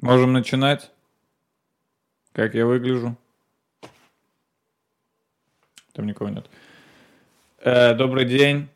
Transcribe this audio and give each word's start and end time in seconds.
Можем 0.00 0.32
начинать? 0.32 0.90
Как 2.32 2.54
я 2.54 2.64
выгляжу? 2.64 3.16
Там 5.92 6.06
никого 6.06 6.30
нет. 6.30 6.48
Э, 7.58 7.94
добрый 7.94 8.24
день. 8.24 8.68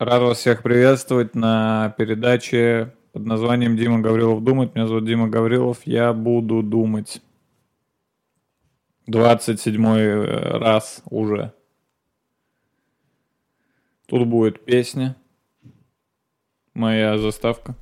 Рад 0.00 0.20
вас 0.22 0.38
всех 0.38 0.64
приветствовать 0.64 1.36
на 1.36 1.94
передаче 1.96 2.92
под 3.12 3.24
названием 3.24 3.76
«Дима 3.76 4.00
Гаврилов 4.00 4.42
думает». 4.42 4.74
Меня 4.74 4.88
зовут 4.88 5.06
Дима 5.06 5.28
Гаврилов. 5.28 5.78
Я 5.86 6.12
буду 6.12 6.64
думать. 6.64 7.22
27 9.06 9.86
э, 9.86 10.58
раз 10.58 11.02
уже. 11.08 11.52
Тут 14.06 14.26
будет 14.26 14.64
песня. 14.64 15.14
Моя 16.74 17.16
заставка. 17.16 17.76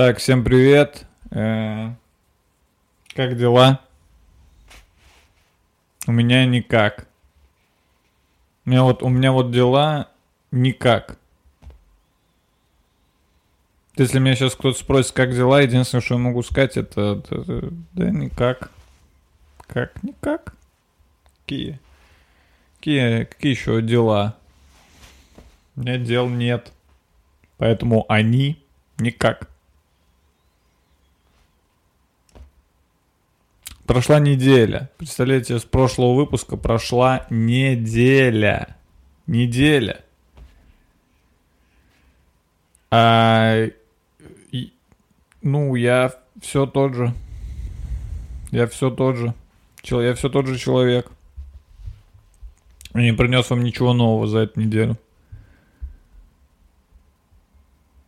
Так, 0.00 0.16
всем 0.16 0.42
привет. 0.42 1.04
Э, 1.30 1.90
Как 3.14 3.36
дела? 3.36 3.82
У 6.06 6.12
меня 6.12 6.46
никак. 6.46 7.06
У 8.64 8.70
меня 8.70 8.82
вот, 8.84 9.02
у 9.02 9.10
меня 9.10 9.30
вот 9.32 9.50
дела 9.50 10.08
никак. 10.52 11.18
Если 13.96 14.20
меня 14.20 14.36
сейчас 14.36 14.54
кто-то 14.54 14.78
спросит, 14.78 15.12
как 15.12 15.32
дела, 15.32 15.60
единственное, 15.60 16.00
что 16.00 16.14
я 16.14 16.20
могу 16.20 16.42
сказать, 16.44 16.78
это, 16.78 17.22
это- 17.22 17.34
это- 17.34 17.68
да 17.92 18.08
никак. 18.08 18.70
Как? 19.66 20.02
Никак. 20.02 20.54
Какие? 21.44 21.78
Какие, 22.78 23.24
какие 23.24 23.52
еще 23.52 23.82
дела? 23.82 24.34
У 25.76 25.80
меня 25.80 25.98
дел 25.98 26.26
нет. 26.26 26.72
Поэтому 27.58 28.06
они 28.08 28.64
никак. 28.96 29.49
Прошла 33.90 34.20
неделя. 34.20 34.88
Представляете, 34.98 35.58
с 35.58 35.64
прошлого 35.64 36.14
выпуска 36.14 36.56
прошла 36.56 37.26
неделя. 37.28 38.76
Неделя. 39.26 40.04
А, 42.92 43.64
и- 44.52 44.72
ну, 45.42 45.74
я 45.74 46.12
все 46.40 46.66
тот 46.66 46.94
же. 46.94 47.12
Я 48.52 48.68
все 48.68 48.90
тот 48.92 49.16
же. 49.16 49.34
Чел- 49.82 50.02
Я 50.02 50.14
все 50.14 50.28
тот 50.28 50.46
же 50.46 50.56
человек. 50.56 51.10
Я 52.94 53.00
не 53.02 53.12
принес 53.12 53.50
вам 53.50 53.64
ничего 53.64 53.92
нового 53.92 54.28
за 54.28 54.38
эту 54.38 54.60
неделю. 54.60 54.96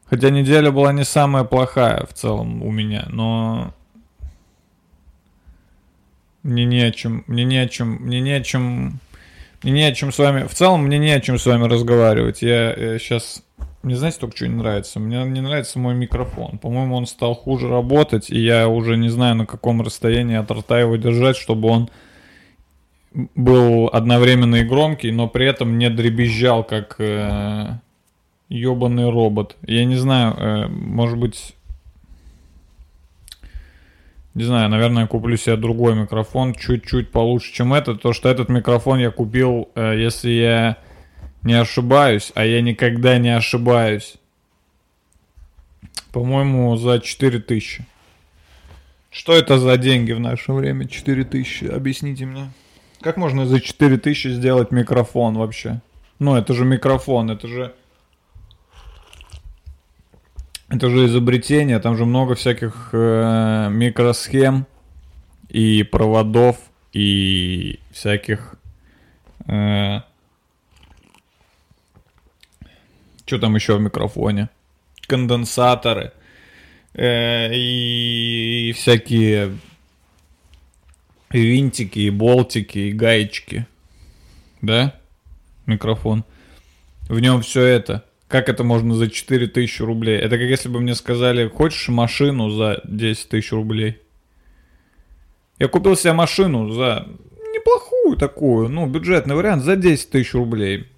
Хотя 0.05 0.30
неделя 0.30 0.70
была 0.70 0.92
не 0.92 1.05
самая 1.05 1.42
плохая 1.42 2.06
в 2.06 2.12
целом 2.12 2.62
у 2.62 2.70
меня, 2.70 3.05
но 3.08 3.74
мне 6.43 6.65
не 6.65 6.83
о 6.83 6.91
чем, 6.91 7.25
мне 7.27 7.45
не 7.45 7.59
о 7.59 7.69
чем, 7.69 7.89
мне 8.01 8.21
не 8.21 8.33
о 8.33 8.41
чем, 8.41 9.01
мне 9.62 9.73
не 9.73 9.85
о 9.85 9.93
чем 9.93 10.12
с 10.12 10.19
вами, 10.19 10.47
в 10.47 10.55
целом 10.55 10.85
мне 10.85 10.98
не 10.98 11.11
о 11.11 11.21
чем 11.21 11.39
с 11.39 11.47
вами 11.47 11.67
разговаривать. 11.67 12.43
Я 12.43 12.98
сейчас, 12.98 13.43
мне 13.83 13.97
знаете, 13.97 14.19
только 14.19 14.37
что 14.37 14.48
не 14.48 14.57
нравится? 14.57 14.98
Мне 14.98 15.23
не 15.25 15.41
нравится 15.41 15.79
мой 15.79 15.95
микрофон. 15.95 16.59
По-моему, 16.59 16.97
он 16.97 17.07
стал 17.07 17.35
хуже 17.35 17.69
работать, 17.69 18.31
и 18.31 18.39
я 18.39 18.69
уже 18.69 18.97
не 18.97 19.09
знаю, 19.09 19.37
на 19.37 19.47
каком 19.47 19.83
расстоянии 19.83 20.37
от 20.37 20.51
рта 20.51 20.81
его 20.81 20.97
держать, 20.97 21.37
чтобы 21.37 21.69
он 21.69 21.91
был 23.35 23.89
одновременно 23.93 24.57
и 24.57 24.65
громкий, 24.65 25.13
но 25.13 25.29
при 25.29 25.47
этом 25.47 25.79
не 25.79 25.91
дребезжал, 25.91 26.64
как 26.64 26.97
э, 26.98 27.75
ебаный 28.48 29.11
робот. 29.11 29.57
Я 29.67 29.85
не 29.85 29.97
знаю, 29.97 30.35
э, 30.36 30.69
может 30.69 31.19
быть... 31.19 31.55
Не 34.35 34.45
знаю, 34.45 34.70
наверное, 34.70 35.07
куплю 35.07 35.37
себе 35.37 35.57
другой 35.57 35.95
микрофон, 35.95 36.55
чуть-чуть 36.55 37.11
получше, 37.11 37.53
чем 37.53 37.75
этот. 37.75 38.01
То, 38.01 38.15
что 38.15 38.31
этот 38.31 38.48
микрофон 38.48 38.98
я 38.98 39.11
купил, 39.11 39.69
э, 39.75 39.95
если 39.98 40.31
я 40.31 40.79
не 41.43 41.53
ошибаюсь, 41.55 42.33
а 42.35 42.45
я 42.45 42.63
никогда 42.63 43.19
не 43.19 43.29
ошибаюсь. 43.37 44.15
По-моему, 46.13 46.77
за 46.77 47.01
4000. 47.01 47.85
Что 49.11 49.35
это 49.35 49.59
за 49.59 49.77
деньги 49.77 50.13
в 50.13 50.20
наше 50.20 50.53
время? 50.53 50.89
4000. 50.89 51.67
Объясните 51.67 52.25
мне. 52.25 52.51
Как 53.03 53.19
можно 53.19 53.45
за 53.47 53.61
4000 53.61 54.29
сделать 54.29 54.70
микрофон 54.70 55.35
вообще? 55.37 55.81
Ну, 56.19 56.37
это 56.37 56.55
же 56.55 56.64
микрофон, 56.64 57.31
это 57.31 57.49
же... 57.49 57.75
Это 60.72 60.88
же 60.88 61.05
изобретение, 61.05 61.78
там 61.80 61.98
же 61.98 62.06
много 62.06 62.34
всяких 62.34 62.88
э, 62.94 63.68
микросхем 63.70 64.66
и 65.50 65.83
проводов 65.83 66.56
и 66.94 67.78
всяких... 67.90 68.55
Э, 69.46 70.00
что 73.27 73.38
там 73.38 73.55
еще 73.55 73.77
в 73.77 73.83
микрофоне? 73.83 74.48
Конденсаторы 75.06 76.12
э, 76.94 77.54
и 77.54 78.72
всякие 78.74 79.58
винтики, 81.28 81.98
и 81.98 82.08
болтики, 82.08 82.78
и 82.78 82.92
гаечки. 82.92 83.66
Да? 84.62 84.98
Микрофон. 85.66 86.24
В 87.10 87.20
нем 87.20 87.42
все 87.42 87.62
это. 87.62 88.06
Как 88.33 88.48
это 88.48 88.65
можно 88.65 88.95
за 88.95 89.11
4000 89.11 89.83
рублей? 89.83 90.19
Это 90.19 90.39
как 90.39 90.47
если 90.47 90.70
бы 90.70 90.81
мне 90.81 90.95
сказали, 90.95 91.48
хочешь 91.48 91.91
машину 91.91 92.48
за 92.48 92.81
10 92.85 93.29
тысяч 93.29 93.53
рублей? 93.53 94.01
Я 95.59 95.69
купил 95.69 95.97
себе 95.97 96.15
машину 96.15 96.70
за 96.70 97.07
неплохую 97.53 98.17
такую, 98.17 98.70
ну, 98.70 98.87
бюджетный 98.87 99.35
вариант, 99.35 99.65
за 99.65 99.77
10 99.77 100.09
тысяч 100.09 100.33
рублей. 100.33 100.89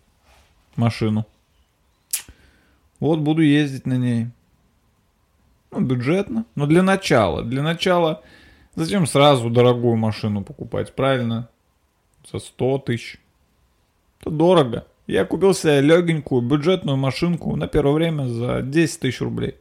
Машину. 0.77 1.27
Вот 3.01 3.19
буду 3.19 3.43
ездить 3.43 3.85
на 3.85 3.95
ней. 3.95 4.29
Ну, 5.73 5.81
бюджетно. 5.81 6.45
Но 6.55 6.67
для 6.67 6.85
начала. 6.85 7.43
Для 7.43 7.65
начала 7.65 8.23
зачем 8.77 9.09
сразу 9.09 9.51
дорогую 9.51 9.97
машину 9.97 10.45
покупать, 10.45 10.95
правильно? 10.95 11.49
За 12.31 12.39
100 12.39 12.79
тысяч. 12.79 13.19
Это 14.21 14.31
дорого. 14.31 14.87
Я 15.07 15.25
купил 15.25 15.53
себе 15.53 15.81
легенькую 15.81 16.43
бюджетную 16.43 16.97
машинку 16.97 17.55
на 17.57 17.67
первое 17.67 17.95
время 17.95 18.27
за 18.27 18.63
10 18.63 19.01
тысяч 19.01 19.21
рублей. 19.21 19.57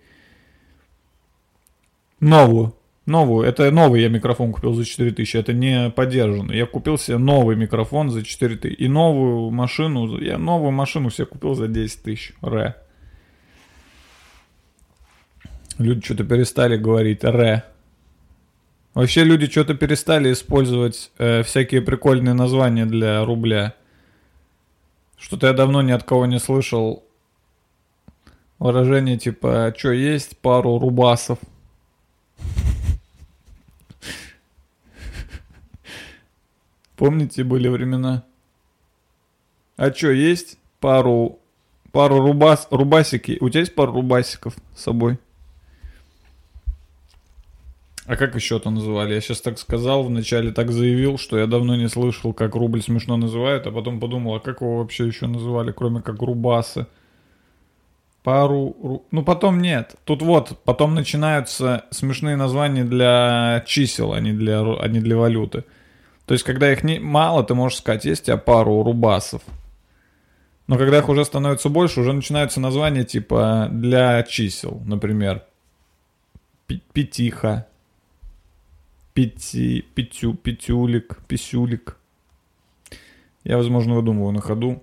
Новую. 2.20 2.74
Новую. 3.06 3.46
Это 3.46 3.70
новый 3.70 4.02
я 4.02 4.08
микрофон 4.08 4.54
купил 4.54 4.74
за 4.74 4.86
4 4.86 5.12
тысячи. 5.12 5.36
Это 5.36 5.52
не 5.52 5.90
поддержанный. 5.90 6.56
Я 6.56 6.66
купил 6.66 6.98
себе 6.98 7.18
новый 7.18 7.58
микрофон 7.58 8.10
за 8.10 8.24
4 8.24 8.56
тысячи. 8.56 8.76
И 8.76 8.88
новую 8.88 9.52
машину. 9.52 10.18
Я 10.20 10.38
новую 10.38 10.72
машину 10.72 11.10
себе 11.10 11.26
купил 11.26 11.56
за 11.56 11.68
10 11.68 12.04
тысяч. 12.04 12.34
Ре. 12.42 12.76
Люди 15.78 16.06
что-то 16.06 16.24
перестали 16.24 16.78
говорить 16.78 17.26
ре. 17.26 17.66
Вообще 18.94 19.24
люди 19.26 19.48
что-то 19.48 19.74
перестали 19.74 20.32
использовать 20.32 21.12
э, 21.18 21.44
всякие 21.44 21.82
прикольные 21.82 22.36
названия 22.36 22.86
для 22.86 23.26
рубля. 23.26 23.74
Что-то 25.24 25.48
я 25.48 25.54
давно 25.54 25.82
ни 25.82 25.94
от 25.94 26.04
кого 26.04 26.26
не 26.26 26.38
слышал 26.38 27.06
выражение 28.60 29.18
типа 29.18 29.68
«А 29.68 29.74
что 29.74 29.94
есть 29.94 30.38
пару 30.40 30.78
рубасов?» 30.78 31.40
Помните, 36.98 37.46
были 37.46 37.70
времена? 37.70 38.26
А 39.78 39.94
что, 39.94 40.12
есть 40.12 40.58
пару, 40.82 41.40
пару 41.94 42.20
рубас, 42.20 42.68
рубасики? 42.70 43.38
У 43.40 43.50
тебя 43.50 43.62
есть 43.62 43.76
пару 43.76 43.94
рубасиков 43.94 44.56
с 44.76 44.84
собой? 44.84 45.20
А 48.06 48.18
как 48.18 48.36
еще 48.36 48.58
это 48.58 48.70
называли? 48.70 49.14
Я 49.14 49.22
сейчас 49.22 49.40
так 49.40 49.58
сказал, 49.58 50.04
вначале 50.04 50.52
так 50.52 50.72
заявил, 50.72 51.18
что 51.18 51.38
я 51.38 51.48
давно 51.48 51.76
не 51.76 51.88
слышал, 51.88 52.34
как 52.34 52.54
рубль 52.56 52.82
смешно 52.82 53.16
называют, 53.16 53.66
а 53.66 53.72
потом 53.72 54.00
подумал, 54.02 54.36
а 54.36 54.40
как 54.42 54.60
его 54.62 54.80
вообще 54.80 55.08
еще 55.08 55.28
называли, 55.28 55.72
кроме 55.72 56.02
как 56.02 56.22
рубасы? 56.22 56.86
Пару... 58.24 58.76
ру- 58.82 59.04
Ну, 59.12 59.24
потом 59.24 59.62
нет. 59.62 59.96
Тут 60.04 60.22
вот, 60.22 60.60
потом 60.66 60.96
начинаются 60.96 61.86
смешные 61.92 62.36
названия 62.36 62.84
для 62.84 63.64
чисел, 63.66 64.14
а 64.14 64.20
не 64.20 64.34
для, 64.34 64.60
а 64.62 64.88
не 64.88 65.00
для 65.00 65.16
валюты. 65.18 65.64
То 66.26 66.34
есть, 66.34 66.44
когда 66.46 66.72
их 66.72 66.84
не, 66.84 67.00
мало, 67.00 67.44
ты 67.44 67.54
можешь 67.54 67.80
сказать, 67.80 68.06
есть 68.06 68.24
у 68.24 68.26
тебя 68.26 68.38
пару 68.38 68.84
рубасов. 68.84 69.42
Но 70.68 70.78
когда 70.78 71.00
их 71.00 71.10
уже 71.10 71.26
становится 71.26 71.68
больше, 71.70 72.00
уже 72.00 72.14
начинаются 72.14 72.62
названия 72.62 73.04
типа 73.04 73.68
для 73.72 74.24
чисел, 74.24 74.82
например. 74.86 75.44
Пятиха. 76.94 77.68
Пяти, 79.14 79.86
пятю, 79.94 80.34
пятюлик, 80.34 81.20
писюлик. 81.28 81.98
Я, 83.44 83.58
возможно, 83.58 83.96
выдумываю 83.96 84.32
на 84.32 84.42
ходу. 84.42 84.82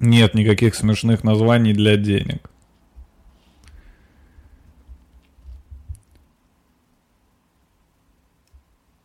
Нет 0.00 0.34
никаких 0.34 0.74
смешных 0.74 1.24
названий 1.24 1.72
для 1.72 1.96
денег. 1.96 2.50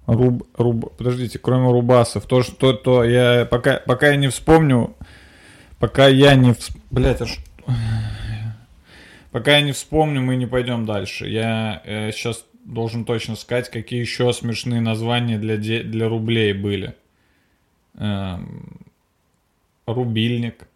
Руб, 0.05 0.47
руб, 0.57 0.95
подождите, 0.97 1.39
кроме 1.39 1.71
рубасов, 1.71 2.25
то, 2.25 2.43
что 2.43 2.73
то 2.73 3.03
я 3.03 3.45
пока, 3.45 3.81
пока 3.85 4.09
я 4.09 4.15
не 4.17 4.27
вспомню, 4.27 4.95
пока 5.79 6.07
я 6.07 6.35
не, 6.35 6.53
вс... 6.53 6.71
блять, 6.91 7.21
а 7.21 7.25
что? 7.25 7.41
Пока 9.31 9.57
я 9.57 9.61
не 9.61 9.71
вспомню, 9.71 10.21
мы 10.21 10.35
не 10.35 10.45
пойдем 10.45 10.85
дальше. 10.85 11.27
Я 11.27 11.81
э, 11.85 12.11
сейчас 12.11 12.45
должен 12.63 13.05
точно 13.05 13.35
сказать, 13.35 13.69
какие 13.69 13.99
еще 13.99 14.31
смешные 14.33 14.81
названия 14.81 15.37
для, 15.37 15.57
де- 15.57 15.83
для 15.83 16.07
рублей 16.07 16.53
были. 16.53 16.95
Эм, 17.95 18.85
рубильник. 19.85 20.67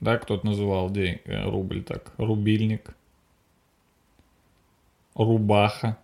Да, 0.00 0.18
кто-то 0.18 0.46
называл 0.46 0.90
день, 0.90 1.20
э, 1.24 1.48
рубль 1.48 1.82
так. 1.82 2.12
Рубильник. 2.18 2.94
Рубаха. 5.14 5.98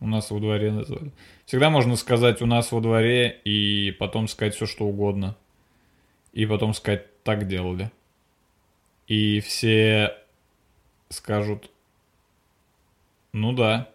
У 0.00 0.06
нас 0.06 0.30
во 0.30 0.40
дворе 0.40 0.72
назвали. 0.72 1.12
Всегда 1.44 1.68
можно 1.68 1.94
сказать 1.96 2.40
у 2.40 2.46
нас 2.46 2.72
во 2.72 2.80
дворе 2.80 3.38
и 3.44 3.90
потом 3.98 4.28
сказать 4.28 4.54
все, 4.54 4.64
что 4.64 4.86
угодно. 4.86 5.36
И 6.32 6.46
потом 6.46 6.72
сказать 6.72 7.22
так 7.22 7.46
делали. 7.46 7.90
И 9.08 9.40
все 9.40 10.16
скажут, 11.10 11.70
ну 13.32 13.52
да, 13.52 13.88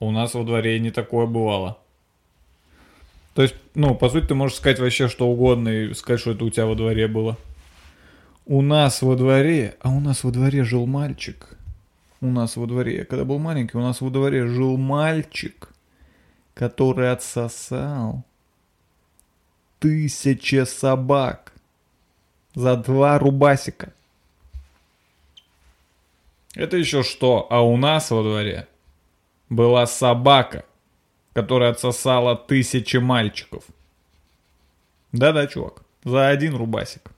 у 0.00 0.10
нас 0.10 0.34
во 0.34 0.44
дворе 0.44 0.78
не 0.80 0.90
такое 0.90 1.26
бывало. 1.26 1.78
То 3.34 3.42
есть, 3.42 3.54
ну, 3.74 3.94
по 3.94 4.08
сути, 4.08 4.26
ты 4.26 4.34
можешь 4.34 4.58
сказать 4.58 4.78
вообще 4.78 5.08
что 5.08 5.28
угодно 5.28 5.68
и 5.68 5.94
сказать, 5.94 6.20
что 6.20 6.32
это 6.32 6.44
у 6.44 6.50
тебя 6.50 6.66
во 6.66 6.74
дворе 6.74 7.08
было. 7.08 7.38
У 8.44 8.60
нас 8.60 9.02
во 9.02 9.16
дворе, 9.16 9.76
а 9.80 9.90
у 9.90 10.00
нас 10.00 10.24
во 10.24 10.30
дворе 10.30 10.64
жил 10.64 10.86
мальчик. 10.86 11.56
У 12.20 12.26
нас 12.26 12.56
во 12.56 12.66
дворе, 12.66 12.98
я 12.98 13.04
когда 13.04 13.24
был 13.24 13.38
маленький, 13.38 13.76
у 13.76 13.80
нас 13.80 14.00
во 14.00 14.10
дворе 14.10 14.46
жил 14.46 14.76
мальчик, 14.76 15.70
который 16.54 17.10
отсосал 17.10 18.24
тысячи 19.78 20.64
собак 20.64 21.52
за 22.54 22.76
два 22.76 23.18
рубасика. 23.18 23.92
Это 26.54 26.76
еще 26.76 27.02
что? 27.02 27.46
А 27.50 27.62
у 27.62 27.76
нас 27.76 28.10
во 28.10 28.22
дворе 28.22 28.68
была 29.48 29.86
собака, 29.86 30.64
которая 31.32 31.70
отсосала 31.70 32.36
тысячи 32.36 32.98
мальчиков. 32.98 33.64
Да-да, 35.12 35.46
чувак, 35.46 35.82
за 36.04 36.28
один 36.28 36.56
рубасик. 36.56 37.10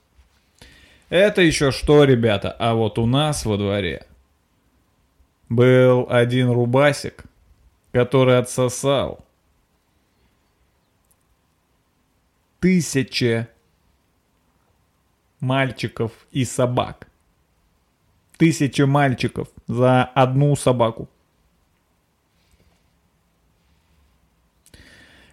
Это 1.09 1.41
еще 1.41 1.71
что, 1.71 2.03
ребята? 2.03 2.51
А 2.51 2.73
вот 2.73 2.97
у 2.97 3.05
нас 3.05 3.45
во 3.45 3.57
дворе 3.57 4.05
был 5.49 6.07
один 6.09 6.49
рубасик, 6.49 7.23
который 7.91 8.37
отсосал 8.37 9.23
тысячи 12.59 13.47
мальчиков 15.39 16.11
и 16.31 16.43
собак. 16.45 17.07
Тысячи 18.37 18.81
мальчиков 18.81 19.47
за 19.67 20.03
одну 20.03 20.55
собаку. 20.55 21.09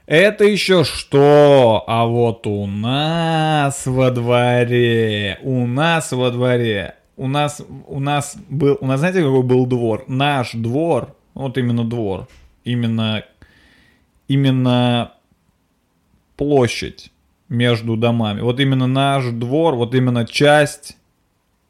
Это 0.07 0.45
еще 0.45 0.85
что? 0.85 1.85
А 1.87 2.07
вот 2.07 2.47
у 2.47 2.67
нас 2.67 3.87
во 3.87 4.11
дворе, 4.11 5.39
у 5.43 5.67
нас 5.67 6.13
во 6.13 6.31
дворе, 6.31 6.97
у 7.17 7.29
нас, 7.29 7.63
у 7.87 8.01
нас 8.01 8.37
был, 8.49 8.79
у 8.81 8.87
нас 8.87 9.01
знаете 9.01 9.23
какой 9.23 9.43
был 9.43 9.65
двор? 9.67 10.05
Наш 10.09 10.53
двор, 10.53 11.15
вот 11.35 11.57
именно 11.57 11.85
двор, 11.85 12.29
именно, 12.65 13.25
именно 14.29 15.13
площадь 16.37 17.13
между 17.49 17.97
домами. 17.97 18.41
Вот 18.41 18.59
именно 18.61 18.87
наш 18.87 19.27
двор, 19.27 19.77
вот 19.77 19.95
именно 19.95 20.27
часть 20.27 20.97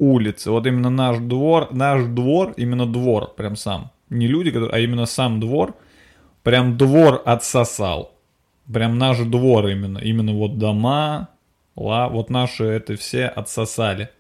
улицы, 0.03 0.51
вот 0.51 0.67
именно 0.67 0.91
наш 0.91 1.19
двор, 1.19 1.69
наш 1.73 2.05
двор, 2.07 2.55
именно 2.57 2.87
двор, 2.87 3.33
прям 3.37 3.55
сам. 3.55 3.93
Не 4.11 4.27
люди, 4.27 4.51
которые, 4.51 4.75
а 4.75 4.81
именно 4.81 5.07
сам 5.07 5.39
двор, 5.39 5.75
прям 6.43 6.77
двор 6.77 7.23
отсосал. 7.25 8.11
Прям 8.73 8.99
наш 8.99 9.19
двор 9.19 9.69
именно, 9.69 9.99
именно 9.99 10.33
вот 10.33 10.59
дома, 10.59 11.29
ла, 11.77 12.09
вот 12.09 12.31
наши 12.31 12.65
это 12.65 12.97
все 12.97 13.27
отсосали. 13.27 14.11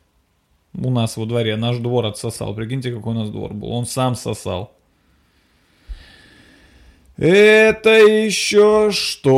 У 0.74 0.90
нас 0.90 1.16
во 1.16 1.26
дворе 1.26 1.56
наш 1.56 1.78
двор 1.78 2.06
отсосал. 2.06 2.54
Прикиньте, 2.54 2.94
какой 2.94 3.14
у 3.14 3.18
нас 3.18 3.30
двор 3.30 3.52
был. 3.52 3.72
Он 3.72 3.84
сам 3.84 4.14
сосал. 4.14 4.72
Это 7.16 7.90
еще 7.90 8.90
что? 8.90 9.32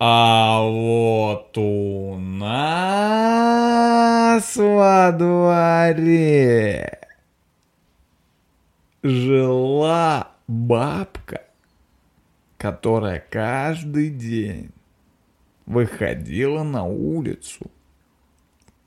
А 0.00 0.62
вот 0.62 1.56
у 1.56 2.16
нас 2.18 2.93
во 4.40 5.12
дворе 5.12 7.00
жила 9.02 10.28
бабка, 10.46 11.42
которая 12.56 13.24
каждый 13.30 14.10
день 14.10 14.70
выходила 15.66 16.62
на 16.62 16.84
улицу 16.84 17.70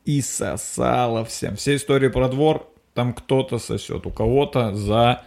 и 0.06 0.22
сосала 0.22 1.24
всем. 1.26 1.56
Все 1.56 1.76
истории 1.76 2.08
про 2.10 2.30
двор, 2.30 2.72
там 2.94 3.14
кто-то 3.14 3.60
сосет, 3.60 4.06
у 4.06 4.10
кого-то 4.12 4.74
за 4.74 5.24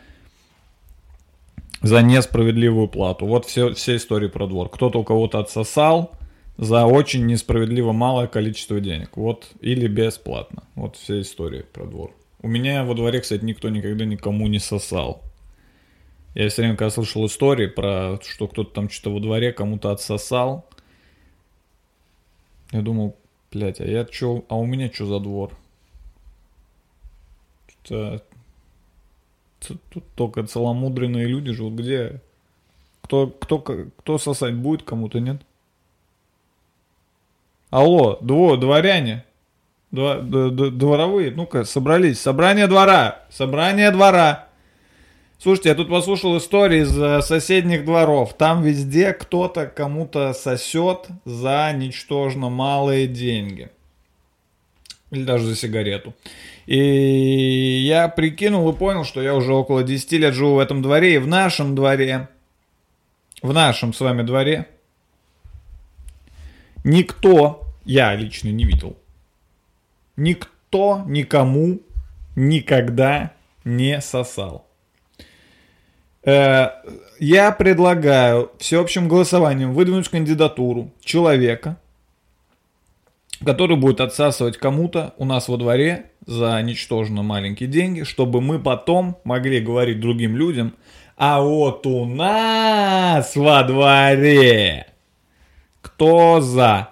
за 1.82 2.02
несправедливую 2.02 2.88
плату. 2.88 3.26
Вот 3.26 3.46
все, 3.46 3.72
все 3.72 3.96
истории 3.96 4.28
про 4.28 4.46
двор. 4.46 4.68
Кто-то 4.68 5.00
у 5.00 5.04
кого-то 5.04 5.38
отсосал 5.38 6.12
за 6.60 6.84
очень 6.84 7.24
несправедливо 7.24 7.92
малое 7.92 8.26
количество 8.26 8.80
денег. 8.80 9.16
Вот, 9.16 9.50
или 9.62 9.88
бесплатно. 9.88 10.64
Вот 10.74 10.96
все 10.96 11.22
истории 11.22 11.62
про 11.62 11.86
двор. 11.86 12.14
У 12.42 12.48
меня 12.48 12.84
во 12.84 12.94
дворе, 12.94 13.20
кстати, 13.20 13.42
никто 13.42 13.70
никогда 13.70 14.04
никому 14.04 14.46
не 14.46 14.58
сосал. 14.58 15.22
Я 16.34 16.50
все 16.50 16.60
время, 16.60 16.76
когда 16.76 16.90
слышал 16.90 17.24
истории 17.24 17.66
про, 17.66 18.18
что 18.22 18.46
кто-то 18.46 18.74
там 18.74 18.90
что-то 18.90 19.14
во 19.14 19.20
дворе 19.20 19.54
кому-то 19.54 19.90
отсосал, 19.90 20.68
я 22.72 22.82
думал, 22.82 23.16
блядь, 23.50 23.80
а 23.80 23.86
я 23.86 24.04
чё, 24.04 24.44
а 24.50 24.56
у 24.56 24.66
меня 24.66 24.92
что 24.92 25.06
за 25.06 25.18
двор? 25.18 25.56
Что-то 27.68 28.22
Тут 29.60 30.04
только 30.14 30.42
целомудренные 30.42 31.26
люди 31.26 31.52
живут. 31.52 31.74
Где? 31.74 32.20
Кто, 33.02 33.28
кто, 33.28 33.58
кто 33.58 34.18
сосать 34.18 34.54
будет, 34.54 34.82
кому-то 34.82 35.20
нет? 35.20 35.42
Алло, 37.70 38.18
дво, 38.20 38.56
дворяне. 38.56 39.24
Дво, 39.92 40.16
дворовые, 40.20 41.30
ну-ка, 41.30 41.64
собрались. 41.64 42.20
Собрание 42.20 42.66
двора. 42.66 43.24
Собрание 43.30 43.90
двора. 43.90 44.48
Слушайте, 45.38 45.70
я 45.70 45.74
тут 45.74 45.88
послушал 45.88 46.36
истории 46.36 46.82
из 46.82 46.96
э, 46.98 47.22
соседних 47.22 47.84
дворов. 47.84 48.34
Там 48.34 48.62
везде 48.62 49.14
кто-то 49.14 49.66
кому-то 49.66 50.34
сосет 50.34 51.06
за 51.24 51.72
ничтожно 51.74 52.50
малые 52.50 53.06
деньги. 53.06 53.70
Или 55.10 55.24
даже 55.24 55.46
за 55.46 55.56
сигарету. 55.56 56.12
И 56.66 56.76
я 57.86 58.08
прикинул 58.08 58.70
и 58.70 58.76
понял, 58.76 59.04
что 59.04 59.22
я 59.22 59.34
уже 59.34 59.54
около 59.54 59.82
10 59.82 60.12
лет 60.12 60.34
живу 60.34 60.56
в 60.56 60.58
этом 60.58 60.82
дворе. 60.82 61.14
И 61.14 61.18
в 61.18 61.26
нашем 61.26 61.74
дворе, 61.74 62.28
в 63.40 63.52
нашем 63.52 63.94
с 63.94 64.00
вами 64.00 64.22
дворе, 64.22 64.68
никто, 66.84 67.62
я 67.84 68.14
лично 68.14 68.48
не 68.48 68.64
видел, 68.64 68.96
никто 70.16 71.02
никому 71.06 71.80
никогда 72.36 73.32
не 73.64 74.00
сосал. 74.00 74.66
Э, 76.22 76.68
я 77.18 77.52
предлагаю 77.52 78.50
всеобщим 78.58 79.08
голосованием 79.08 79.72
выдвинуть 79.72 80.08
кандидатуру 80.08 80.90
человека, 81.02 81.78
который 83.44 83.76
будет 83.76 84.00
отсасывать 84.00 84.58
кому-то 84.58 85.14
у 85.16 85.24
нас 85.24 85.48
во 85.48 85.56
дворе 85.56 86.10
за 86.26 86.60
ничтожно 86.62 87.22
маленькие 87.22 87.68
деньги, 87.68 88.02
чтобы 88.02 88.40
мы 88.40 88.58
потом 88.58 89.16
могли 89.24 89.60
говорить 89.60 90.00
другим 90.00 90.36
людям, 90.36 90.74
а 91.16 91.40
вот 91.40 91.86
у 91.86 92.04
нас 92.04 93.34
во 93.36 93.62
дворе 93.62 94.86
кто 95.80 96.40
за? 96.40 96.90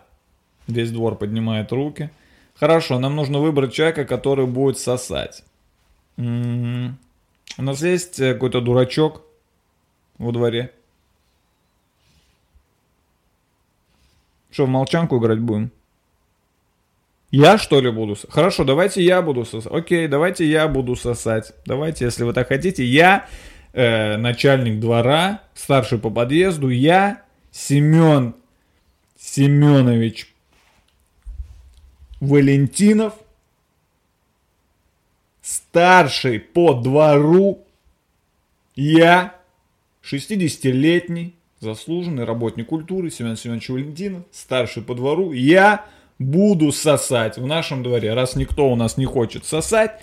Весь 0.67 0.91
двор 0.91 1.17
поднимает 1.17 1.73
руки. 1.73 2.11
Хорошо, 2.55 2.99
нам 2.99 3.17
нужно 3.17 3.39
выбрать 3.39 3.73
человека, 3.73 4.05
который 4.05 4.47
будет 4.47 4.79
сосать. 4.79 5.45
У 6.17 6.23
нас 6.23 7.83
есть 7.83 8.19
э, 8.21 8.35
какой-то 8.35 8.61
дурачок 8.61 9.23
во 10.19 10.33
дворе. 10.33 10.73
Что, 14.51 14.67
в 14.67 14.69
молчанку 14.69 15.19
играть 15.19 15.39
будем? 15.39 15.71
Я 17.31 17.59
что 17.59 17.81
ли 17.81 17.91
буду? 17.91 18.17
Хорошо, 18.29 18.65
давайте 18.65 19.03
я 19.03 19.23
буду 19.23 19.45
сосать. 19.45 19.73
Окей, 19.73 20.09
давайте 20.09 20.47
я 20.47 20.67
буду 20.67 20.97
сосать. 20.97 21.53
Давайте, 21.67 22.07
если 22.07 22.25
вы 22.25 22.33
так 22.33 22.49
хотите. 22.49 22.85
Я 22.85 23.27
э, 23.73 24.17
начальник 24.17 24.81
двора, 24.81 25.43
старший 25.55 25.99
по 25.99 26.11
подъезду. 26.11 26.71
Я 26.71 27.23
Семен 27.51 28.35
Семенович 29.19 30.33
Валентинов, 32.21 33.15
старший 35.43 36.41
по 36.41 36.75
двору. 36.75 37.65
Я 38.77 39.35
60-летний 40.03 41.35
заслуженный 41.61 42.25
работник 42.25 42.69
культуры 42.69 43.11
Семен 43.11 43.37
Семенович 43.37 43.69
Валентинов, 43.69 44.23
старший 44.31 44.83
по 44.83 44.95
двору. 44.95 45.33
Я 45.33 45.87
буду 46.19 46.73
сосать 46.73 47.39
в 47.39 47.47
нашем 47.47 47.83
дворе, 47.83 48.15
раз 48.15 48.37
никто 48.37 48.71
у 48.71 48.77
нас 48.77 48.97
не 48.97 49.05
хочет 49.05 49.45
сосать, 49.45 50.01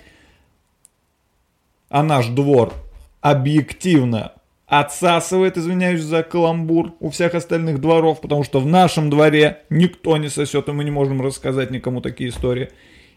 а 1.88 2.02
наш 2.02 2.28
двор 2.28 2.74
объективно 3.20 4.32
отсасывает, 4.66 5.56
извиняюсь 5.56 6.02
за 6.02 6.22
каламбур, 6.22 6.94
у 6.98 7.10
всех 7.10 7.34
остальных 7.34 7.80
дворов, 7.80 8.20
потому 8.20 8.42
что 8.42 8.60
в 8.60 8.66
нашем 8.66 9.10
дворе 9.10 9.62
никто 9.70 10.16
не 10.16 10.28
сосет, 10.28 10.68
и 10.68 10.72
мы 10.72 10.84
не 10.84 10.90
можем 10.90 11.22
рассказать 11.22 11.70
никому 11.70 12.00
такие 12.00 12.30
истории. 12.30 12.70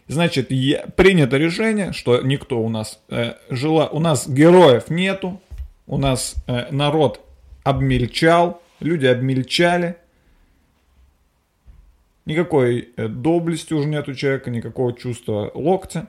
Значит, 0.06 0.50
я, 0.50 0.86
принято 0.96 1.36
решение, 1.36 1.92
что 1.92 2.20
никто 2.20 2.60
у 2.60 2.68
нас 2.68 3.00
э, 3.08 3.34
жила, 3.48 3.88
у 3.88 3.98
нас 4.00 4.28
героев 4.28 4.90
нету, 4.90 5.40
у 5.86 5.98
нас 5.98 6.36
э, 6.46 6.66
народ 6.70 7.20
обмельчал, 7.64 8.62
люди 8.80 9.06
обмельчали, 9.06 9.96
никакой 12.26 12.90
э, 12.96 13.08
доблести 13.08 13.74
уже 13.74 13.88
нет 13.88 14.08
у 14.08 14.14
человека, 14.14 14.50
никакого 14.50 14.92
чувства 14.92 15.50
локтя. 15.54 16.06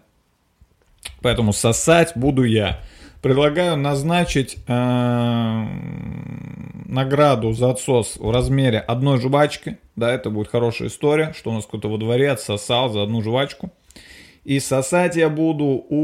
Поэтому 1.22 1.52
сосать 1.52 2.14
буду 2.16 2.44
я. 2.44 2.80
Предлагаю 3.22 3.78
назначить 3.78 4.58
э, 4.68 5.66
награду 6.86 7.54
за 7.54 7.70
отсос 7.70 8.18
в 8.18 8.32
размере 8.32 8.80
одной 8.80 9.20
жвачки. 9.20 9.78
Да, 9.96 10.12
это 10.12 10.32
будет 10.32 10.48
хорошая 10.48 10.88
история, 10.88 11.32
что 11.34 11.52
у 11.52 11.54
нас 11.54 11.68
кто-то 11.68 11.88
во 11.88 12.00
дворе 12.00 12.32
отсосал 12.32 12.90
за 12.90 13.04
одну 13.04 13.22
жвачку. 13.22 13.72
И 14.44 14.60
сосать 14.60 15.16
я 15.16 15.30
буду 15.30 15.86
у 15.90 15.96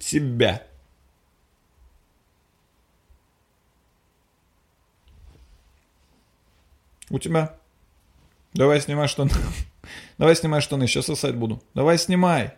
тебя. 0.00 0.62
У 7.10 7.18
тебя. 7.18 7.54
Давай 8.54 8.80
снимай 8.80 9.06
штаны. 9.06 9.32
Давай 10.18 10.34
снимай 10.34 10.62
штаны, 10.62 10.86
сейчас 10.86 11.04
сосать 11.06 11.34
буду. 11.34 11.62
Давай 11.74 11.98
снимай. 11.98 12.52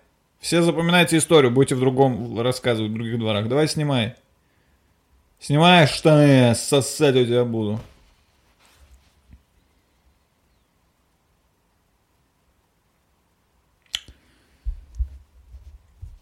Все 0.45 0.61
запоминайте 0.61 1.17
историю, 1.17 1.51
будете 1.51 1.75
в 1.75 1.81
другом 1.81 2.39
рассказывать, 2.39 2.91
в 2.91 2.95
других 2.95 3.19
дворах. 3.19 3.49
Давай 3.49 3.67
снимай. 3.67 4.15
Снимай 5.41 5.87
штаны, 5.87 6.55
сосать 6.55 7.17
у 7.17 7.25
тебя 7.25 7.47
буду. 7.47 7.81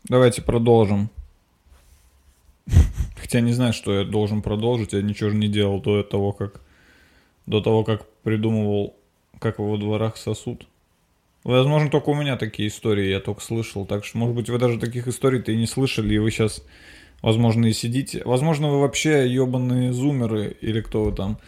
Давайте 0.04 0.40
продолжим. 0.40 1.10
Хотя 3.16 3.40
не 3.40 3.52
знаю, 3.52 3.72
что 3.72 3.92
я 3.92 4.04
должен 4.04 4.40
продолжить. 4.40 4.92
Я 4.92 5.02
ничего 5.02 5.30
же 5.30 5.36
не 5.36 5.48
делал 5.48 5.80
до 5.80 6.04
того, 6.04 6.30
как 6.30 6.60
до 7.46 7.60
того, 7.60 7.82
как 7.82 8.08
придумывал, 8.22 8.94
как 9.40 9.58
во 9.58 9.76
дворах 9.76 10.16
сосут. 10.16 10.68
Возможно, 11.44 11.90
только 11.90 12.10
у 12.10 12.14
меня 12.14 12.36
такие 12.36 12.68
истории, 12.68 13.08
я 13.08 13.20
только 13.20 13.40
слышал. 13.40 13.84
Так 13.84 14.04
что, 14.04 14.18
может 14.18 14.36
быть, 14.36 14.48
вы 14.48 14.58
даже 14.58 14.78
таких 14.78 15.08
историй-то 15.08 15.50
и 15.50 15.56
не 15.56 15.66
слышали, 15.66 16.14
и 16.14 16.18
вы 16.18 16.30
сейчас, 16.30 16.64
возможно, 17.20 17.66
и 17.66 17.72
сидите. 17.72 18.22
Возможно, 18.24 18.70
вы 18.70 18.80
вообще 18.80 19.28
ебаные 19.28 19.92
зумеры, 19.92 20.56
или 20.60 20.80
кто 20.80 21.04
вы 21.04 21.12
там. 21.12 21.38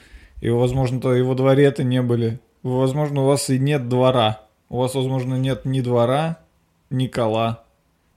И, 0.40 0.50
возможно-то, 0.50 1.14
и 1.14 1.22
во 1.22 1.34
дворе-то 1.34 1.84
не 1.84 2.02
были. 2.02 2.40
Возможно, 2.62 3.22
у 3.22 3.26
вас 3.26 3.50
и 3.50 3.58
нет 3.58 3.88
двора. 3.88 4.42
У 4.68 4.78
вас, 4.78 4.94
возможно, 4.94 5.36
нет 5.36 5.64
ни 5.64 5.80
двора, 5.80 6.40
ни 6.90 7.06
кола, 7.06 7.64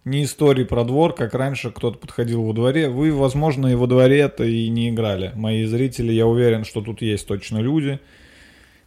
ни 0.06 0.24
истории 0.24 0.64
про 0.64 0.84
двор, 0.84 1.14
как 1.14 1.36
раньше 1.36 1.70
кто-то 1.70 2.00
подходил 2.00 2.44
во 2.44 2.54
дворе. 2.54 2.90
Вы, 2.90 3.14
возможно, 3.14 3.68
и 3.68 3.76
во 3.76 3.86
дворе-то 3.86 4.44
и 4.46 4.68
не 4.70 4.90
играли. 4.90 5.32
Мои 5.36 5.66
зрители, 5.66 6.12
я 6.12 6.26
уверен, 6.26 6.64
что 6.64 6.82
тут 6.82 7.02
есть 7.02 7.28
точно 7.28 7.60
люди, 7.60 8.00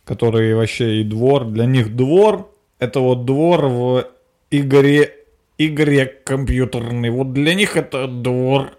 которые 0.04 0.56
вообще 0.56 1.02
и 1.02 1.04
двор. 1.04 1.44
Для 1.44 1.66
них 1.66 1.94
двор 1.94 2.50
это 2.80 3.00
вот 3.00 3.24
двор 3.24 3.66
в 3.66 4.06
игре, 4.50 5.14
игре 5.58 6.06
компьютерной. 6.06 7.10
Вот 7.10 7.32
для 7.32 7.54
них 7.54 7.76
это 7.76 8.08
двор. 8.08 8.72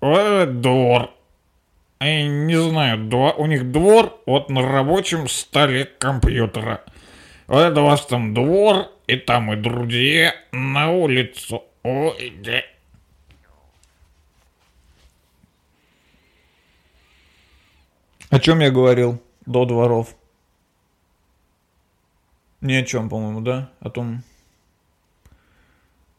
Э, 0.00 0.46
двор. 0.46 1.10
Я 2.00 2.26
не 2.26 2.58
знаю, 2.58 2.98
дво- 2.98 3.34
у 3.36 3.44
них 3.46 3.70
двор 3.70 4.18
вот 4.24 4.48
на 4.48 4.62
рабочем 4.62 5.28
столе 5.28 5.84
компьютера. 5.84 6.82
Вот 7.46 7.60
это 7.60 7.82
у 7.82 7.84
вас 7.84 8.06
там 8.06 8.32
двор, 8.32 8.86
и 9.06 9.16
там 9.16 9.52
и 9.52 9.56
друзья 9.56 10.34
на 10.50 10.90
улицу. 10.90 11.64
Ой, 11.82 12.32
да. 12.42 12.62
О 18.30 18.38
чем 18.38 18.60
я 18.60 18.70
говорил 18.70 19.20
до 19.44 19.66
дворов? 19.66 20.14
Ни 22.60 22.74
о 22.74 22.84
чем, 22.84 23.08
по-моему, 23.08 23.40
да? 23.40 23.70
О 23.80 23.88
том, 23.88 24.22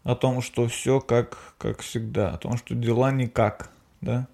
о 0.04 0.16
том, 0.16 0.42
что 0.42 0.68
все 0.68 1.00
как, 1.00 1.54
как 1.60 1.82
всегда, 1.82 2.32
о 2.32 2.38
том, 2.38 2.58
что 2.58 2.74
дела 2.74 3.12
никак, 3.12 3.70
да? 4.02 4.28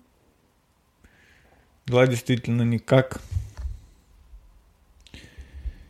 Дела 1.86 2.08
действительно 2.08 2.62
никак. 2.62 3.22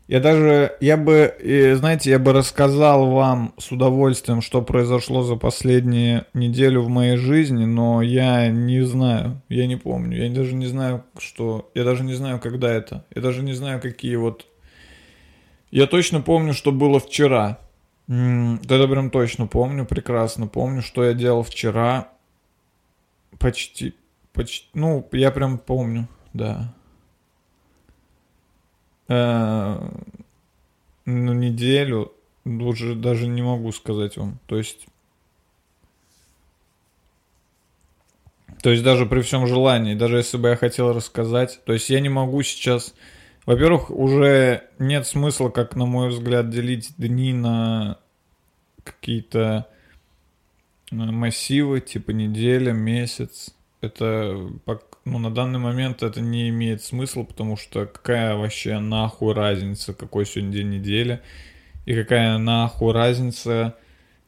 Я 0.08 0.22
даже, 0.22 0.78
я 0.80 0.96
бы, 0.96 1.36
знаете, 1.78 2.12
я 2.12 2.18
бы 2.18 2.32
рассказал 2.32 3.12
вам 3.12 3.54
с 3.58 3.72
удовольствием, 3.72 4.42
что 4.42 4.62
произошло 4.62 5.22
за 5.22 5.36
последнюю 5.36 6.26
неделю 6.34 6.82
в 6.82 6.88
моей 6.88 7.18
жизни, 7.18 7.66
но 7.66 8.02
я 8.02 8.48
не 8.48 8.82
знаю, 8.84 9.42
я 9.50 9.68
не 9.68 9.76
помню, 9.76 10.24
я 10.24 10.34
даже 10.34 10.56
не 10.56 10.66
знаю, 10.66 11.04
что, 11.20 11.70
я 11.76 11.84
даже 11.84 12.04
не 12.04 12.14
знаю, 12.14 12.40
когда 12.40 12.72
это, 12.72 13.06
я 13.14 13.22
даже 13.22 13.44
не 13.44 13.52
знаю, 13.52 13.82
какие 13.82 14.16
вот 14.16 14.46
я 15.72 15.88
точно 15.88 16.22
помню, 16.22 16.54
что 16.54 16.72
было 16.72 17.00
вчера. 17.00 17.60
Это 18.08 18.88
прям 18.88 19.10
точно 19.12 19.48
помню, 19.48 19.86
прекрасно 19.86 20.48
помню, 20.48 20.82
что 20.82 21.04
я 21.04 21.14
делал 21.14 21.44
вчера. 21.44 22.10
Почти, 23.40 23.94
почти, 24.34 24.68
ну, 24.74 25.08
я 25.12 25.32
прям 25.32 25.58
помню, 25.60 26.08
да. 26.34 26.74
Э, 29.10 29.78
Ну, 31.06 31.34
неделю, 31.34 32.14
уже 32.46 32.94
даже 32.96 33.28
не 33.28 33.42
могу 33.42 33.72
сказать 33.72 34.18
вам. 34.18 34.40
То 34.46 34.58
есть, 34.58 34.88
то 38.62 38.70
есть 38.72 38.84
даже 38.84 39.06
при 39.06 39.22
всем 39.22 39.46
желании, 39.48 39.94
даже 39.94 40.18
если 40.18 40.38
бы 40.38 40.50
я 40.50 40.56
хотел 40.56 40.94
рассказать, 40.94 41.60
то 41.66 41.74
есть 41.74 41.90
я 41.90 42.00
не 42.00 42.10
могу 42.10 42.42
сейчас 42.44 42.94
во-первых, 43.48 43.90
уже 43.90 44.66
нет 44.78 45.08
смысла, 45.08 45.48
как 45.48 45.78
на 45.78 45.86
мой 45.86 46.10
взгляд, 46.10 46.50
делить 46.50 46.94
дни 46.98 47.32
на 47.32 47.98
какие-то 48.84 49.68
э, 50.92 50.96
массивы, 50.96 51.80
типа 51.80 52.12
неделя, 52.12 52.74
месяц. 52.74 53.56
Это 53.80 54.50
ну, 55.06 55.18
на 55.18 55.34
данный 55.34 55.60
момент 55.60 56.04
это 56.04 56.20
не 56.20 56.50
имеет 56.50 56.84
смысла, 56.84 57.24
потому 57.24 57.56
что 57.56 57.86
какая 57.86 58.36
вообще 58.36 58.80
нахуй 58.80 59.34
разница, 59.34 59.94
какой 59.94 60.26
сегодня 60.26 60.52
день 60.52 60.70
недели, 60.70 61.22
и 61.86 61.96
какая 61.96 62.38
нахуй 62.40 62.92
разница, 62.92 63.76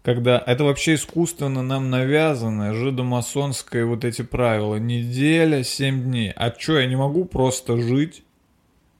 когда 0.01 0.41
это 0.47 0.63
вообще 0.63 0.93
искусственно 0.93 1.61
нам 1.61 1.89
навязанное, 1.89 2.73
жидомасонское 2.73 3.83
вот 3.83 4.05
эти 4.05 4.21
правила. 4.21 4.77
Неделя, 4.77 5.61
7 5.61 6.03
дней. 6.03 6.31
А 6.33 6.51
чё, 6.51 6.79
я 6.79 6.85
не 6.85 6.95
могу 6.95 7.25
просто 7.25 7.75
жить? 7.75 8.23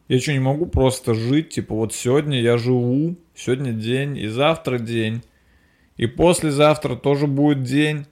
Я 0.10 0.20
что, 0.20 0.34
не 0.34 0.40
могу 0.40 0.66
просто 0.66 1.14
жить, 1.14 1.50
типа 1.50 1.76
вот 1.76 1.94
сегодня 1.94 2.42
я 2.42 2.58
живу, 2.58 3.16
сегодня 3.36 3.72
день, 3.72 4.18
и 4.18 4.28
завтра 4.28 4.80
день, 4.80 5.22
и 5.96 6.08
послезавтра 6.08 6.96
тоже 6.96 7.28
будет 7.28 7.64
день. 7.64 8.06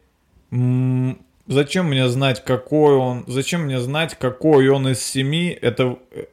М, 0.52 1.20
Зачем 1.48 1.88
мне 1.88 2.10
знать, 2.10 2.44
какой 2.44 2.96
он, 2.96 3.24
зачем 3.26 3.62
мне 3.62 3.80
знать, 3.80 4.16
какой 4.20 4.68
он 4.68 4.90
из 4.90 5.02
семи, 5.02 5.58
это, 5.62 5.98
э, 6.12 6.26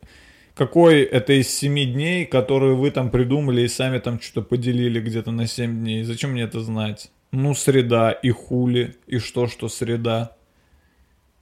какой 0.57 1.03
это 1.03 1.35
из 1.35 1.49
семи 1.49 1.87
дней, 1.87 2.27
которые 2.27 2.75
вы 2.75 2.91
там 2.91 3.11
придумали 3.11 3.63
и 3.63 3.69
сами 3.69 4.01
там 4.01 4.21
что-то 4.21 4.43
поделили 4.43 5.01
где-то 5.01 5.31
на 5.31 5.47
семь 5.47 5.79
дней. 5.79 6.03
Зачем 6.03 6.33
мне 6.33 6.43
это 6.43 6.61
знать? 6.61 7.13
Ну, 7.31 7.55
среда, 7.55 8.11
и 8.11 8.31
хули, 8.31 8.97
и 9.07 9.19
что, 9.19 9.47
что 9.47 9.69
среда. 9.69 10.37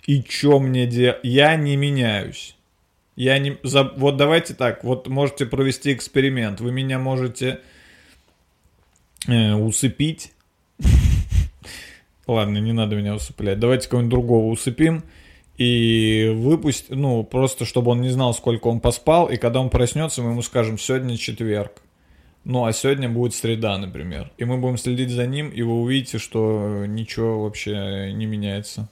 И 0.06 0.22
чё 0.22 0.58
мне 0.58 0.86
делать? 0.86 1.20
Я 1.22 1.56
не 1.56 1.76
меняюсь. 1.76 2.56
Я 3.16 3.38
не... 3.38 3.59
За... 3.62 3.85
Вот 3.97 4.16
давайте 4.16 4.54
так, 4.54 4.85
вот 4.85 5.09
можете 5.09 5.47
провести 5.47 5.92
эксперимент. 5.92 6.61
Вы 6.61 6.73
меня 6.73 6.99
можете 6.99 7.61
э, 9.28 9.54
усыпить. 9.54 10.33
Ладно, 12.26 12.59
не 12.59 12.73
надо 12.73 12.97
меня 12.97 13.14
усыплять. 13.14 13.59
Давайте 13.59 13.88
кого-нибудь 13.88 14.11
другого 14.11 14.50
усыпим. 14.50 15.04
И 15.59 16.33
выпусть, 16.35 16.90
ну, 16.90 17.23
просто 17.25 17.64
чтобы 17.66 17.90
он 17.90 18.00
не 18.00 18.09
знал, 18.09 18.33
сколько 18.33 18.69
он 18.69 18.81
поспал. 18.81 19.28
И 19.28 19.37
когда 19.37 19.61
он 19.61 19.69
проснется, 19.69 20.23
мы 20.23 20.31
ему 20.31 20.42
скажем, 20.42 20.78
сегодня 20.78 21.16
четверг. 21.16 21.83
Ну, 22.45 22.64
а 22.64 22.73
сегодня 22.73 23.09
будет 23.09 23.35
среда, 23.35 23.78
например. 23.78 24.33
И 24.38 24.45
мы 24.45 24.57
будем 24.57 24.76
следить 24.76 25.11
за 25.11 25.26
ним, 25.26 25.50
и 25.50 25.62
вы 25.62 25.81
увидите, 25.81 26.19
что 26.19 26.85
ничего 26.87 27.45
вообще 27.45 28.12
не 28.12 28.26
меняется. 28.26 28.88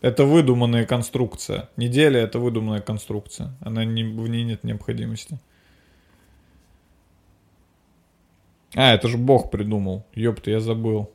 Это 0.00 0.24
выдуманная 0.24 0.86
конструкция. 0.86 1.68
Неделя— 1.76 2.20
это 2.22 2.38
выдуманная 2.38 2.80
конструкция. 2.80 3.54
Она 3.60 3.84
не, 3.84 4.04
в 4.04 4.28
ней 4.28 4.44
нет 4.44 4.62
необходимости. 4.64 5.38
А, 8.74 8.94
это 8.94 9.08
же 9.08 9.18
Бог 9.18 9.50
придумал. 9.50 10.06
Ёпта, 10.14 10.50
я 10.50 10.60
забыл. 10.60 11.10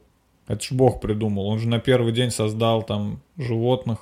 Это 0.48 0.62
ж 0.62 0.72
Бог 0.72 1.00
придумал. 1.00 1.48
Он 1.48 1.60
же 1.60 1.70
на 1.70 1.80
первый 1.80 2.12
день 2.12 2.32
создал 2.32 2.84
там 2.84 3.22
животных. 3.38 4.00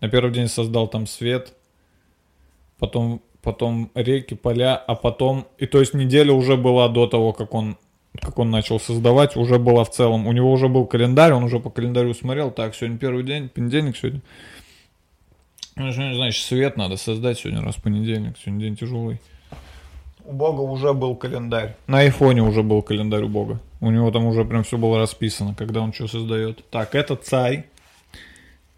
На 0.00 0.08
первый 0.08 0.32
день 0.32 0.48
создал 0.48 0.88
там 0.88 1.06
свет. 1.06 1.54
Потом 2.78 3.22
потом 3.44 3.90
реки, 3.94 4.34
поля, 4.34 4.74
а 4.76 4.94
потом... 4.96 5.46
И 5.58 5.66
то 5.66 5.78
есть 5.78 5.94
неделя 5.94 6.32
уже 6.32 6.56
была 6.56 6.88
до 6.88 7.06
того, 7.06 7.32
как 7.32 7.54
он, 7.54 7.76
как 8.20 8.38
он 8.38 8.50
начал 8.50 8.78
создавать, 8.78 9.36
уже 9.36 9.58
была 9.58 9.84
в 9.84 9.90
целом... 9.90 10.26
У 10.26 10.32
него 10.32 10.52
уже 10.52 10.68
был 10.68 10.86
календарь, 10.86 11.32
он 11.32 11.44
уже 11.44 11.58
по 11.58 11.70
календарю 11.70 12.14
смотрел. 12.14 12.50
Так, 12.50 12.74
сегодня 12.74 12.98
первый 12.98 13.24
день, 13.24 13.48
понедельник 13.48 13.96
сегодня. 13.96 14.20
Ну, 15.76 15.90
значит, 15.92 16.44
свет 16.44 16.76
надо 16.76 16.96
создать 16.96 17.38
сегодня, 17.38 17.62
раз 17.62 17.74
понедельник. 17.76 18.36
Сегодня 18.38 18.66
день 18.66 18.76
тяжелый. 18.76 19.20
У 20.24 20.32
Бога 20.32 20.60
уже 20.60 20.94
был 20.94 21.16
календарь. 21.16 21.76
На 21.86 21.98
айфоне 21.98 22.42
уже 22.42 22.62
был 22.62 22.80
календарь 22.82 23.24
у 23.24 23.28
Бога. 23.28 23.60
У 23.80 23.90
него 23.90 24.10
там 24.10 24.24
уже 24.24 24.44
прям 24.44 24.62
все 24.62 24.78
было 24.78 24.98
расписано, 24.98 25.54
когда 25.54 25.80
он 25.80 25.92
что 25.92 26.06
создает. 26.06 26.64
Так, 26.70 26.94
это 26.94 27.16
Цай. 27.16 27.66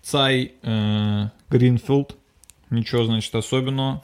Цай 0.03 0.53
э, 0.63 1.25
Гринфилд. 1.51 2.17
Ничего, 2.71 3.05
значит, 3.05 3.35
особенного. 3.35 4.03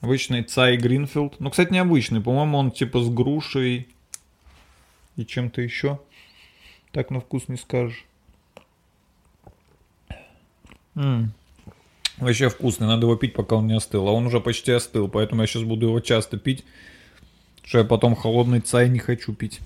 Обычный 0.00 0.42
Цай 0.42 0.76
Гринфилд. 0.76 1.38
Ну, 1.40 1.50
кстати, 1.50 1.72
необычный. 1.72 2.20
По-моему, 2.20 2.58
он 2.58 2.70
типа 2.70 3.00
с 3.02 3.08
грушей 3.08 3.88
и 5.16 5.26
чем-то 5.26 5.60
еще. 5.60 6.00
Так 6.92 7.10
на 7.10 7.20
вкус 7.20 7.48
не 7.48 7.56
скажешь. 7.56 8.04
М. 10.96 11.32
Вообще 12.16 12.48
вкусный, 12.48 12.86
надо 12.86 13.06
его 13.06 13.16
пить, 13.16 13.34
пока 13.34 13.56
он 13.56 13.66
не 13.66 13.74
остыл. 13.74 14.08
А 14.08 14.12
он 14.12 14.26
уже 14.26 14.40
почти 14.40 14.72
остыл, 14.72 15.08
поэтому 15.08 15.42
я 15.42 15.46
сейчас 15.46 15.62
буду 15.62 15.86
его 15.86 16.00
часто 16.00 16.38
пить. 16.38 16.64
Что 17.62 17.78
я 17.78 17.84
потом 17.84 18.16
холодный 18.16 18.60
цай 18.60 18.88
не 18.88 18.98
хочу 18.98 19.32
пить. 19.34 19.60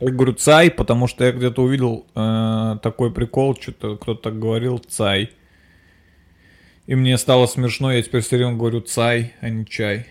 Я 0.00 0.10
говорю 0.10 0.34
цай, 0.34 0.70
потому 0.70 1.06
что 1.06 1.24
я 1.24 1.32
где-то 1.32 1.62
увидел 1.62 2.06
э, 2.14 2.78
такой 2.82 3.12
прикол, 3.12 3.56
что-то 3.56 3.96
кто-то 3.96 4.22
так 4.22 4.38
говорил, 4.38 4.78
цай. 4.78 5.30
И 6.86 6.94
мне 6.94 7.16
стало 7.16 7.46
смешно, 7.46 7.92
я 7.92 8.02
теперь 8.02 8.20
все 8.20 8.36
время 8.36 8.56
говорю 8.56 8.80
цай, 8.80 9.32
а 9.40 9.48
не 9.48 9.64
чай. 9.64 10.06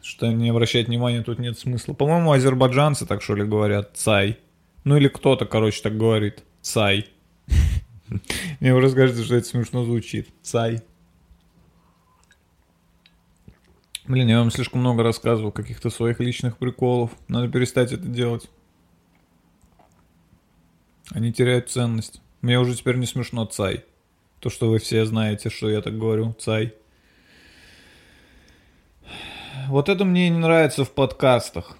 Что 0.00 0.30
не 0.30 0.50
обращать 0.50 0.86
внимания 0.86 1.22
тут 1.22 1.38
нет 1.38 1.58
смысла. 1.58 1.94
По-моему, 1.94 2.32
азербайджанцы 2.32 3.06
так 3.06 3.22
что 3.22 3.34
ли 3.34 3.44
говорят 3.44 3.96
цай. 3.96 4.38
Ну 4.84 4.96
или 4.96 5.08
кто-то, 5.08 5.46
короче, 5.46 5.82
так 5.82 5.96
говорит. 5.96 6.44
Цай. 6.60 7.08
Мне 8.60 8.74
уже 8.74 8.90
кажется, 8.90 9.24
что 9.24 9.34
это 9.34 9.46
смешно 9.46 9.84
звучит. 9.84 10.28
Цай. 10.42 10.82
Блин, 14.06 14.28
я 14.28 14.38
вам 14.38 14.50
слишком 14.50 14.80
много 14.80 15.02
рассказывал 15.02 15.50
каких-то 15.50 15.88
своих 15.88 16.20
личных 16.20 16.58
приколов. 16.58 17.10
Надо 17.26 17.48
перестать 17.48 17.92
это 17.92 18.06
делать. 18.06 18.50
Они 21.10 21.32
теряют 21.32 21.70
ценность. 21.70 22.20
Мне 22.42 22.60
уже 22.60 22.76
теперь 22.76 22.96
не 22.96 23.06
смешно 23.06 23.46
цай. 23.46 23.84
То, 24.44 24.50
что 24.50 24.68
вы 24.68 24.78
все 24.78 25.06
знаете, 25.06 25.48
что 25.48 25.70
я 25.70 25.80
так 25.80 25.98
говорю, 25.98 26.34
цай. 26.38 26.74
Вот 29.68 29.88
это 29.88 30.04
мне 30.04 30.28
не 30.28 30.36
нравится 30.36 30.84
в 30.84 30.90
подкастах. 30.90 31.78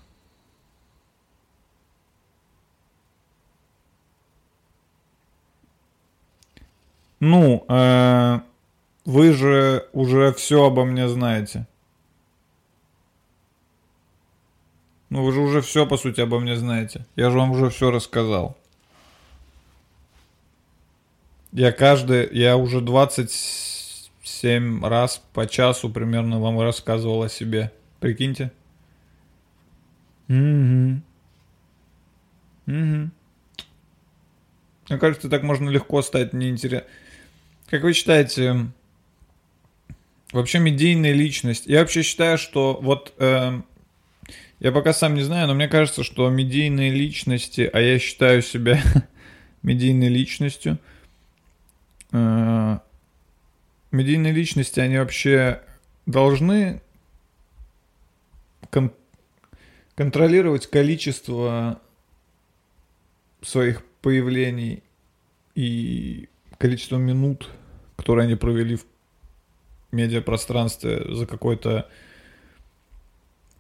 Ну, 7.20 7.66
э, 7.68 8.40
вы 9.04 9.34
же 9.34 9.86
уже 9.92 10.32
все 10.32 10.64
обо 10.64 10.86
мне 10.86 11.06
знаете. 11.06 11.66
Ну, 15.10 15.22
вы 15.22 15.32
же 15.32 15.40
уже 15.40 15.60
все, 15.60 15.86
по 15.86 15.98
сути, 15.98 16.22
обо 16.22 16.40
мне 16.40 16.56
знаете. 16.56 17.04
Я 17.14 17.28
же 17.28 17.36
вам 17.36 17.50
уже 17.50 17.68
все 17.68 17.90
рассказал. 17.90 18.56
Я 21.54 21.70
каждый, 21.70 22.28
я 22.36 22.56
уже 22.56 22.80
27 22.80 24.84
раз 24.84 25.22
по 25.32 25.46
часу 25.46 25.88
примерно 25.88 26.40
вам 26.40 26.60
рассказывал 26.60 27.22
о 27.22 27.28
себе. 27.28 27.70
Прикиньте. 28.00 28.50
Угу. 30.28 31.00
Угу. 32.66 33.10
Мне 34.88 34.98
кажется, 34.98 35.28
так 35.28 35.44
можно 35.44 35.70
легко 35.70 36.02
стать 36.02 36.32
неинтересным. 36.32 36.90
Как 37.68 37.84
вы 37.84 37.92
считаете, 37.92 38.66
вообще 40.32 40.58
медийная 40.58 41.12
личность? 41.12 41.66
Я 41.66 41.80
вообще 41.80 42.02
считаю, 42.02 42.36
что 42.36 42.80
вот 42.82 43.14
э, 43.18 43.60
я 44.58 44.72
пока 44.72 44.92
сам 44.92 45.14
не 45.14 45.22
знаю, 45.22 45.46
но 45.46 45.54
мне 45.54 45.68
кажется, 45.68 46.02
что 46.02 46.28
медийные 46.30 46.90
личности, 46.90 47.70
а 47.72 47.80
я 47.80 48.00
считаю 48.00 48.42
себя 48.42 48.82
медийной 49.62 50.08
личностью, 50.08 50.80
Э, 52.14 52.78
медийные 53.90 54.32
личности, 54.32 54.78
они 54.78 54.98
вообще 54.98 55.62
должны 56.06 56.80
кон- 58.70 58.92
контролировать 59.96 60.68
количество 60.68 61.80
своих 63.42 63.82
появлений 64.00 64.84
и 65.56 66.28
количество 66.58 66.98
минут, 66.98 67.50
которые 67.96 68.26
они 68.26 68.36
провели 68.36 68.76
в 68.76 68.84
медиапространстве 69.90 71.12
за 71.12 71.26
какой-то 71.26 71.88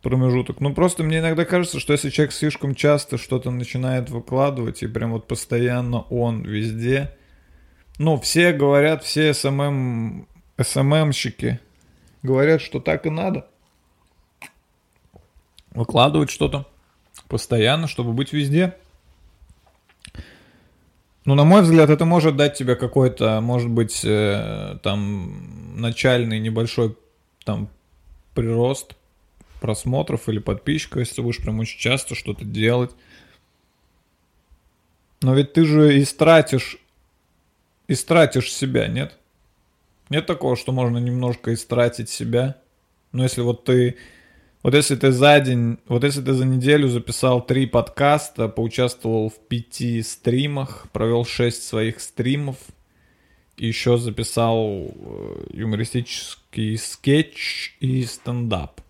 промежуток. 0.00 0.60
Ну, 0.60 0.72
просто 0.74 1.02
мне 1.02 1.18
иногда 1.18 1.44
кажется, 1.44 1.80
что 1.80 1.92
если 1.92 2.10
человек 2.10 2.32
слишком 2.32 2.76
часто 2.76 3.18
что-то 3.18 3.50
начинает 3.50 4.10
выкладывать, 4.10 4.84
и 4.84 4.86
прям 4.86 5.10
вот 5.10 5.26
постоянно 5.26 6.02
он 6.02 6.44
везде, 6.44 7.16
ну, 7.98 8.18
все 8.18 8.52
говорят, 8.52 9.04
все 9.04 9.32
SMM, 9.32 10.26
СММщики 10.60 11.60
говорят, 12.22 12.60
что 12.60 12.80
так 12.80 13.06
и 13.06 13.10
надо. 13.10 13.46
Выкладывать 15.70 16.30
что-то 16.30 16.66
постоянно, 17.28 17.86
чтобы 17.86 18.12
быть 18.12 18.32
везде. 18.32 18.76
Ну, 21.24 21.34
на 21.34 21.44
мой 21.44 21.62
взгляд, 21.62 21.88
это 21.88 22.04
может 22.04 22.36
дать 22.36 22.54
тебе 22.54 22.76
какой-то, 22.76 23.40
может 23.40 23.70
быть, 23.70 24.04
э, 24.04 24.78
там, 24.82 25.80
начальный 25.80 26.38
небольшой 26.38 26.96
там 27.44 27.68
прирост 28.34 28.94
просмотров 29.60 30.28
или 30.28 30.38
подписчиков, 30.38 30.98
если 30.98 31.22
будешь 31.22 31.40
прям 31.40 31.60
очень 31.60 31.78
часто 31.78 32.14
что-то 32.14 32.44
делать. 32.44 32.90
Но 35.22 35.34
ведь 35.34 35.54
ты 35.54 35.64
же 35.64 36.02
истратишь 36.02 36.76
истратишь 37.88 38.52
себя, 38.52 38.86
нет? 38.88 39.18
Нет 40.10 40.26
такого, 40.26 40.56
что 40.56 40.72
можно 40.72 40.98
немножко 40.98 41.54
истратить 41.54 42.08
себя. 42.08 42.56
Но 43.12 43.22
если 43.22 43.40
вот 43.42 43.64
ты... 43.64 43.96
Вот 44.62 44.74
если 44.74 44.96
ты 44.96 45.12
за 45.12 45.40
день, 45.40 45.78
вот 45.88 46.04
если 46.04 46.22
ты 46.22 46.32
за 46.32 46.46
неделю 46.46 46.88
записал 46.88 47.44
три 47.44 47.66
подкаста, 47.66 48.48
поучаствовал 48.48 49.28
в 49.28 49.38
пяти 49.46 50.00
стримах, 50.00 50.86
провел 50.90 51.26
шесть 51.26 51.64
своих 51.64 52.00
стримов, 52.00 52.56
еще 53.58 53.98
записал 53.98 54.66
э, 54.66 55.46
юмористический 55.52 56.78
скетч 56.78 57.76
и 57.80 58.04
стендап. 58.04 58.80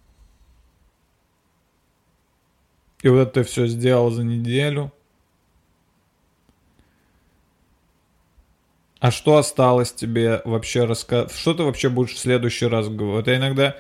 И 3.03 3.09
вот 3.09 3.19
это 3.19 3.43
все 3.43 3.67
сделал 3.67 4.11
за 4.11 4.23
неделю– 4.23 4.93
А 9.05 9.11
что 9.11 9.37
осталось 9.37 9.93
тебе 9.93 10.41
вообще 10.47 10.85
рассказать? 10.87 11.31
Что 11.37 11.53
ты 11.53 11.63
вообще 11.63 11.91
будешь 11.91 12.15
в 12.15 12.19
следующий 12.19 12.65
раз 12.65 12.89
говорить? 12.89 13.27
Я 13.27 13.37
иногда... 13.37 13.77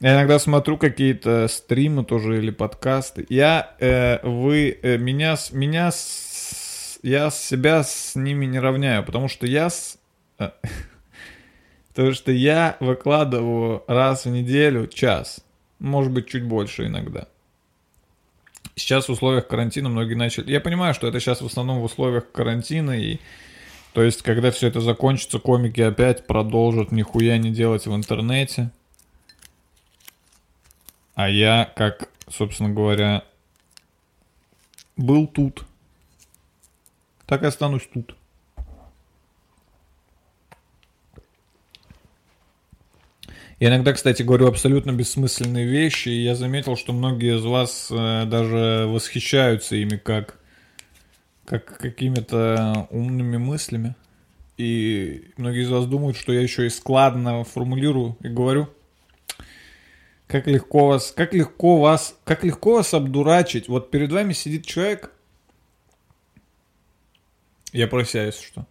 Я 0.00 0.14
иногда 0.14 0.40
смотрю 0.40 0.78
какие-то 0.78 1.46
стримы 1.46 2.04
тоже 2.04 2.38
или 2.38 2.50
подкасты. 2.50 3.24
Я, 3.28 3.76
э, 3.78 4.18
вы, 4.26 4.76
э, 4.82 4.98
меня, 4.98 5.36
меня, 5.52 5.92
с- 5.92 6.98
я 7.04 7.30
себя 7.30 7.84
с 7.84 8.16
ними 8.16 8.46
не 8.46 8.58
равняю, 8.58 9.04
потому 9.04 9.28
что 9.28 9.46
я, 9.46 9.70
с, 9.70 9.96
э, 10.40 10.50
потому 11.90 12.12
что 12.12 12.32
я 12.32 12.76
выкладываю 12.80 13.84
раз 13.86 14.24
в 14.24 14.30
неделю 14.30 14.88
час, 14.88 15.38
может 15.78 16.10
быть 16.10 16.26
чуть 16.26 16.42
больше 16.42 16.88
иногда. 16.88 17.28
Сейчас 18.74 19.06
в 19.06 19.12
условиях 19.12 19.46
карантина 19.46 19.88
многие 19.88 20.14
начали. 20.14 20.50
Я 20.50 20.60
понимаю, 20.60 20.94
что 20.94 21.06
это 21.06 21.20
сейчас 21.20 21.42
в 21.42 21.46
основном 21.46 21.78
в 21.78 21.84
условиях 21.84 22.32
карантина 22.32 23.00
и 23.00 23.20
то 23.96 24.02
есть, 24.02 24.20
когда 24.20 24.50
все 24.50 24.68
это 24.68 24.82
закончится, 24.82 25.38
комики 25.38 25.80
опять 25.80 26.26
продолжат 26.26 26.92
нихуя 26.92 27.38
не 27.38 27.50
делать 27.50 27.86
в 27.86 27.94
интернете. 27.94 28.70
А 31.14 31.30
я, 31.30 31.72
как, 31.74 32.10
собственно 32.28 32.68
говоря, 32.68 33.24
был 34.98 35.26
тут, 35.26 35.64
так 37.24 37.42
и 37.42 37.46
останусь 37.46 37.88
тут. 37.90 38.14
Я 43.60 43.68
иногда, 43.68 43.94
кстати, 43.94 44.22
говорю 44.22 44.48
абсолютно 44.48 44.92
бессмысленные 44.92 45.64
вещи, 45.64 46.10
и 46.10 46.22
я 46.22 46.34
заметил, 46.34 46.76
что 46.76 46.92
многие 46.92 47.38
из 47.38 47.44
вас 47.46 47.88
э, 47.90 48.26
даже 48.26 48.84
восхищаются 48.88 49.74
ими 49.74 49.96
как, 49.96 50.35
как 51.46 51.78
какими-то 51.78 52.88
умными 52.90 53.36
мыслями. 53.36 53.94
И 54.56 55.30
многие 55.36 55.62
из 55.62 55.70
вас 55.70 55.86
думают, 55.86 56.16
что 56.16 56.32
я 56.32 56.40
еще 56.40 56.66
и 56.66 56.70
складно 56.70 57.44
формулирую 57.44 58.16
и 58.20 58.28
говорю. 58.28 58.68
Как 60.26 60.46
легко 60.46 60.88
вас, 60.88 61.12
как 61.12 61.34
легко 61.34 61.78
вас, 61.78 62.16
как 62.24 62.42
легко 62.42 62.74
вас 62.74 62.92
обдурачить. 62.94 63.68
Вот 63.68 63.90
перед 63.90 64.10
вами 64.10 64.32
сидит 64.32 64.66
человек. 64.66 65.12
Я 67.72 67.86
про 67.86 68.04
себя, 68.04 68.24
если 68.24 68.44
что. 68.44 68.66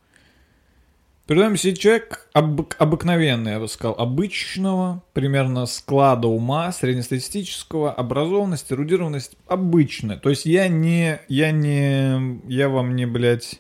Перед 1.27 1.41
вами 1.41 1.55
сидит 1.55 1.79
человек 1.79 2.27
обык- 2.35 2.75
обыкновенный, 2.77 3.53
я 3.53 3.59
бы 3.59 3.67
сказал, 3.67 3.95
обычного, 3.97 5.01
примерно 5.13 5.65
склада 5.65 6.27
ума, 6.27 6.71
среднестатистического, 6.71 7.91
образованность, 7.91 8.71
эрудированность 8.71 9.35
обычная. 9.47 10.17
То 10.17 10.29
есть 10.29 10.45
я 10.45 10.67
не, 10.67 11.19
я 11.27 11.51
не, 11.51 12.39
я 12.47 12.69
вам 12.69 12.95
не, 12.95 13.07
блядь, 13.07 13.59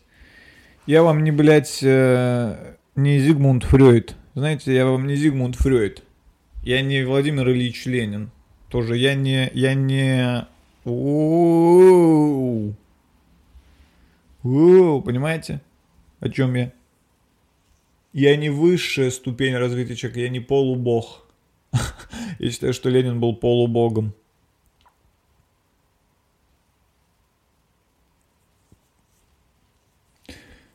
я 0.85 1.01
вам 1.01 1.23
не, 1.23 1.31
блядь, 1.31 1.79
э, 1.81 2.75
не 2.95 3.17
Зигмунд 3.19 3.63
Фрейд. 3.63 4.15
Знаете, 4.35 4.75
я 4.75 4.85
вам 4.85 5.07
не 5.07 5.15
Зигмунд 5.15 5.55
Фрейд. 5.55 6.03
Я 6.61 6.83
не 6.83 7.03
Владимир 7.03 7.49
Ильич 7.49 7.87
Ленин. 7.87 8.29
Тоже 8.69 8.95
я 8.97 9.15
не... 9.15 9.49
Я 9.55 9.73
не... 9.73 10.45
Оу, 10.83 12.75
понимаете? 14.43 15.61
О 16.19 16.29
чем 16.29 16.53
я? 16.53 16.71
Я 18.15 18.37
не 18.37 18.49
высшая 18.49 19.11
ступень 19.11 19.57
развития 19.57 19.93
человека, 19.97 20.21
я 20.21 20.29
не 20.29 20.39
полубог. 20.39 21.25
Я 22.39 22.49
считаю, 22.49 22.73
что 22.73 22.87
Ленин 22.89 23.19
был 23.19 23.35
полубогом. 23.35 24.13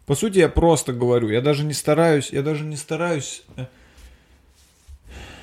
По 0.05 0.15
сути, 0.15 0.39
я 0.39 0.49
просто 0.49 0.93
говорю, 0.93 1.29
я 1.29 1.41
даже 1.41 1.65
не 1.65 1.73
стараюсь, 1.73 2.31
я 2.31 2.43
даже 2.43 2.65
не 2.65 2.77
стараюсь, 2.77 3.45
э, 3.57 3.67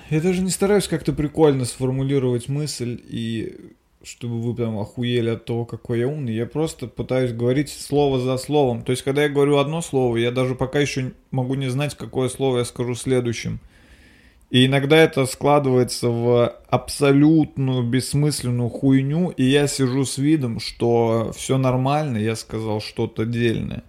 я 0.10 0.22
даже 0.22 0.42
не 0.42 0.50
стараюсь 0.52 0.88
как-то 0.90 1.14
прикольно 1.14 1.64
сформулировать 1.66 2.50
мысль 2.50 3.02
и 3.08 3.76
чтобы 4.04 4.42
вы 4.42 4.56
прям 4.56 4.78
охуели 4.78 5.30
от 5.30 5.46
того, 5.46 5.66
какой 5.66 6.00
я 6.00 6.08
умный. 6.08 6.34
Я 6.34 6.46
просто 6.46 6.88
пытаюсь 6.88 7.34
говорить 7.34 7.70
слово 7.70 8.20
за 8.20 8.38
словом. 8.38 8.84
То 8.84 8.92
есть, 8.92 9.04
когда 9.04 9.24
я 9.24 9.30
говорю 9.30 9.58
одно 9.58 9.82
слово, 9.82 10.18
я 10.18 10.32
даже 10.32 10.56
пока 10.56 10.80
еще 10.80 11.14
могу 11.32 11.56
не 11.56 11.70
знать, 11.70 11.96
какое 11.96 12.30
слово 12.30 12.60
я 12.60 12.66
скажу 12.66 12.96
следующим. 12.96 13.60
И 14.50 14.66
иногда 14.66 14.96
это 14.96 15.26
складывается 15.26 16.10
в 16.10 16.48
абсолютную 16.70 17.84
бессмысленную 17.84 18.70
хуйню, 18.70 19.30
и 19.32 19.44
я 19.44 19.68
сижу 19.68 20.06
с 20.06 20.18
видом, 20.18 20.62
что 20.62 21.34
все 21.36 21.58
нормально, 21.58 22.18
я 22.18 22.36
сказал 22.36 22.80
что-то 22.80 23.26
дельное. 23.26 23.84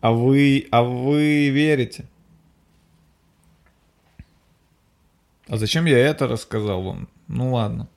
А 0.00 0.10
вы, 0.10 0.66
а 0.72 0.82
вы 0.82 1.50
верите? 1.50 2.06
А 5.46 5.56
зачем 5.56 5.84
я 5.84 5.98
это 5.98 6.26
рассказал 6.26 6.82
вам? 6.82 7.08
Ну 7.28 7.54
ладно. 7.54 7.88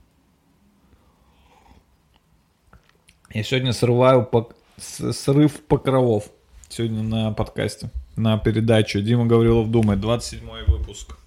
Я 3.35 3.43
сегодня 3.43 3.73
срываю 3.73 4.21
пок- 4.31 4.55
срыв 4.79 5.61
покровов. 5.65 6.29
Сегодня 6.69 7.03
на 7.03 7.33
подкасте, 7.33 7.89
на 8.15 8.37
передаче. 8.37 9.01
Дима 9.01 9.25
Гаврилов 9.25 9.69
думает, 9.69 9.99
27 9.99 10.39
выпуск. 10.67 11.17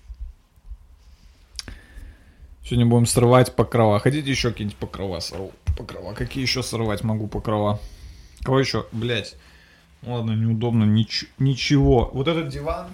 Сегодня 2.64 2.86
будем 2.86 3.04
срывать 3.04 3.54
покрова. 3.54 3.98
Хотите 4.00 4.30
еще 4.30 4.50
какие-нибудь 4.52 4.78
покрова 4.78 5.20
сорву? 5.20 5.52
Покрова. 5.76 6.14
Какие 6.14 6.42
еще 6.42 6.62
срывать 6.62 7.04
могу 7.04 7.26
покрова? 7.26 7.78
Кого 8.42 8.58
еще? 8.58 8.86
Блять. 8.90 9.36
Ладно, 10.02 10.32
неудобно. 10.32 10.84
Нич- 10.84 11.28
ничего. 11.38 12.10
Вот 12.14 12.26
этот 12.26 12.48
диван. 12.48 12.88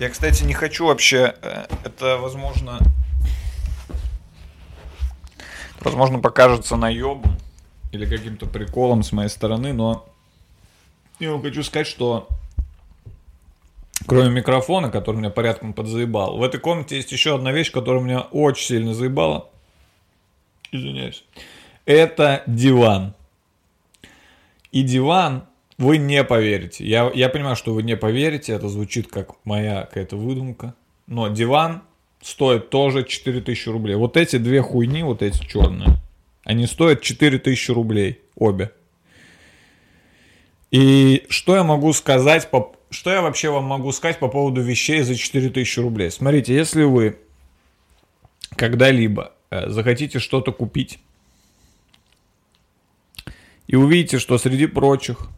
Я, 0.00 0.08
кстати, 0.08 0.42
не 0.42 0.52
хочу 0.54 0.86
вообще. 0.86 1.36
э, 1.42 1.66
Это, 1.84 2.18
возможно, 2.18 2.80
возможно, 5.84 6.18
покажется 6.18 6.76
наебом 6.76 7.36
или 7.92 8.06
каким-то 8.06 8.46
приколом 8.46 9.02
с 9.02 9.12
моей 9.12 9.28
стороны, 9.28 9.72
но 9.72 10.06
я 11.20 11.30
вам 11.30 11.42
хочу 11.42 11.62
сказать, 11.62 11.86
что 11.86 12.28
кроме 14.06 14.30
микрофона, 14.30 14.90
который 14.90 15.16
меня 15.16 15.30
порядком 15.30 15.72
подзаебал, 15.72 16.38
в 16.38 16.42
этой 16.42 16.58
комнате 16.58 16.96
есть 16.96 17.12
еще 17.12 17.36
одна 17.36 17.52
вещь, 17.52 17.70
которая 17.70 18.02
меня 18.02 18.20
очень 18.20 18.66
сильно 18.66 18.94
заебала. 18.94 19.48
Извиняюсь. 20.72 21.24
Это 21.86 22.42
диван. 22.46 23.14
И 24.72 24.82
диван, 24.82 25.44
вы 25.78 25.98
не 25.98 26.24
поверите. 26.24 26.84
Я, 26.84 27.10
я 27.14 27.28
понимаю, 27.28 27.54
что 27.54 27.72
вы 27.72 27.82
не 27.82 27.96
поверите, 27.96 28.52
это 28.52 28.68
звучит 28.68 29.08
как 29.08 29.34
моя 29.44 29.82
какая-то 29.82 30.16
выдумка. 30.16 30.74
Но 31.06 31.28
диван 31.28 31.82
стоит 32.24 32.70
тоже 32.70 33.04
4000 33.04 33.68
рублей. 33.68 33.96
Вот 33.96 34.16
эти 34.16 34.36
две 34.36 34.62
хуйни, 34.62 35.02
вот 35.02 35.22
эти 35.22 35.44
черные, 35.44 35.98
они 36.42 36.66
стоят 36.66 37.02
4000 37.02 37.70
рублей 37.70 38.20
обе. 38.34 38.72
И 40.70 41.24
что 41.28 41.54
я 41.54 41.62
могу 41.62 41.92
сказать, 41.92 42.50
по, 42.50 42.74
что 42.90 43.10
я 43.10 43.20
вообще 43.20 43.50
вам 43.50 43.64
могу 43.64 43.92
сказать 43.92 44.18
по 44.18 44.28
поводу 44.28 44.62
вещей 44.62 45.02
за 45.02 45.14
4000 45.14 45.78
рублей? 45.80 46.10
Смотрите, 46.10 46.54
если 46.54 46.84
вы 46.84 47.18
когда-либо 48.56 49.32
э, 49.50 49.68
захотите 49.68 50.18
что-то 50.18 50.50
купить, 50.50 50.98
и 53.66 53.76
увидите, 53.76 54.18
что 54.18 54.38
среди 54.38 54.66
прочих 54.66 55.28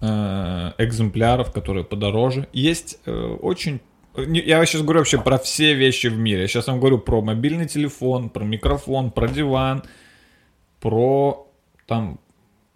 э, 0.00 0.72
экземпляров, 0.78 1.52
которые 1.52 1.84
подороже, 1.84 2.48
есть 2.52 2.98
э, 3.06 3.12
очень... 3.12 3.80
Я 4.26 4.64
сейчас 4.66 4.82
говорю 4.82 5.00
вообще 5.00 5.20
про 5.20 5.38
все 5.38 5.74
вещи 5.74 6.08
в 6.08 6.18
мире. 6.18 6.42
Я 6.42 6.48
сейчас 6.48 6.66
вам 6.66 6.80
говорю 6.80 6.98
про 6.98 7.20
мобильный 7.20 7.66
телефон, 7.66 8.30
про 8.30 8.44
микрофон, 8.44 9.10
про 9.10 9.28
диван, 9.28 9.84
про 10.80 11.46
там 11.86 12.18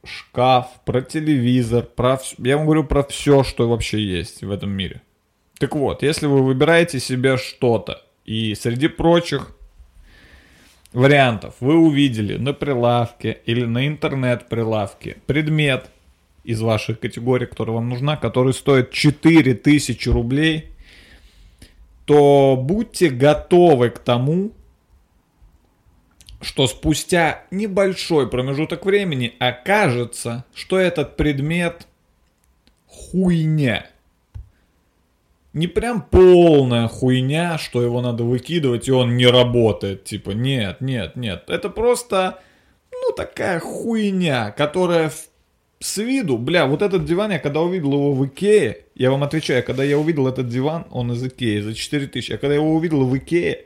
шкаф, 0.04 0.68
про 0.84 1.02
телевизор, 1.02 1.84
про... 1.84 2.20
Я 2.38 2.56
вам 2.56 2.66
говорю 2.66 2.84
про 2.84 3.02
все, 3.04 3.42
что 3.42 3.68
вообще 3.68 4.00
есть 4.00 4.42
в 4.42 4.50
этом 4.50 4.70
мире. 4.70 5.02
Так 5.58 5.74
вот, 5.74 6.02
если 6.02 6.26
вы 6.26 6.42
выбираете 6.42 7.00
себе 7.00 7.36
что-то, 7.36 8.02
и 8.24 8.54
среди 8.54 8.88
прочих 8.88 9.56
вариантов 10.92 11.54
вы 11.60 11.76
увидели 11.76 12.36
на 12.36 12.52
прилавке 12.52 13.38
или 13.46 13.64
на 13.64 13.86
интернет-прилавке 13.86 15.18
предмет 15.26 15.90
из 16.44 16.60
ваших 16.60 17.00
категорий, 17.00 17.46
которая 17.46 17.76
вам 17.76 17.88
нужна, 17.88 18.16
который 18.16 18.52
стоит 18.52 18.90
4000 18.90 20.08
рублей, 20.08 20.71
то 22.12 22.58
будьте 22.60 23.08
готовы 23.08 23.88
к 23.88 23.98
тому, 23.98 24.52
что 26.42 26.66
спустя 26.66 27.44
небольшой 27.50 28.28
промежуток 28.28 28.84
времени 28.84 29.32
окажется, 29.38 30.44
что 30.54 30.78
этот 30.78 31.16
предмет 31.16 31.86
хуйня. 32.86 33.86
Не 35.54 35.68
прям 35.68 36.02
полная 36.02 36.86
хуйня, 36.86 37.56
что 37.56 37.80
его 37.80 38.02
надо 38.02 38.24
выкидывать, 38.24 38.88
и 38.88 38.92
он 38.92 39.16
не 39.16 39.26
работает. 39.26 40.04
Типа, 40.04 40.32
нет, 40.32 40.82
нет, 40.82 41.16
нет. 41.16 41.44
Это 41.48 41.70
просто, 41.70 42.40
ну, 42.90 43.14
такая 43.16 43.58
хуйня, 43.58 44.50
которая 44.50 45.08
в 45.08 45.30
с 45.82 45.98
виду, 45.98 46.38
бля, 46.38 46.66
вот 46.66 46.80
этот 46.80 47.04
диван, 47.04 47.32
я 47.32 47.38
когда 47.38 47.60
увидел 47.60 47.92
его 47.92 48.14
в 48.14 48.24
Икее, 48.26 48.84
я 48.94 49.10
вам 49.10 49.24
отвечаю, 49.24 49.64
когда 49.64 49.82
я 49.82 49.98
увидел 49.98 50.28
этот 50.28 50.48
диван, 50.48 50.86
он 50.90 51.12
из 51.12 51.24
Икеи 51.24 51.60
за 51.60 51.74
4000, 51.74 52.32
а 52.32 52.38
когда 52.38 52.54
я 52.54 52.60
его 52.60 52.74
увидел 52.74 53.04
в 53.04 53.16
Икее, 53.16 53.64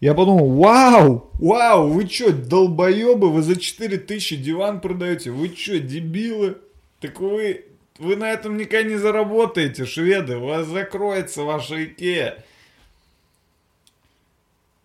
я 0.00 0.14
подумал, 0.14 0.50
вау, 0.50 1.30
вау, 1.34 1.88
вы 1.88 2.08
чё, 2.08 2.32
долбоебы, 2.32 3.30
вы 3.30 3.42
за 3.42 3.56
4000 3.56 4.36
диван 4.36 4.80
продаете, 4.80 5.30
вы 5.30 5.48
чё, 5.50 5.78
дебилы? 5.78 6.56
Так 7.00 7.20
вы, 7.20 7.64
вы 7.98 8.16
на 8.16 8.32
этом 8.32 8.56
никогда 8.56 8.88
не 8.88 8.96
заработаете, 8.96 9.86
шведы, 9.86 10.36
у 10.36 10.46
вас 10.46 10.66
закроется 10.66 11.42
ваша 11.42 11.84
Икея. 11.84 12.44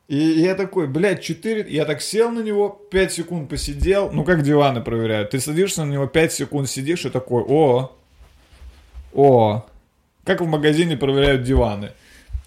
И 0.09 0.17
я 0.17 0.55
такой, 0.55 0.87
блядь, 0.87 1.21
4... 1.21 1.67
Я 1.69 1.85
так 1.85 2.01
сел 2.01 2.31
на 2.31 2.39
него, 2.39 2.69
5 2.69 3.13
секунд 3.13 3.47
посидел. 3.47 4.11
Ну, 4.11 4.23
как 4.23 4.41
диваны 4.41 4.81
проверяют. 4.81 5.29
Ты 5.29 5.39
садишься 5.39 5.85
на 5.85 5.91
него, 5.91 6.07
5 6.07 6.33
секунд 6.33 6.67
сидишь 6.67 7.05
и 7.05 7.11
такой, 7.11 7.43
о, 7.47 7.95
о. 9.13 9.67
Как 10.23 10.41
в 10.41 10.47
магазине 10.47 10.97
проверяют 10.97 11.43
диваны. 11.43 11.91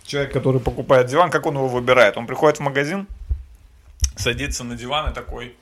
Человек, 0.04 0.32
который 0.32 0.60
покупает 0.60 1.06
диван, 1.06 1.30
как 1.30 1.46
он 1.46 1.54
его 1.54 1.68
выбирает? 1.68 2.16
Он 2.16 2.26
приходит 2.26 2.58
в 2.58 2.62
магазин, 2.62 3.06
садится 4.16 4.64
на 4.64 4.74
диван 4.74 5.12
и 5.12 5.14
такой... 5.14 5.54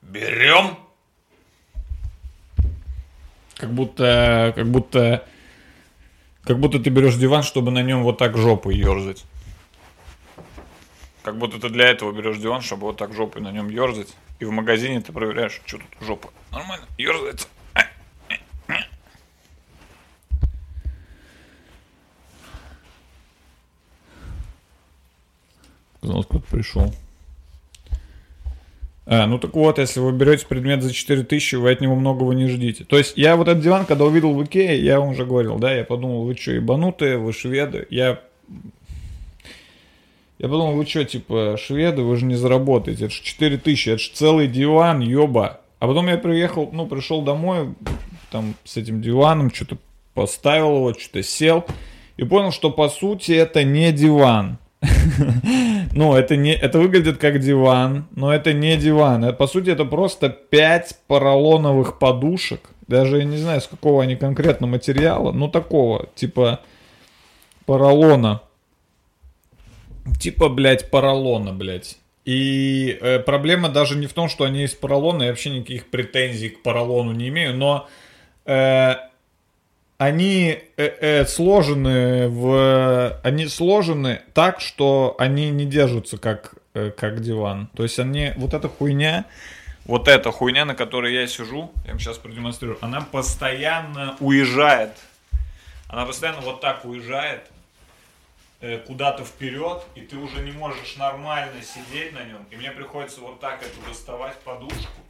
Берем. 0.00 0.78
Как 3.56 3.70
будто, 3.70 4.54
как 4.56 4.66
будто 4.66 5.26
как 6.44 6.58
будто 6.58 6.78
ты 6.78 6.90
берешь 6.90 7.16
диван, 7.16 7.42
чтобы 7.42 7.70
на 7.70 7.82
нем 7.82 8.02
вот 8.02 8.18
так 8.18 8.36
жопой 8.36 8.76
ерзать. 8.76 9.24
Как 11.22 11.38
будто 11.38 11.58
ты 11.58 11.70
для 11.70 11.86
этого 11.86 12.12
берешь 12.12 12.36
диван, 12.36 12.60
чтобы 12.60 12.82
вот 12.82 12.98
так 12.98 13.14
жопой 13.14 13.40
на 13.40 13.50
нем 13.50 13.70
ерзать. 13.70 14.14
И 14.40 14.44
в 14.44 14.50
магазине 14.50 15.00
ты 15.00 15.12
проверяешь, 15.12 15.60
что 15.64 15.78
тут 15.78 15.88
жопа. 16.00 16.30
Нормально, 16.50 16.86
ерзается. 16.98 17.48
Казалось, 26.02 26.26
кто-то 26.26 26.44
пришел. 26.50 26.94
А, 29.06 29.26
ну 29.26 29.38
так 29.38 29.54
вот, 29.54 29.78
если 29.78 30.00
вы 30.00 30.12
берете 30.12 30.46
предмет 30.46 30.82
за 30.82 30.92
4000, 30.92 31.56
вы 31.56 31.72
от 31.72 31.80
него 31.80 31.94
многого 31.94 32.32
не 32.32 32.48
ждите. 32.48 32.84
То 32.84 32.96
есть 32.96 33.16
я 33.16 33.36
вот 33.36 33.48
этот 33.48 33.62
диван, 33.62 33.84
когда 33.84 34.04
увидел 34.04 34.32
в 34.32 34.42
Икее, 34.42 34.82
я 34.82 34.98
вам 35.00 35.10
уже 35.10 35.26
говорил, 35.26 35.58
да, 35.58 35.74
я 35.74 35.84
подумал, 35.84 36.24
вы 36.24 36.34
что, 36.34 36.52
ебанутые, 36.52 37.18
вы 37.18 37.32
шведы. 37.32 37.86
Я 37.90 38.20
я 40.38 40.48
подумал, 40.48 40.72
вы 40.72 40.84
что, 40.84 41.04
типа, 41.04 41.56
шведы, 41.58 42.02
вы 42.02 42.16
же 42.16 42.24
не 42.24 42.34
заработаете, 42.34 43.06
это 43.06 43.14
же 43.14 43.22
4000, 43.22 43.88
это 43.88 43.98
же 43.98 44.10
целый 44.12 44.48
диван, 44.48 45.00
ёба. 45.00 45.60
А 45.78 45.86
потом 45.86 46.08
я 46.08 46.18
приехал, 46.18 46.70
ну, 46.72 46.86
пришел 46.86 47.22
домой, 47.22 47.74
там, 48.30 48.54
с 48.64 48.76
этим 48.76 49.00
диваном, 49.00 49.54
что-то 49.54 49.78
поставил 50.12 50.76
его, 50.76 50.94
что-то 50.94 51.22
сел, 51.22 51.64
и 52.16 52.24
понял, 52.24 52.50
что, 52.50 52.70
по 52.70 52.88
сути, 52.88 53.32
это 53.32 53.64
не 53.64 53.92
диван. 53.92 54.58
Ну, 55.96 56.16
это, 56.16 56.34
не, 56.34 56.52
это 56.52 56.80
выглядит 56.80 57.18
как 57.18 57.38
диван, 57.38 58.06
но 58.16 58.34
это 58.34 58.52
не 58.52 58.76
диван. 58.76 59.24
Это, 59.24 59.34
по 59.34 59.46
сути, 59.46 59.70
это 59.70 59.84
просто 59.84 60.28
5 60.28 60.98
поролоновых 61.06 62.00
подушек. 62.00 62.70
Даже 62.88 63.18
я 63.18 63.24
не 63.24 63.36
знаю, 63.36 63.60
с 63.60 63.68
какого 63.68 64.02
они 64.02 64.16
конкретно 64.16 64.66
материала, 64.66 65.30
но 65.30 65.48
такого, 65.48 66.08
типа 66.16 66.60
поролона. 67.64 68.42
Типа, 70.20 70.48
блядь, 70.48 70.90
поролона, 70.90 71.52
блядь. 71.52 71.98
И 72.24 72.98
э, 73.00 73.20
проблема 73.20 73.68
даже 73.68 73.96
не 73.96 74.06
в 74.06 74.12
том, 74.14 74.28
что 74.28 74.44
они 74.44 74.64
из 74.64 74.74
поролона, 74.74 75.22
я 75.22 75.28
вообще 75.28 75.50
никаких 75.50 75.86
претензий 75.90 76.48
к 76.48 76.62
поролону 76.62 77.12
не 77.12 77.28
имею, 77.28 77.54
но 77.54 77.88
э, 78.46 78.94
они 79.98 80.58
э, 80.76 80.84
э, 80.84 81.26
сложены 81.26 82.28
в, 82.28 83.20
они 83.22 83.46
сложены 83.46 84.22
так, 84.32 84.60
что 84.60 85.14
они 85.18 85.50
не 85.50 85.64
держатся 85.64 86.18
как 86.18 86.54
э, 86.74 86.90
как 86.90 87.20
диван. 87.20 87.68
То 87.76 87.84
есть 87.84 87.98
они 87.98 88.32
вот 88.36 88.54
эта 88.54 88.68
хуйня, 88.68 89.24
вот 89.84 90.08
эта 90.08 90.32
хуйня, 90.32 90.64
на 90.64 90.74
которой 90.74 91.14
я 91.14 91.26
сижу, 91.26 91.70
я 91.84 91.92
вам 91.92 92.00
сейчас 92.00 92.18
продемонстрирую, 92.18 92.78
она 92.80 93.02
постоянно 93.02 94.16
уезжает. 94.20 94.92
Она 95.88 96.06
постоянно 96.06 96.40
вот 96.40 96.60
так 96.60 96.84
уезжает 96.84 97.48
э, 98.60 98.78
куда-то 98.78 99.24
вперед, 99.24 99.84
и 99.94 100.00
ты 100.00 100.16
уже 100.16 100.42
не 100.42 100.50
можешь 100.50 100.96
нормально 100.96 101.62
сидеть 101.62 102.12
на 102.12 102.24
нем. 102.24 102.44
И 102.50 102.56
мне 102.56 102.72
приходится 102.72 103.20
вот 103.20 103.38
так 103.38 103.62
это 103.62 103.88
доставать 103.88 104.36
подушку 104.40 105.03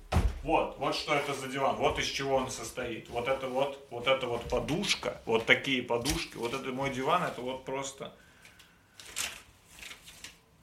вот, 0.44 0.76
вот 0.78 0.94
что 0.94 1.14
это 1.14 1.32
за 1.32 1.48
диван, 1.48 1.76
вот 1.76 1.98
из 1.98 2.04
чего 2.04 2.36
он 2.36 2.50
состоит. 2.50 3.08
Вот 3.08 3.28
это 3.28 3.48
вот, 3.48 3.82
вот 3.90 4.06
это 4.06 4.26
вот 4.26 4.42
подушка, 4.42 5.22
вот 5.24 5.46
такие 5.46 5.82
подушки, 5.82 6.36
вот 6.36 6.52
это 6.52 6.70
мой 6.70 6.90
диван, 6.90 7.22
это 7.22 7.40
вот 7.40 7.64
просто, 7.64 8.12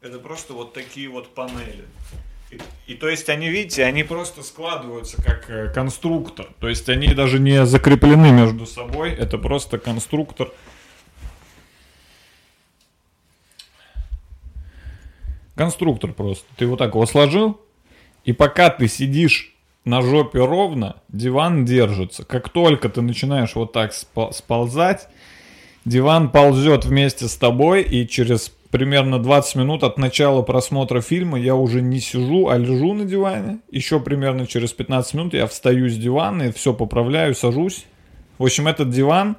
это 0.01 0.19
просто 0.19 0.53
вот 0.53 0.73
такие 0.73 1.09
вот 1.09 1.33
панели. 1.33 1.85
И, 2.51 2.59
и 2.85 2.93
то 2.93 3.09
есть 3.09 3.27
они, 3.29 3.49
видите, 3.49 3.83
они 3.83 4.03
просто 4.03 4.43
складываются 4.43 5.19
как 5.19 5.49
э, 5.49 5.71
конструктор. 5.73 6.47
То 6.59 6.69
есть 6.69 6.87
они 6.87 7.15
даже 7.15 7.39
не 7.39 7.65
закреплены 7.65 8.31
между 8.31 8.67
собой, 8.67 9.11
это 9.11 9.39
просто 9.39 9.79
конструктор. 9.79 10.51
Конструктор 15.55 16.13
просто. 16.13 16.45
Ты 16.55 16.67
вот 16.67 16.77
так 16.77 16.93
его 16.93 17.07
сложил, 17.07 17.59
и 18.25 18.31
пока 18.31 18.69
ты 18.69 18.87
сидишь 18.87 19.50
на 19.85 20.01
жопе 20.01 20.45
ровно, 20.45 20.97
диван 21.09 21.65
держится. 21.65 22.23
Как 22.23 22.49
только 22.49 22.89
ты 22.89 23.01
начинаешь 23.01 23.55
вот 23.55 23.73
так 23.73 23.93
сползать, 23.93 25.07
диван 25.85 26.29
ползет 26.29 26.85
вместе 26.85 27.27
с 27.27 27.35
тобой, 27.35 27.81
и 27.81 28.07
через 28.07 28.51
примерно 28.69 29.19
20 29.19 29.55
минут 29.55 29.83
от 29.83 29.97
начала 29.97 30.41
просмотра 30.43 31.01
фильма 31.01 31.39
я 31.39 31.55
уже 31.55 31.81
не 31.81 31.99
сижу, 31.99 32.47
а 32.47 32.57
лежу 32.57 32.93
на 32.93 33.05
диване. 33.05 33.59
Еще 33.69 33.99
примерно 33.99 34.47
через 34.47 34.71
15 34.71 35.13
минут 35.15 35.33
я 35.33 35.47
встаю 35.47 35.89
с 35.89 35.97
дивана 35.97 36.43
и 36.43 36.51
все 36.51 36.73
поправляю, 36.73 37.35
сажусь. 37.35 37.85
В 38.37 38.43
общем, 38.43 38.67
этот 38.67 38.89
диван 38.89 39.35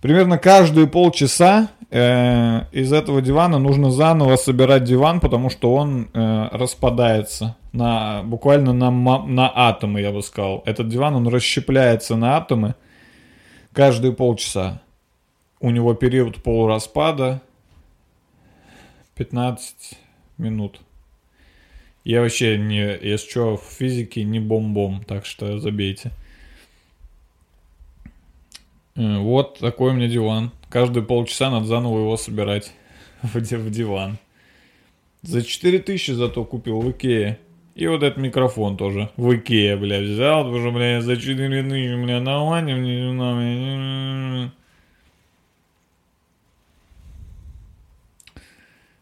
примерно 0.00 0.38
каждые 0.38 0.86
полчаса 0.86 1.70
э, 1.90 2.62
из 2.72 2.92
этого 2.92 3.20
дивана 3.20 3.58
нужно 3.58 3.90
заново 3.90 4.36
собирать 4.36 4.84
диван, 4.84 5.20
потому 5.20 5.50
что 5.50 5.74
он 5.74 6.08
э, 6.14 6.48
распадается 6.52 7.56
на 7.72 8.22
буквально 8.22 8.72
на, 8.72 8.90
на 8.90 9.52
атомы, 9.54 10.00
я 10.00 10.12
бы 10.12 10.22
сказал. 10.22 10.62
Этот 10.66 10.88
диван, 10.88 11.14
он 11.14 11.28
расщепляется 11.28 12.16
на 12.16 12.36
атомы 12.36 12.74
каждые 13.72 14.12
полчаса. 14.12 14.82
У 15.60 15.70
него 15.70 15.94
период 15.94 16.42
полураспада 16.42 17.42
15 19.14 19.98
минут. 20.38 20.80
Я 22.02 22.22
вообще 22.22 22.56
не, 22.56 22.78
если 22.78 23.28
что, 23.28 23.56
в 23.58 23.62
физике 23.62 24.24
не 24.24 24.40
бомбом, 24.40 25.04
так 25.04 25.26
что 25.26 25.58
забейте. 25.58 26.12
Э, 28.96 29.18
вот 29.18 29.58
такой 29.58 29.90
у 29.90 29.94
меня 29.94 30.08
диван. 30.08 30.50
Каждые 30.70 31.04
полчаса 31.04 31.50
надо 31.50 31.66
заново 31.66 31.98
его 31.98 32.16
собирать 32.16 32.72
в, 33.22 33.34
в 33.34 33.70
диван. 33.70 34.18
За 35.22 35.42
4000 35.42 36.12
зато 36.12 36.44
купил 36.44 36.80
в 36.80 36.90
Икее. 36.90 37.38
И 37.74 37.86
вот 37.86 38.02
этот 38.02 38.18
микрофон 38.18 38.76
тоже 38.76 39.10
в 39.16 39.34
Икее, 39.34 39.76
бля, 39.76 40.00
взял, 40.00 40.44
потому 40.44 40.60
что, 40.60 40.72
бля, 40.72 41.00
за 41.00 41.16
4 41.16 41.62
тысячи, 41.62 42.04
бля, 42.04 42.20
на 42.20 42.44
ване, 42.44 42.74
мне 42.74 44.50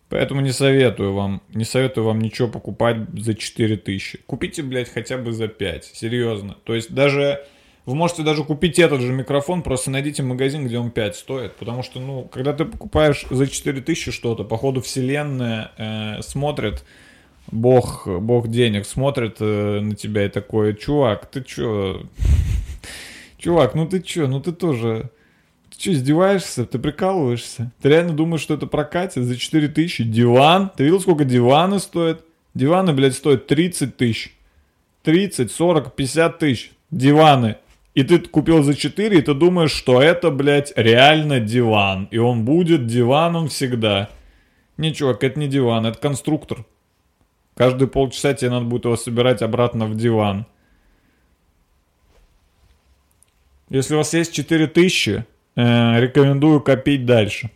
Поэтому 0.08 0.40
не 0.40 0.52
советую 0.52 1.12
вам, 1.12 1.42
не 1.52 1.64
советую 1.64 2.06
вам 2.06 2.20
ничего 2.20 2.48
покупать 2.48 2.96
за 3.12 3.34
4 3.34 3.76
тысячи. 3.76 4.18
Купите, 4.26 4.62
блядь, 4.62 4.88
хотя 4.88 5.18
бы 5.18 5.32
за 5.32 5.48
5, 5.48 5.84
серьезно. 5.84 6.56
То 6.64 6.74
есть 6.74 6.92
даже 6.94 7.44
вы 7.84 7.94
можете 7.94 8.22
даже 8.22 8.44
купить 8.44 8.78
этот 8.78 9.00
же 9.00 9.12
микрофон, 9.12 9.62
просто 9.62 9.90
найдите 9.90 10.22
магазин, 10.22 10.66
где 10.66 10.78
он 10.78 10.90
5 10.90 11.16
стоит. 11.16 11.56
Потому 11.56 11.82
что, 11.82 12.00
ну, 12.00 12.24
когда 12.24 12.52
ты 12.52 12.64
покупаешь 12.64 13.24
за 13.30 13.46
4000 13.46 14.10
что-то, 14.10 14.44
походу 14.44 14.80
вселенная 14.80 15.72
э, 15.76 16.22
смотрит, 16.22 16.84
бог, 17.50 18.06
бог 18.06 18.48
денег 18.48 18.86
смотрит 18.86 19.36
э, 19.40 19.80
на 19.80 19.94
тебя 19.94 20.26
и 20.26 20.28
такой, 20.28 20.74
чувак, 20.74 21.26
ты 21.26 21.42
чё? 21.42 22.02
Чувак, 23.38 23.74
ну 23.74 23.86
ты 23.86 24.00
чё? 24.00 24.26
Ну 24.26 24.40
ты 24.40 24.52
тоже... 24.52 25.10
Ты 25.70 25.80
что, 25.80 25.92
издеваешься? 25.92 26.66
Ты 26.66 26.78
прикалываешься? 26.78 27.72
Ты 27.80 27.88
реально 27.90 28.12
думаешь, 28.12 28.42
что 28.42 28.54
это 28.54 28.66
прокатит 28.66 29.24
за 29.24 29.36
4000? 29.36 30.04
Диван? 30.04 30.70
Ты 30.76 30.84
видел, 30.84 31.00
сколько 31.00 31.24
диваны 31.24 31.78
стоят? 31.78 32.24
Диваны, 32.54 32.92
блядь, 32.92 33.14
стоят 33.14 33.46
30 33.46 33.96
тысяч. 33.96 34.36
30, 35.04 35.52
40, 35.52 35.94
50 35.94 36.38
тысяч. 36.38 36.72
Диваны 36.90 37.56
и 37.98 38.04
ты 38.04 38.20
купил 38.20 38.62
за 38.62 38.76
4, 38.76 39.18
и 39.18 39.22
ты 39.22 39.34
думаешь, 39.34 39.72
что 39.72 40.00
это, 40.00 40.30
блядь, 40.30 40.72
реально 40.76 41.40
диван. 41.40 42.06
И 42.12 42.18
он 42.18 42.44
будет 42.44 42.86
диваном 42.86 43.48
всегда. 43.48 44.08
Не, 44.76 44.94
чувак, 44.94 45.24
это 45.24 45.40
не 45.40 45.48
диван, 45.48 45.84
это 45.84 45.98
конструктор. 45.98 46.64
Каждые 47.58 47.88
полчаса 47.88 48.34
тебе 48.34 48.50
надо 48.50 48.66
будет 48.66 48.84
его 48.84 48.96
собирать 48.96 49.42
обратно 49.42 49.86
в 49.86 49.96
диван. 49.96 50.46
Если 53.68 53.94
у 53.94 53.96
вас 53.96 54.14
есть 54.14 54.32
4000, 54.32 55.24
э, 55.56 56.00
рекомендую 56.00 56.60
копить 56.60 57.04
дальше. 57.04 57.50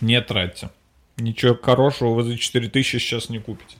Не 0.00 0.22
тратьте. 0.22 0.70
Ничего 1.18 1.54
хорошего 1.54 2.14
вы 2.14 2.22
за 2.22 2.38
4000 2.38 2.98
сейчас 2.98 3.28
не 3.28 3.40
купите. 3.40 3.76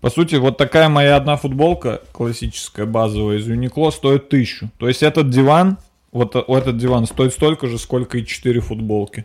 По 0.00 0.10
сути, 0.10 0.34
вот 0.34 0.56
такая 0.56 0.88
моя 0.88 1.14
одна 1.14 1.36
футболка, 1.36 2.02
классическая, 2.10 2.84
базовая 2.86 3.38
из 3.38 3.48
Uniqlo, 3.48 3.92
стоит 3.92 4.26
1000. 4.26 4.72
То 4.76 4.88
есть 4.88 5.04
этот 5.04 5.30
диван, 5.30 5.78
вот 6.10 6.34
э- 6.34 6.42
этот 6.48 6.78
диван 6.78 7.06
стоит 7.06 7.32
столько 7.32 7.68
же, 7.68 7.78
сколько 7.78 8.18
и 8.18 8.26
4 8.26 8.58
футболки. 8.58 9.24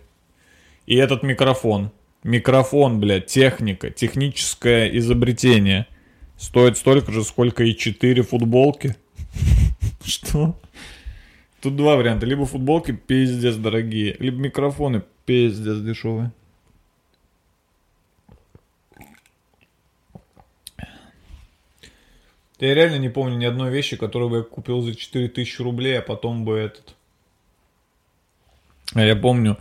И 0.86 0.96
этот 0.96 1.24
микрофон. 1.24 1.92
Микрофон, 2.24 3.00
блядь, 3.00 3.28
техника, 3.28 3.90
техническое 3.90 4.96
изобретение. 4.98 5.88
Стоит 6.38 6.78
столько 6.78 7.12
же, 7.12 7.24
сколько 7.24 7.64
и 7.64 7.76
4 7.76 8.24
футболки. 8.24 8.96
Что? 10.04 10.58
Тут 11.62 11.76
два 11.76 11.96
варианта. 11.96 12.26
Либо 12.26 12.46
футболки 12.46 12.92
пиздец 12.92 13.56
дорогие, 13.56 14.16
либо 14.20 14.38
микрофоны 14.38 15.04
пиздец 15.26 15.80
дешевые. 15.80 16.32
Я 22.60 22.74
реально 22.74 23.00
не 23.00 23.10
помню 23.10 23.36
ни 23.38 23.46
одной 23.46 23.70
вещи, 23.70 23.98
которую 23.98 24.30
бы 24.30 24.38
я 24.38 24.44
купил 24.44 24.82
за 24.82 24.96
4000 24.96 25.62
рублей, 25.62 26.00
а 26.00 26.02
потом 26.02 26.46
бы 26.46 26.58
этот... 26.58 26.96
А 28.94 29.04
я 29.04 29.16
помню, 29.16 29.58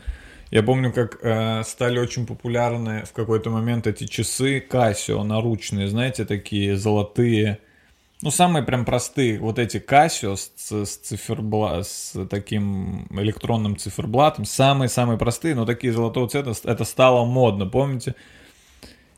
я 0.51 0.63
помню, 0.63 0.93
как 0.93 1.19
э, 1.23 1.63
стали 1.65 1.99
очень 1.99 2.27
популярны 2.27 3.05
в 3.05 3.13
какой-то 3.13 3.51
момент 3.51 3.87
эти 3.87 4.07
часы 4.07 4.65
Casio 4.69 5.23
наручные, 5.23 5.89
знаете, 5.89 6.25
такие 6.25 6.77
золотые. 6.77 7.59
Ну, 8.23 8.31
самые 8.31 8.63
прям 8.63 8.85
простые, 8.85 9.39
вот 9.39 9.59
эти 9.59 9.77
Casio 9.77 10.37
с, 10.37 10.53
с, 10.57 10.97
цифербла... 10.97 11.83
с 11.83 12.15
таким 12.31 13.07
электронным 13.11 13.77
циферблатом, 13.77 14.45
самые-самые 14.45 15.19
простые, 15.19 15.55
но 15.55 15.67
такие 15.67 15.93
золотого 15.93 16.29
цвета, 16.29 16.53
это 16.65 16.85
стало 16.85 17.25
модно, 17.25 17.67
помните? 17.67 18.15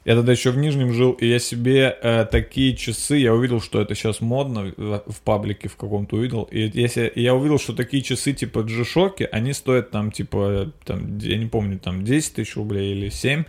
Я 0.07 0.15
тогда 0.15 0.31
еще 0.31 0.53
в 0.53 0.57
Нижнем 0.57 0.93
жил, 0.93 1.13
и 1.15 1.27
я 1.27 1.41
себе 1.41 1.99
э, 2.01 2.27
такие 2.31 2.77
часы, 2.77 3.17
я 3.17 3.35
увидел, 3.35 3.61
что 3.61 3.81
это 3.81 3.97
сейчас 3.97 4.21
модно, 4.21 4.73
в, 4.77 5.03
в 5.05 5.21
паблике 5.23 5.69
в 5.69 5.75
каком-то 5.75 6.15
увидел, 6.15 6.45
и 6.45 6.71
если, 6.73 7.13
я 7.17 7.35
увидел, 7.35 7.59
что 7.59 7.73
такие 7.73 8.05
часы 8.05 8.33
типа 8.33 8.63
G-Shock, 8.63 9.25
они 9.33 9.53
стоят 9.53 9.91
там 9.91 10.13
типа, 10.13 10.73
там, 10.85 11.19
я 11.19 11.37
не 11.37 11.47
помню, 11.47 11.81
там 11.81 12.05
10 12.05 12.35
тысяч 12.35 12.55
рублей 12.55 12.93
или 12.93 13.09
7, 13.09 13.43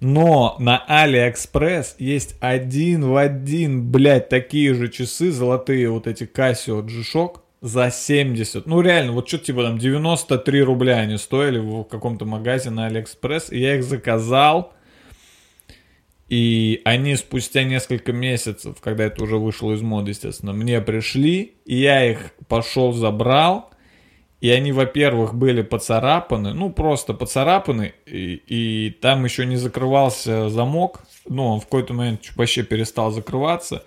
но 0.00 0.56
на 0.58 0.82
AliExpress 0.88 1.96
есть 1.98 2.36
один 2.40 3.04
в 3.04 3.16
один, 3.18 3.90
блядь, 3.90 4.30
такие 4.30 4.72
же 4.72 4.88
часы, 4.88 5.30
золотые 5.30 5.90
вот 5.90 6.06
эти 6.06 6.24
Casio 6.24 6.82
G-Shock, 6.82 7.40
за 7.60 7.90
70. 7.90 8.64
Ну, 8.64 8.80
реально, 8.80 9.12
вот 9.12 9.28
что-то 9.28 9.44
типа 9.44 9.64
там 9.64 9.76
93 9.76 10.62
рубля 10.62 10.96
они 10.96 11.18
стоили 11.18 11.58
в 11.58 11.84
каком-то 11.84 12.24
магазине 12.24 12.76
на 12.76 12.88
AliExpress. 12.88 13.50
И 13.50 13.60
я 13.60 13.76
их 13.76 13.84
заказал. 13.84 14.72
И 16.30 16.80
они 16.84 17.16
спустя 17.16 17.64
несколько 17.64 18.12
месяцев, 18.12 18.80
когда 18.80 19.04
это 19.04 19.24
уже 19.24 19.36
вышло 19.36 19.72
из 19.72 19.82
моды, 19.82 20.12
естественно, 20.12 20.52
мне 20.52 20.80
пришли, 20.80 21.56
и 21.64 21.74
я 21.74 22.08
их 22.08 22.30
пошел 22.46 22.92
забрал, 22.92 23.70
и 24.40 24.48
они, 24.48 24.70
во-первых, 24.70 25.34
были 25.34 25.62
поцарапаны, 25.62 26.54
ну, 26.54 26.70
просто 26.70 27.14
поцарапаны, 27.14 27.94
и, 28.06 28.40
и 28.46 28.90
там 28.90 29.24
еще 29.24 29.44
не 29.44 29.56
закрывался 29.56 30.48
замок, 30.50 31.00
ну, 31.28 31.46
он 31.46 31.60
в 31.60 31.64
какой-то 31.64 31.94
момент 31.94 32.20
вообще 32.36 32.62
перестал 32.62 33.10
закрываться. 33.10 33.82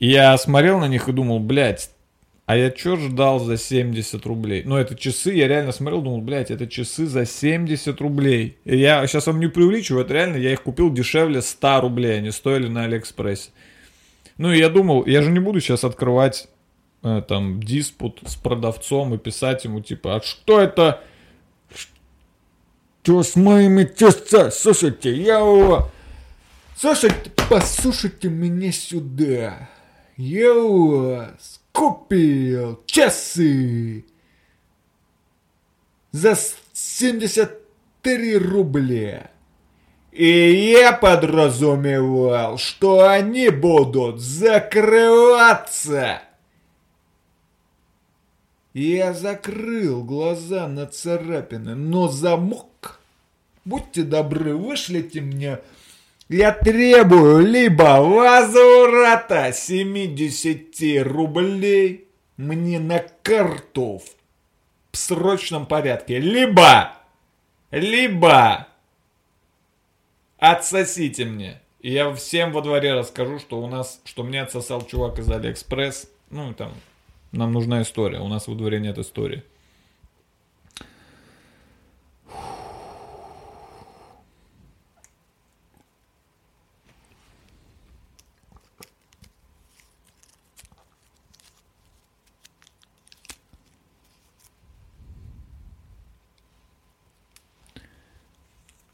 И 0.00 0.08
я 0.08 0.36
смотрел 0.36 0.80
на 0.80 0.88
них 0.88 1.08
и 1.08 1.12
думал, 1.12 1.38
блядь, 1.38 1.90
а 2.50 2.56
я 2.56 2.74
что 2.76 2.96
ждал 2.96 3.38
за 3.38 3.56
70 3.56 4.26
рублей? 4.26 4.64
Ну, 4.66 4.74
это 4.74 4.96
часы, 4.96 5.32
я 5.32 5.46
реально 5.46 5.70
смотрел, 5.70 6.02
думал, 6.02 6.20
блядь, 6.20 6.50
это 6.50 6.66
часы 6.66 7.06
за 7.06 7.24
70 7.24 8.00
рублей. 8.00 8.58
И 8.64 8.76
я 8.76 9.06
сейчас 9.06 9.28
вам 9.28 9.38
не 9.38 9.46
преувеличиваю, 9.46 10.04
это 10.04 10.14
реально, 10.14 10.36
я 10.36 10.52
их 10.52 10.64
купил 10.64 10.92
дешевле 10.92 11.42
100 11.42 11.80
рублей, 11.80 12.18
они 12.18 12.32
стоили 12.32 12.66
на 12.66 12.86
Алиэкспрессе. 12.86 13.50
Ну, 14.36 14.52
и 14.52 14.58
я 14.58 14.68
думал, 14.68 15.06
я 15.06 15.22
же 15.22 15.30
не 15.30 15.38
буду 15.38 15.60
сейчас 15.60 15.84
открывать 15.84 16.48
э, 17.04 17.22
там 17.28 17.62
диспут 17.62 18.18
с 18.26 18.34
продавцом 18.34 19.14
и 19.14 19.18
писать 19.18 19.62
ему, 19.64 19.80
типа, 19.80 20.16
а 20.16 20.20
что 20.20 20.60
это? 20.60 21.04
Что 23.04 23.22
с 23.22 23.36
моими 23.36 23.84
тестами? 23.84 24.50
Слушайте, 24.50 25.14
я 25.14 25.38
его... 25.38 25.88
Слушайте, 26.76 27.30
послушайте 27.48 28.28
меня 28.28 28.72
сюда. 28.72 29.70
Я 30.16 30.52
у 30.52 31.12
вас 31.12 31.59
купил 31.80 32.82
часы 32.84 34.04
за 36.12 36.36
73 36.74 38.36
рубля. 38.36 39.30
И 40.12 40.72
я 40.72 40.92
подразумевал, 40.92 42.58
что 42.58 43.08
они 43.08 43.48
будут 43.48 44.20
закрываться. 44.20 45.00
Я 48.74 49.14
закрыл 49.14 50.04
глаза 50.04 50.68
на 50.68 50.84
царапины, 50.86 51.74
но 51.74 52.08
замок, 52.08 53.00
будьте 53.64 54.02
добры, 54.02 54.54
вышлите 54.54 55.22
мне 55.22 55.60
я 56.30 56.52
требую 56.52 57.44
либо 57.44 58.00
возврата 58.00 59.52
70 59.52 61.02
рублей 61.04 62.06
мне 62.36 62.78
на 62.78 63.04
карту 63.22 64.00
в 64.92 64.96
срочном 64.96 65.66
порядке, 65.66 66.20
либо, 66.20 66.92
либо 67.72 68.68
отсосите 70.38 71.24
мне. 71.24 71.60
И 71.80 71.90
я 71.90 72.14
всем 72.14 72.52
во 72.52 72.62
дворе 72.62 72.94
расскажу, 72.94 73.40
что 73.40 73.60
у 73.60 73.66
нас, 73.66 74.00
что 74.04 74.22
мне 74.22 74.42
отсосал 74.42 74.86
чувак 74.86 75.18
из 75.18 75.28
Алиэкспресс. 75.28 76.08
Ну, 76.30 76.54
там, 76.54 76.72
нам 77.32 77.52
нужна 77.52 77.82
история. 77.82 78.20
У 78.20 78.28
нас 78.28 78.46
во 78.46 78.54
дворе 78.54 78.78
нет 78.78 78.98
истории. 78.98 79.42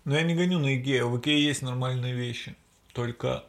Но 0.06 0.14
я 0.16 0.22
не 0.22 0.34
гоню 0.34 0.60
на 0.60 0.74
Икею. 0.76 1.10
В 1.10 1.18
Икее 1.18 1.44
есть 1.44 1.62
нормальные 1.62 2.14
вещи. 2.14 2.54
Только 2.94 3.44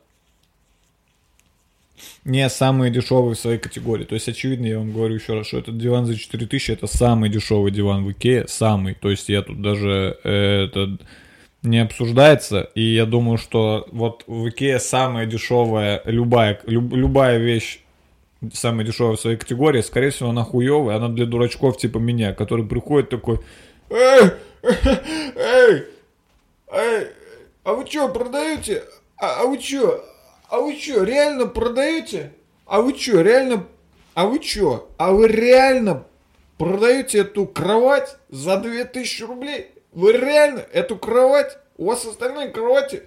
не 2.26 2.50
самые 2.50 2.92
дешевые 2.92 3.36
в 3.36 3.40
своей 3.40 3.60
категории. 3.60 4.06
То 4.06 4.16
есть, 4.16 4.28
очевидно, 4.28 4.66
я 4.66 4.80
вам 4.80 4.92
говорю 4.92 5.16
еще 5.16 5.36
раз, 5.36 5.48
что 5.48 5.60
этот 5.60 5.78
диван 5.78 6.08
за 6.08 6.18
4000 6.18 6.72
это 6.72 6.88
самый 6.88 7.30
дешевый 7.30 7.72
диван 7.72 8.04
в 8.04 8.12
Икее. 8.12 8.48
Самый. 8.48 8.96
То 8.96 9.12
есть, 9.12 9.30
я 9.30 9.44
тут 9.44 9.62
даже 9.62 10.18
э, 10.24 10.66
это 10.66 10.98
не 11.62 11.78
обсуждается. 11.78 12.72
И 12.74 12.82
я 12.82 13.06
думаю, 13.06 13.38
что 13.38 13.88
вот 13.92 14.24
в 14.26 14.50
Икее 14.50 14.80
самая 14.80 15.28
дешевая, 15.28 16.02
любая, 16.06 16.60
люб, 16.66 16.92
любая 16.92 17.38
вещь 17.38 17.82
самая 18.52 18.86
дешевая 18.86 19.16
в 19.16 19.20
своей 19.20 19.38
категории, 19.38 19.82
скорее 19.82 20.10
всего, 20.10 20.30
она 20.30 20.44
хуевая. 20.44 20.98
Она 20.98 21.10
для 21.10 21.28
дурачков 21.28 21.78
типа 21.78 22.00
меня, 22.00 22.34
который 22.34 22.66
приходит 22.66 23.10
такой... 23.10 23.40
Эй, 23.90 24.32
эй, 24.64 24.78
Эй, 25.70 25.86
а 27.64 27.74
вы 27.74 27.86
что, 27.88 28.10
продаете? 28.10 28.84
А, 29.18 29.42
а 29.42 29.46
вы 29.46 29.60
что? 29.60 30.04
А 30.50 30.60
вы 30.60 30.76
что, 30.76 31.04
реально 31.04 31.46
продаете? 31.48 32.34
А 32.66 32.82
вы 32.82 32.98
что, 32.98 33.22
реально? 33.22 33.68
А 34.14 34.26
вы 34.26 34.42
что? 34.42 34.90
А 34.98 35.12
вы 35.12 35.28
реально 35.28 36.06
продаете 36.58 37.20
эту 37.20 37.46
кровать 37.46 38.18
за 38.30 38.58
2000 38.58 39.24
рублей? 39.24 39.72
Вы 39.92 40.14
реально 40.14 40.66
эту 40.72 40.98
кровать? 40.98 41.58
У 41.78 41.86
вас 41.86 42.06
остальные 42.06 42.50
кровати 42.50 43.04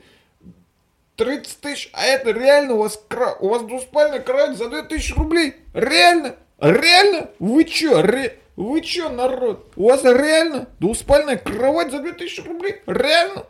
30 1.16 1.60
тысяч, 1.60 1.90
а 1.92 2.06
это 2.06 2.30
реально 2.30 2.74
у 2.74 2.78
вас, 2.78 3.02
у 3.40 3.48
вас 3.48 3.62
двуспальная 3.62 4.20
кровать 4.20 4.56
за 4.56 4.68
2000 4.68 5.12
рублей? 5.12 5.56
Реально? 5.74 6.36
Реально? 6.58 7.30
Вы 7.38 7.64
чё? 7.64 8.00
Ре... 8.02 8.38
Вы 8.60 8.82
чё, 8.82 9.08
народ? 9.08 9.72
У 9.74 9.84
вас 9.88 10.04
реально 10.04 10.68
двуспальная 10.80 11.38
кровать 11.38 11.90
за 11.90 12.02
2000 12.02 12.40
рублей? 12.42 12.74
Реально? 12.84 13.46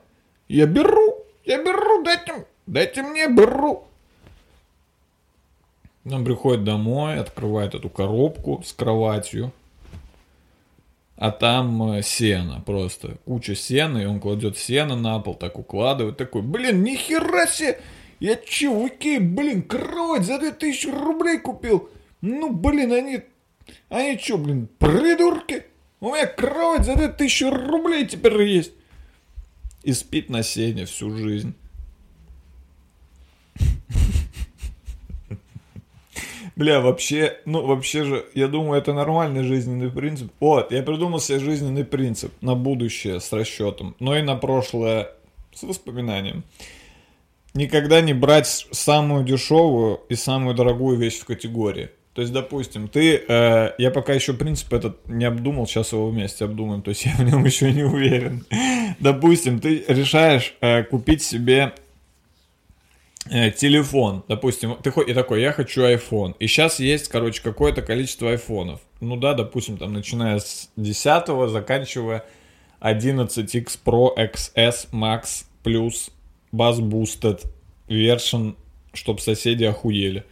Я 0.46 0.66
беру, 0.66 1.26
я 1.44 1.58
беру, 1.58 2.04
дайте, 2.04 2.46
дайте 2.68 3.02
мне, 3.02 3.26
беру. 3.26 3.88
Он 6.08 6.24
приходит 6.24 6.62
домой, 6.62 7.18
открывает 7.18 7.74
эту 7.74 7.90
коробку 7.90 8.62
с 8.64 8.72
кроватью. 8.72 9.50
а 11.16 11.32
там 11.32 11.94
э, 11.94 12.02
сено 12.02 12.62
просто. 12.64 13.16
Куча 13.24 13.56
сена, 13.56 13.98
и 13.98 14.04
он 14.04 14.20
кладет 14.20 14.56
сено 14.56 14.94
на 14.94 15.18
пол, 15.18 15.34
так 15.34 15.58
укладывает, 15.58 16.18
такой, 16.18 16.42
блин, 16.42 16.84
нихера 16.84 17.48
себе! 17.48 17.80
Я 18.20 18.34
Икее, 18.34 19.18
блин, 19.18 19.62
кровать 19.62 20.22
за 20.22 20.38
2000 20.38 20.86
рублей 20.86 21.40
купил? 21.40 21.88
Ну, 22.20 22.52
блин, 22.52 22.92
они, 22.92 23.22
они 23.88 24.18
че, 24.18 24.36
блин, 24.36 24.68
придурки? 24.78 25.64
У 26.00 26.08
меня 26.14 26.26
кровать 26.26 26.84
за 26.84 26.96
2000 26.96 27.44
рублей 27.68 28.06
теперь 28.06 28.40
есть. 28.42 28.72
И 29.82 29.92
спит 29.92 30.30
на 30.30 30.42
сене 30.42 30.84
всю 30.86 31.16
жизнь. 31.16 31.54
Бля, 36.60 36.80
вообще, 36.80 37.38
ну 37.46 37.64
вообще 37.64 38.04
же, 38.04 38.26
я 38.34 38.46
думаю, 38.46 38.78
это 38.78 38.92
нормальный 38.92 39.44
жизненный 39.44 39.90
принцип. 39.90 40.30
Вот, 40.40 40.72
я 40.72 40.82
придумал 40.82 41.18
себе 41.18 41.38
жизненный 41.38 41.86
принцип 41.86 42.34
на 42.42 42.54
будущее 42.54 43.20
с 43.20 43.32
расчетом, 43.32 43.96
но 43.98 44.14
и 44.14 44.20
на 44.20 44.36
прошлое 44.36 45.08
с 45.54 45.62
воспоминанием. 45.62 46.44
Никогда 47.54 48.02
не 48.02 48.12
брать 48.12 48.46
самую 48.46 49.24
дешевую 49.24 50.02
и 50.10 50.14
самую 50.14 50.54
дорогую 50.54 50.98
вещь 50.98 51.20
в 51.20 51.24
категории. 51.24 51.90
То 52.14 52.22
есть, 52.22 52.32
допустим, 52.32 52.88
ты, 52.88 53.22
э, 53.26 53.72
я 53.78 53.90
пока 53.92 54.12
еще 54.12 54.34
принцип 54.34 54.72
этот 54.72 55.08
не 55.08 55.24
обдумал, 55.24 55.66
сейчас 55.66 55.92
его 55.92 56.08
вместе 56.08 56.44
обдумаем, 56.44 56.82
то 56.82 56.90
есть 56.90 57.04
я 57.04 57.12
в 57.12 57.22
нем 57.22 57.44
еще 57.44 57.72
не 57.72 57.84
уверен. 57.84 58.44
допустим, 58.98 59.60
ты 59.60 59.84
решаешь 59.86 60.54
э, 60.60 60.82
купить 60.82 61.22
себе 61.22 61.72
э, 63.30 63.52
телефон, 63.52 64.24
допустим, 64.26 64.76
ты 64.82 64.92
и 65.06 65.14
такой, 65.14 65.40
я 65.40 65.52
хочу 65.52 65.82
iPhone, 65.82 66.34
и 66.40 66.48
сейчас 66.48 66.80
есть, 66.80 67.06
короче, 67.06 67.42
какое-то 67.42 67.80
количество 67.80 68.30
айфонов. 68.30 68.80
Ну 69.00 69.16
да, 69.16 69.34
допустим, 69.34 69.78
там, 69.78 69.92
начиная 69.92 70.40
с 70.40 70.68
10 70.76 71.50
заканчивая 71.50 72.24
11X 72.80 73.78
Pro 73.84 74.16
XS 74.16 74.90
Max 74.92 75.44
Plus 75.62 76.10
Bass 76.52 76.80
Boosted 76.80 77.46
Version, 77.88 78.56
чтобы 78.94 79.20
соседи 79.20 79.64
охуели. 79.64 80.24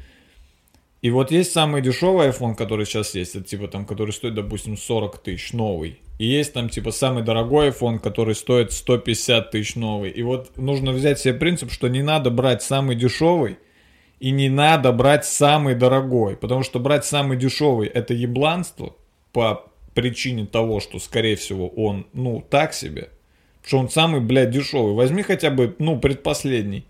И 1.00 1.10
вот 1.10 1.30
есть 1.30 1.52
самый 1.52 1.80
дешевый 1.80 2.28
iPhone, 2.28 2.56
который 2.56 2.84
сейчас 2.84 3.14
есть, 3.14 3.36
это 3.36 3.44
типа 3.44 3.68
там, 3.68 3.86
который 3.86 4.10
стоит, 4.10 4.34
допустим, 4.34 4.76
40 4.76 5.18
тысяч, 5.18 5.52
новый. 5.52 6.00
И 6.18 6.26
есть 6.26 6.52
там 6.52 6.68
типа 6.68 6.90
самый 6.90 7.22
дорогой 7.22 7.68
iPhone, 7.68 8.00
который 8.00 8.34
стоит 8.34 8.72
150 8.72 9.52
тысяч 9.52 9.76
новый. 9.76 10.10
И 10.10 10.22
вот 10.22 10.56
нужно 10.56 10.90
взять 10.90 11.20
себе 11.20 11.34
принцип, 11.34 11.70
что 11.70 11.86
не 11.86 12.02
надо 12.02 12.30
брать 12.30 12.62
самый 12.62 12.96
дешевый, 12.96 13.58
и 14.18 14.32
не 14.32 14.48
надо 14.48 14.90
брать 14.90 15.24
самый 15.24 15.76
дорогой. 15.76 16.36
Потому 16.36 16.64
что 16.64 16.80
брать 16.80 17.04
самый 17.04 17.36
дешевый 17.36 17.86
это 17.86 18.14
ебланство 18.14 18.96
по 19.32 19.70
причине 19.94 20.46
того, 20.46 20.80
что, 20.80 20.98
скорее 20.98 21.36
всего, 21.36 21.68
он, 21.68 22.06
ну, 22.12 22.44
так 22.50 22.74
себе. 22.74 23.10
Потому 23.62 23.68
что 23.68 23.78
он 23.78 23.88
самый, 23.90 24.20
блядь, 24.20 24.50
дешевый. 24.50 24.94
Возьми 24.94 25.22
хотя 25.22 25.50
бы, 25.50 25.76
ну, 25.78 26.00
предпоследний. 26.00 26.87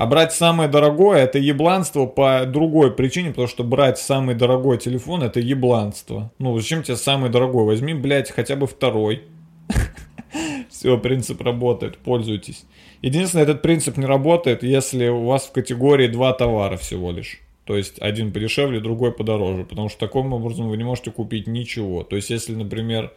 А 0.00 0.06
брать 0.06 0.32
самое 0.32 0.66
дорогое 0.66 1.24
это 1.24 1.38
ебланство 1.38 2.06
по 2.06 2.46
другой 2.46 2.90
причине, 2.90 3.28
потому 3.32 3.48
что 3.48 3.64
брать 3.64 3.98
самый 3.98 4.34
дорогой 4.34 4.78
телефон 4.78 5.22
это 5.22 5.40
ебланство. 5.40 6.32
Ну, 6.38 6.58
зачем 6.58 6.82
тебе 6.82 6.96
самый 6.96 7.28
дорогой? 7.28 7.66
Возьми, 7.66 7.92
блядь, 7.92 8.30
хотя 8.30 8.56
бы 8.56 8.66
второй. 8.66 9.24
Все, 10.70 10.96
принцип 10.96 11.42
работает, 11.42 11.98
пользуйтесь. 11.98 12.64
Единственное, 13.02 13.42
этот 13.42 13.60
принцип 13.60 13.98
не 13.98 14.06
работает, 14.06 14.62
если 14.62 15.08
у 15.08 15.26
вас 15.26 15.44
в 15.44 15.52
категории 15.52 16.06
два 16.06 16.32
товара 16.32 16.78
всего 16.78 17.12
лишь. 17.12 17.42
То 17.66 17.76
есть 17.76 18.00
один 18.00 18.32
подешевле, 18.32 18.80
другой 18.80 19.12
подороже. 19.12 19.64
Потому 19.64 19.90
что 19.90 20.06
таким 20.06 20.32
образом 20.32 20.70
вы 20.70 20.78
не 20.78 20.84
можете 20.84 21.10
купить 21.10 21.46
ничего. 21.46 22.04
То 22.04 22.16
есть 22.16 22.30
если, 22.30 22.54
например, 22.54 23.12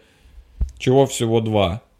чего 0.79 1.05
всего 1.05 1.39
два– 1.39 1.81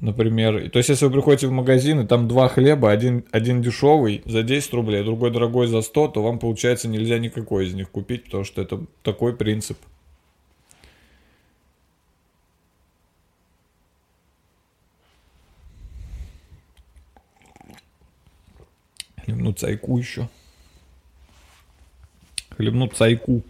Например, 0.00 0.70
то 0.70 0.78
есть 0.78 0.90
если 0.90 1.06
вы 1.06 1.10
приходите 1.10 1.48
в 1.48 1.50
магазин, 1.50 2.00
и 2.00 2.06
там 2.06 2.28
два 2.28 2.48
хлеба, 2.48 2.92
один, 2.92 3.24
один 3.32 3.62
дешевый 3.62 4.22
за 4.26 4.44
10 4.44 4.72
рублей, 4.74 5.00
а 5.00 5.04
другой 5.04 5.32
дорогой 5.32 5.66
за 5.66 5.82
100, 5.82 6.08
то 6.08 6.22
вам, 6.22 6.38
получается, 6.38 6.86
нельзя 6.86 7.18
никакой 7.18 7.66
из 7.66 7.74
них 7.74 7.90
купить, 7.90 8.24
потому 8.24 8.44
что 8.44 8.62
это 8.62 8.86
такой 9.02 9.36
принцип. 9.36 9.76
Хлебну 19.24 19.52
цайку 19.52 19.98
еще. 19.98 20.28
Хлебну 22.56 22.86
цайку. 22.86 23.42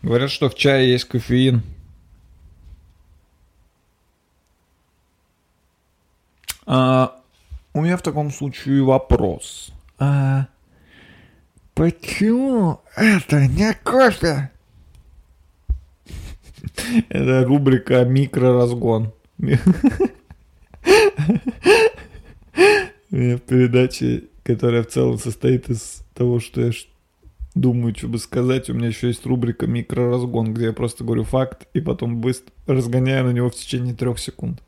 Говорят, 0.00 0.30
что 0.30 0.48
в 0.48 0.54
чае 0.54 0.90
есть 0.90 1.04
кофеин. 1.04 1.62
А, 6.66 7.16
у 7.72 7.80
меня 7.80 7.95
в 7.95 7.95
таком 8.06 8.30
случае 8.30 8.84
вопрос. 8.84 9.72
А, 9.98 10.46
почему 11.74 12.80
это 12.96 13.46
не 13.48 13.74
кофе? 13.82 14.50
Это 17.08 17.44
рубрика 17.44 18.04
«Микроразгон». 18.04 19.12
У 19.38 19.44
меня 23.10 23.36
в 23.36 23.40
передаче, 23.40 24.24
которая 24.44 24.84
в 24.84 24.88
целом 24.88 25.18
состоит 25.18 25.68
из 25.68 26.04
того, 26.14 26.38
что 26.38 26.60
я 26.60 26.70
думаю, 27.54 27.94
что 27.96 28.06
бы 28.08 28.18
сказать, 28.18 28.70
у 28.70 28.74
меня 28.74 28.88
еще 28.88 29.08
есть 29.08 29.26
рубрика 29.26 29.66
«Микроразгон», 29.66 30.54
где 30.54 30.66
я 30.66 30.72
просто 30.72 31.02
говорю 31.02 31.24
факт 31.24 31.66
и 31.74 31.80
потом 31.80 32.20
быстро 32.20 32.52
разгоняю 32.66 33.24
на 33.24 33.30
него 33.30 33.50
в 33.50 33.54
течение 33.56 33.94
трех 33.94 34.20
секунд. 34.20 34.62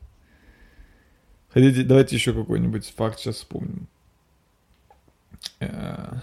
Хотите, 1.51 1.83
давайте 1.83 2.15
еще 2.15 2.33
какой-нибудь 2.33 2.87
факт 2.95 3.19
сейчас 3.19 3.37
вспомним. 3.37 3.87
Э, 5.59 6.19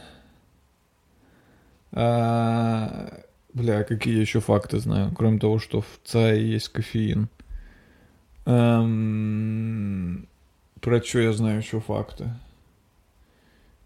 а, 1.92 3.22
бля, 3.52 3.82
какие 3.84 4.20
еще 4.20 4.40
факты 4.40 4.78
знаю, 4.78 5.12
кроме 5.14 5.38
того, 5.38 5.58
что 5.58 5.80
в 5.80 6.00
ЦАе 6.04 6.46
есть 6.46 6.68
кофеин. 6.68 7.28
Эм, 8.44 10.28
про 10.80 11.02
что 11.02 11.18
я 11.18 11.32
знаю 11.32 11.58
еще 11.58 11.80
факты? 11.80 12.30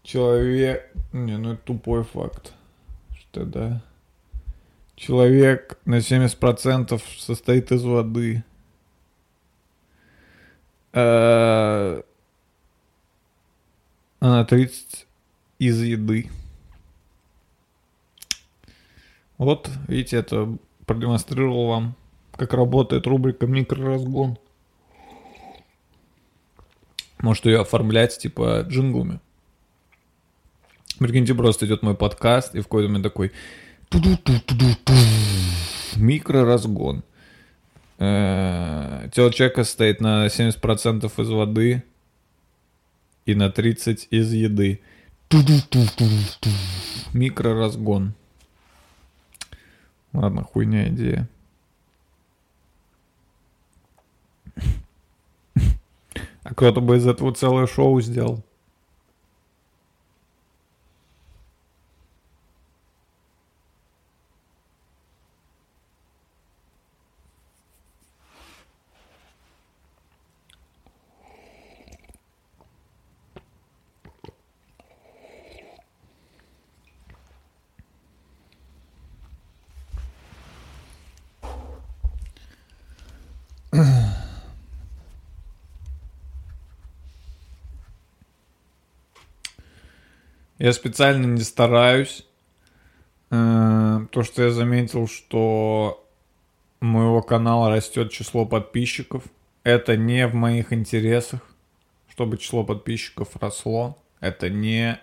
Человек... 0.03 0.91
Не, 1.13 1.37
ну 1.37 1.53
это 1.53 1.61
тупой 1.63 2.03
факт. 2.03 2.53
Что 3.17 3.45
да. 3.45 3.81
Человек 4.95 5.79
на 5.85 5.97
70% 5.97 7.01
состоит 7.17 7.71
из 7.71 7.83
воды. 7.83 8.43
А 10.93 12.03
на 14.19 14.45
30 14.45 15.07
из 15.59 15.81
еды. 15.81 16.29
Вот, 19.37 19.69
видите, 19.87 20.17
это 20.17 20.57
продемонстрировал 20.85 21.67
вам, 21.67 21.95
как 22.35 22.53
работает 22.53 23.07
рубрика 23.07 23.47
«Микроразгон». 23.47 24.37
Может 27.19 27.45
ее 27.45 27.61
оформлять, 27.61 28.17
типа, 28.17 28.65
джинглами. 28.67 29.19
Прикиньте, 30.99 31.33
просто 31.33 31.65
идет 31.65 31.81
мой 31.81 31.95
подкаст, 31.95 32.53
и 32.53 32.59
в 32.59 32.63
какой-то 32.63 32.89
момент 32.89 33.03
такой 33.03 33.31
микроразгон. 35.95 37.03
Э, 38.03 39.09
тело 39.13 39.31
человека 39.31 39.63
состоит 39.63 40.01
на 40.01 40.25
70% 40.25 41.05
из 41.21 41.29
воды 41.29 41.83
и 43.27 43.35
на 43.35 43.49
30% 43.49 44.07
из 44.09 44.33
еды. 44.33 44.81
Микроразгон. 47.13 48.15
Ладно, 50.13 50.43
хуйня 50.43 50.89
идея. 50.89 51.29
А 56.41 56.55
кто-то 56.55 56.81
бы 56.81 56.97
из 56.97 57.05
этого 57.05 57.35
целое 57.35 57.67
шоу 57.67 58.01
сделал. 58.01 58.43
Я 90.61 90.73
специально 90.73 91.25
не 91.25 91.41
стараюсь, 91.41 92.25
Э, 93.31 94.05
То, 94.11 94.23
что 94.23 94.43
я 94.43 94.51
заметил, 94.51 95.07
что 95.07 96.05
у 96.81 96.85
моего 96.85 97.21
канала 97.21 97.69
растет 97.69 98.11
число 98.11 98.45
подписчиков. 98.45 99.23
Это 99.63 99.95
не 99.95 100.27
в 100.27 100.35
моих 100.35 100.73
интересах, 100.73 101.39
чтобы 102.09 102.37
число 102.37 102.63
подписчиков 102.63 103.35
росло. 103.37 103.97
Это 104.19 104.49
не... 104.49 104.99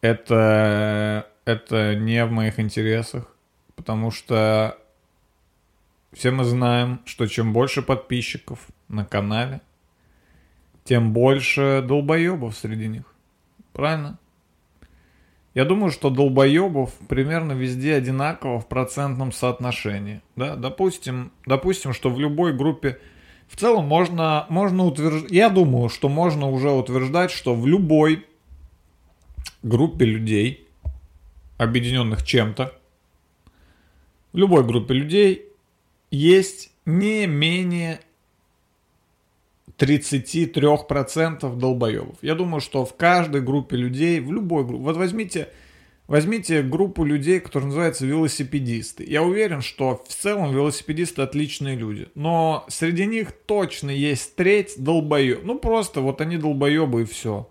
Это... 0.00 1.26
Это 1.44 1.96
не 1.96 2.24
в 2.24 2.30
моих 2.30 2.60
интересах. 2.60 3.34
Потому 3.74 4.12
что 4.12 4.78
все 6.12 6.30
мы 6.30 6.44
знаем, 6.44 7.00
что 7.06 7.26
чем 7.26 7.52
больше 7.52 7.82
подписчиков 7.82 8.68
на 8.88 9.04
канале, 9.04 9.62
тем 10.84 11.12
больше 11.12 11.82
долбоебов 11.84 12.56
среди 12.56 12.86
них. 12.86 13.04
Правильно? 13.72 14.18
Я 15.54 15.64
думаю, 15.64 15.90
что 15.90 16.10
долбоебов 16.10 16.92
примерно 17.08 17.52
везде 17.52 17.94
одинаково 17.94 18.60
в 18.60 18.68
процентном 18.68 19.32
соотношении. 19.32 20.20
Да? 20.36 20.54
Допустим, 20.54 21.32
допустим, 21.46 21.92
что 21.92 22.10
в 22.10 22.20
любой 22.20 22.52
группе... 22.52 22.98
В 23.48 23.56
целом 23.56 23.86
можно, 23.86 24.46
можно 24.48 24.84
утверждать... 24.84 25.32
Я 25.32 25.48
думаю, 25.48 25.88
что 25.88 26.08
можно 26.08 26.48
уже 26.48 26.70
утверждать, 26.70 27.32
что 27.32 27.54
в 27.56 27.66
любой 27.66 28.24
группе 29.64 30.04
людей, 30.04 30.68
объединенных 31.58 32.24
чем-то, 32.24 32.72
в 34.32 34.36
любой 34.36 34.64
группе 34.64 34.94
людей 34.94 35.48
есть 36.12 36.70
не 36.86 37.26
менее 37.26 38.00
33% 39.80 41.56
долбоебов. 41.56 42.16
Я 42.20 42.34
думаю, 42.34 42.60
что 42.60 42.84
в 42.84 42.94
каждой 42.96 43.40
группе 43.40 43.76
людей, 43.76 44.20
в 44.20 44.30
любой 44.30 44.64
группе, 44.64 44.84
вот 44.84 44.96
возьмите, 44.98 45.48
возьмите 46.06 46.62
группу 46.62 47.02
людей, 47.02 47.40
которая 47.40 47.68
называется 47.68 48.04
велосипедисты. 48.04 49.04
Я 49.08 49.22
уверен, 49.22 49.62
что 49.62 50.04
в 50.06 50.12
целом 50.12 50.52
велосипедисты 50.52 51.22
отличные 51.22 51.76
люди, 51.76 52.08
но 52.14 52.66
среди 52.68 53.06
них 53.06 53.32
точно 53.32 53.88
есть 53.90 54.36
треть 54.36 54.74
долбоеб. 54.76 55.44
Ну 55.44 55.58
просто 55.58 56.02
вот 56.02 56.20
они 56.20 56.36
долбоебы 56.36 57.02
и 57.02 57.06
все. 57.06 57.50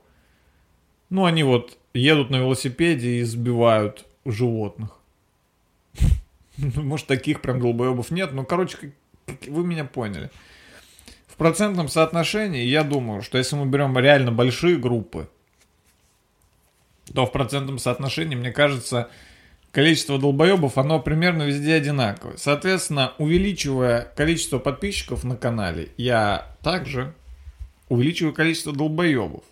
Ну 1.10 1.26
они 1.26 1.42
вот 1.42 1.80
едут 1.96 2.30
на 2.30 2.36
велосипеде 2.36 3.16
и 3.16 3.24
сбивают 3.24 4.06
животных. 4.24 5.00
Может, 6.58 7.08
таких 7.08 7.42
прям 7.42 7.60
долбоебов 7.60 8.12
нет, 8.12 8.34
но, 8.34 8.46
короче, 8.46 8.94
вы 9.48 9.66
меня 9.66 9.86
поняли. 9.86 10.30
Процентном 11.40 11.88
соотношении 11.88 12.66
я 12.66 12.84
думаю, 12.84 13.22
что 13.22 13.38
если 13.38 13.56
мы 13.56 13.66
берем 13.66 13.98
реально 13.98 14.30
большие 14.30 14.78
группы, 14.78 15.30
то 17.14 17.26
в 17.26 17.32
процентном 17.32 17.80
соотношении, 17.80 18.36
мне 18.36 18.52
кажется, 18.52 19.10
количество 19.72 20.20
долбоебов, 20.20 20.78
оно 20.78 21.00
примерно 21.00 21.44
везде 21.44 21.76
одинаковое. 21.76 22.36
Соответственно, 22.36 23.14
увеличивая 23.20 24.12
количество 24.18 24.60
подписчиков 24.60 25.24
на 25.24 25.38
канале, 25.38 25.94
я 25.96 26.58
также 26.62 27.14
увеличиваю 27.88 28.34
количество 28.34 28.74
долбоебов. 28.74 29.46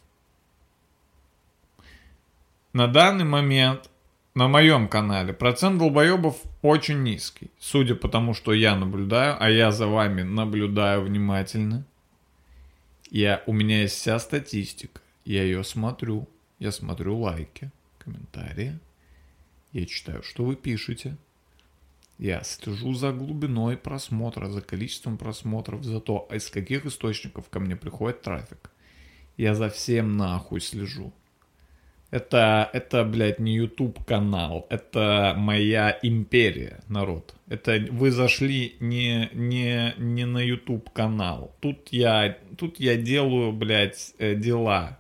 На 2.74 2.88
данный 2.88 3.24
момент 3.24 3.90
на 4.38 4.48
моем 4.48 4.88
канале 4.88 5.34
процент 5.34 5.80
долбоебов 5.80 6.36
очень 6.62 7.02
низкий. 7.02 7.50
Судя 7.60 7.96
по 7.96 8.08
тому, 8.08 8.36
что 8.36 8.54
я 8.54 8.76
наблюдаю, 8.76 9.36
а 9.40 9.50
я 9.50 9.72
за 9.72 9.88
вами 9.88 10.22
наблюдаю 10.22 11.02
внимательно. 11.02 11.84
Я, 13.10 13.42
у 13.48 13.54
меня 13.54 13.82
есть 13.82 13.96
вся 13.96 14.20
статистика. 14.20 15.02
Я 15.26 15.42
ее 15.42 15.64
смотрю. 15.64 16.28
Я 16.60 16.72
смотрю 16.72 17.18
лайки, 17.18 17.72
комментарии. 17.98 18.78
Я 19.74 19.88
читаю, 19.88 20.22
что 20.22 20.46
вы 20.46 20.56
пишете. 20.56 21.18
Я 22.20 22.44
слежу 22.44 22.94
за 22.94 23.14
глубиной 23.14 23.76
просмотра, 23.76 24.50
за 24.50 24.62
количеством 24.62 25.18
просмотров, 25.18 25.84
за 25.84 26.00
то, 26.00 26.28
из 26.32 26.48
каких 26.52 26.86
источников 26.86 27.50
ко 27.50 27.60
мне 27.60 27.76
приходит 27.76 28.22
трафик. 28.22 28.70
Я 29.36 29.56
за 29.56 29.72
всем 29.72 30.16
нахуй 30.16 30.62
слежу. 30.62 31.12
Это, 32.10 32.70
это, 32.72 33.04
блядь, 33.04 33.40
не 33.40 33.56
YouTube 33.56 34.06
канал, 34.06 34.66
это 34.70 35.34
моя 35.36 36.00
империя, 36.02 36.80
народ. 36.88 37.36
Это 37.50 37.86
вы 37.92 38.12
зашли 38.12 38.78
не, 38.80 39.30
не, 39.34 39.94
не 39.98 40.26
на 40.26 40.38
YouTube 40.38 40.90
канал. 40.92 41.54
Тут 41.60 41.90
я, 41.92 42.38
тут 42.58 42.80
я 42.80 42.96
делаю, 42.96 43.52
блядь, 43.52 44.14
э, 44.20 44.36
дела. 44.36 44.98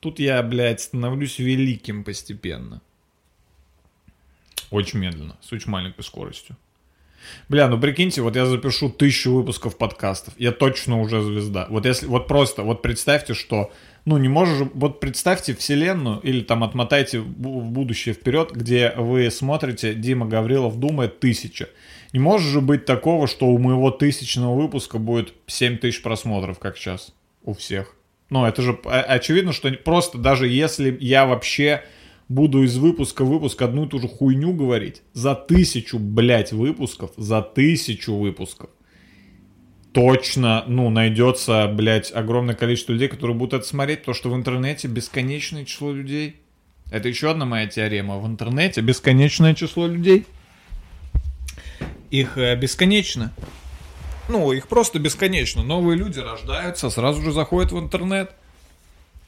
Тут 0.00 0.18
я, 0.18 0.42
блядь, 0.42 0.80
становлюсь 0.80 1.38
великим 1.38 2.02
постепенно. 2.02 2.82
Очень 4.70 4.98
медленно, 4.98 5.36
с 5.40 5.52
очень 5.52 5.70
маленькой 5.70 6.02
скоростью. 6.02 6.56
Бля, 7.48 7.68
ну 7.68 7.78
прикиньте, 7.78 8.22
вот 8.22 8.36
я 8.36 8.46
запишу 8.46 8.88
тысячу 8.90 9.32
выпусков 9.32 9.76
подкастов, 9.76 10.34
я 10.38 10.52
точно 10.52 11.00
уже 11.00 11.22
звезда. 11.22 11.66
Вот 11.68 11.84
если, 11.84 12.06
вот 12.06 12.26
просто, 12.26 12.62
вот 12.62 12.82
представьте, 12.82 13.34
что, 13.34 13.72
ну 14.04 14.16
не 14.18 14.28
можешь, 14.28 14.58
же- 14.58 14.70
вот 14.74 15.00
представьте 15.00 15.54
вселенную 15.54 16.20
или 16.20 16.40
там 16.40 16.64
отмотайте 16.64 17.20
в 17.20 17.28
бу- 17.28 17.60
в 17.60 17.70
будущее 17.70 18.14
вперед, 18.14 18.52
где 18.52 18.92
вы 18.96 19.30
смотрите, 19.30 19.94
Дима 19.94 20.26
Гаврилов 20.26 20.78
думает 20.78 21.20
тысяча. 21.20 21.68
Не 22.12 22.18
может 22.20 22.48
же 22.48 22.60
быть 22.60 22.86
такого, 22.86 23.26
что 23.26 23.46
у 23.46 23.58
моего 23.58 23.90
тысячного 23.90 24.54
выпуска 24.60 24.98
будет 24.98 25.32
7 25.46 25.78
тысяч 25.78 26.02
просмотров, 26.02 26.58
как 26.58 26.76
сейчас 26.76 27.14
у 27.44 27.54
всех. 27.54 27.94
Ну, 28.30 28.44
это 28.44 28.62
же 28.62 28.78
о- 28.84 29.00
очевидно, 29.02 29.52
что 29.52 29.70
просто 29.72 30.18
даже 30.18 30.48
если 30.48 30.96
я 31.00 31.26
вообще 31.26 31.82
буду 32.28 32.62
из 32.62 32.76
выпуска 32.78 33.24
в 33.24 33.28
выпуск 33.28 33.60
одну 33.62 33.86
и 33.86 33.88
ту 33.88 33.98
же 33.98 34.06
хуйню 34.08 34.52
говорить, 34.52 35.02
за 35.12 35.34
тысячу, 35.34 35.98
блядь, 35.98 36.52
выпусков, 36.52 37.10
за 37.16 37.42
тысячу 37.42 38.14
выпусков, 38.14 38.70
точно, 39.92 40.64
ну, 40.66 40.90
найдется, 40.90 41.66
блядь, 41.68 42.12
огромное 42.12 42.54
количество 42.54 42.92
людей, 42.92 43.08
которые 43.08 43.36
будут 43.36 43.54
это 43.54 43.66
смотреть, 43.66 44.00
потому 44.00 44.14
что 44.14 44.30
в 44.30 44.36
интернете 44.36 44.88
бесконечное 44.88 45.64
число 45.64 45.92
людей. 45.92 46.36
Это 46.90 47.08
еще 47.08 47.30
одна 47.30 47.44
моя 47.44 47.66
теорема. 47.66 48.18
В 48.18 48.26
интернете 48.26 48.80
бесконечное 48.80 49.54
число 49.54 49.86
людей. 49.86 50.26
Их 52.10 52.36
э, 52.36 52.56
бесконечно. 52.56 53.32
Ну, 54.28 54.52
их 54.52 54.68
просто 54.68 54.98
бесконечно. 54.98 55.62
Новые 55.62 55.96
люди 55.96 56.18
рождаются, 56.18 56.90
сразу 56.90 57.22
же 57.22 57.32
заходят 57.32 57.72
в 57.72 57.78
интернет. 57.78 58.32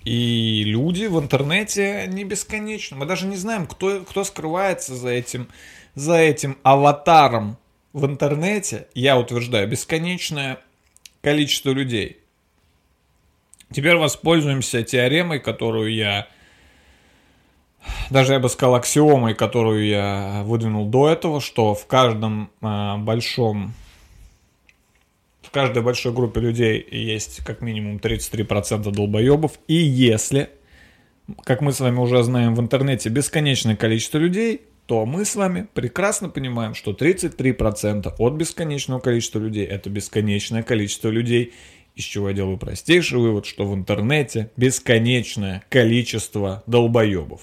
И 0.05 0.65
люди 0.65 1.07
в 1.07 1.19
интернете 1.21 2.07
не 2.09 2.25
бесконечны. 2.25 2.97
Мы 2.97 3.07
даже 3.07 3.27
не 3.27 3.37
знаем, 3.37 3.67
кто, 3.67 4.01
кто 4.01 4.25
скрывается 4.25 4.97
за 4.97 5.11
этим, 5.11 5.49
за 5.95 6.17
этим 6.17 6.59
аватаром 6.65 7.57
в 7.93 8.07
интернете. 8.07 8.89
Я 8.95 9.19
утверждаю, 9.19 9.69
бесконечное 9.69 10.59
количество 11.21 11.71
людей. 11.71 12.19
Теперь 13.71 13.97
воспользуемся 13.97 14.83
теоремой, 14.83 15.41
которую 15.41 15.95
я... 15.95 16.29
Даже 18.11 18.35
я 18.35 18.39
бы 18.39 18.49
сказал 18.49 18.77
аксиомой, 18.77 19.35
которую 19.35 19.87
я 19.87 20.43
выдвинул 20.45 20.87
до 20.87 21.09
этого, 21.09 21.41
что 21.41 21.75
в 21.75 21.87
каждом 21.87 22.51
а, 22.61 22.97
большом 22.99 23.75
в 25.43 25.51
каждой 25.51 25.83
большой 25.83 26.13
группе 26.13 26.41
людей 26.41 26.87
есть 26.91 27.45
как 27.45 27.61
минимум 27.61 27.97
33% 27.97 28.91
долбоебов. 28.91 29.53
И 29.67 29.75
если, 29.75 30.49
как 31.45 31.61
мы 31.61 31.73
с 31.73 31.81
вами 31.81 31.99
уже 31.99 32.23
знаем 32.23 32.55
в 32.55 32.61
интернете, 32.61 33.09
бесконечное 33.09 33.77
количество 33.77 34.19
людей, 34.19 34.63
то 34.93 35.07
мы 35.07 35.25
с 35.25 35.37
вами 35.37 35.67
прекрасно 35.73 36.29
понимаем, 36.29 36.75
что 36.75 36.91
33% 36.91 38.15
от 38.19 38.35
бесконечного 38.35 39.01
количества 39.01 39.39
людей 39.39 39.65
это 39.65 39.89
бесконечное 39.89 40.63
количество 40.63 41.09
людей, 41.09 41.55
из 41.95 42.05
чего 42.05 42.29
я 42.29 42.35
делаю 42.35 42.59
простейший 42.59 43.19
вывод, 43.19 43.47
что 43.47 43.65
в 43.65 43.75
интернете 43.75 44.51
бесконечное 44.59 45.65
количество 45.71 46.63
долбоебов. 46.67 47.41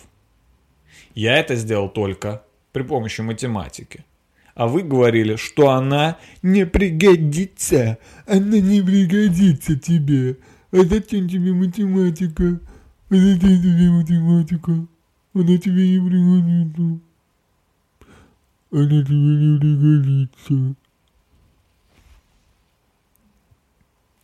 Я 1.15 1.39
это 1.39 1.55
сделал 1.55 1.89
только 1.89 2.43
при 2.71 2.83
помощи 2.83 3.21
математики. 3.21 4.05
А 4.53 4.67
вы 4.67 4.83
говорили, 4.83 5.35
что 5.35 5.71
она 5.71 6.19
не 6.43 6.67
пригодится. 6.67 7.97
Она 8.27 8.59
не 8.59 8.83
пригодится 8.83 9.75
тебе. 9.75 10.37
А 10.71 10.83
зачем 10.83 11.27
тебе 11.27 11.53
математика? 11.53 12.59
А 13.09 13.15
зачем 13.15 13.39
тебе 13.39 13.89
математика? 13.89 14.85
Она 15.33 15.57
тебе 15.57 15.97
не 15.97 16.07
пригодится. 16.07 17.08
Она 18.71 19.03
тебе 19.03 19.15
не 19.15 19.59
пригодится. 19.59 20.75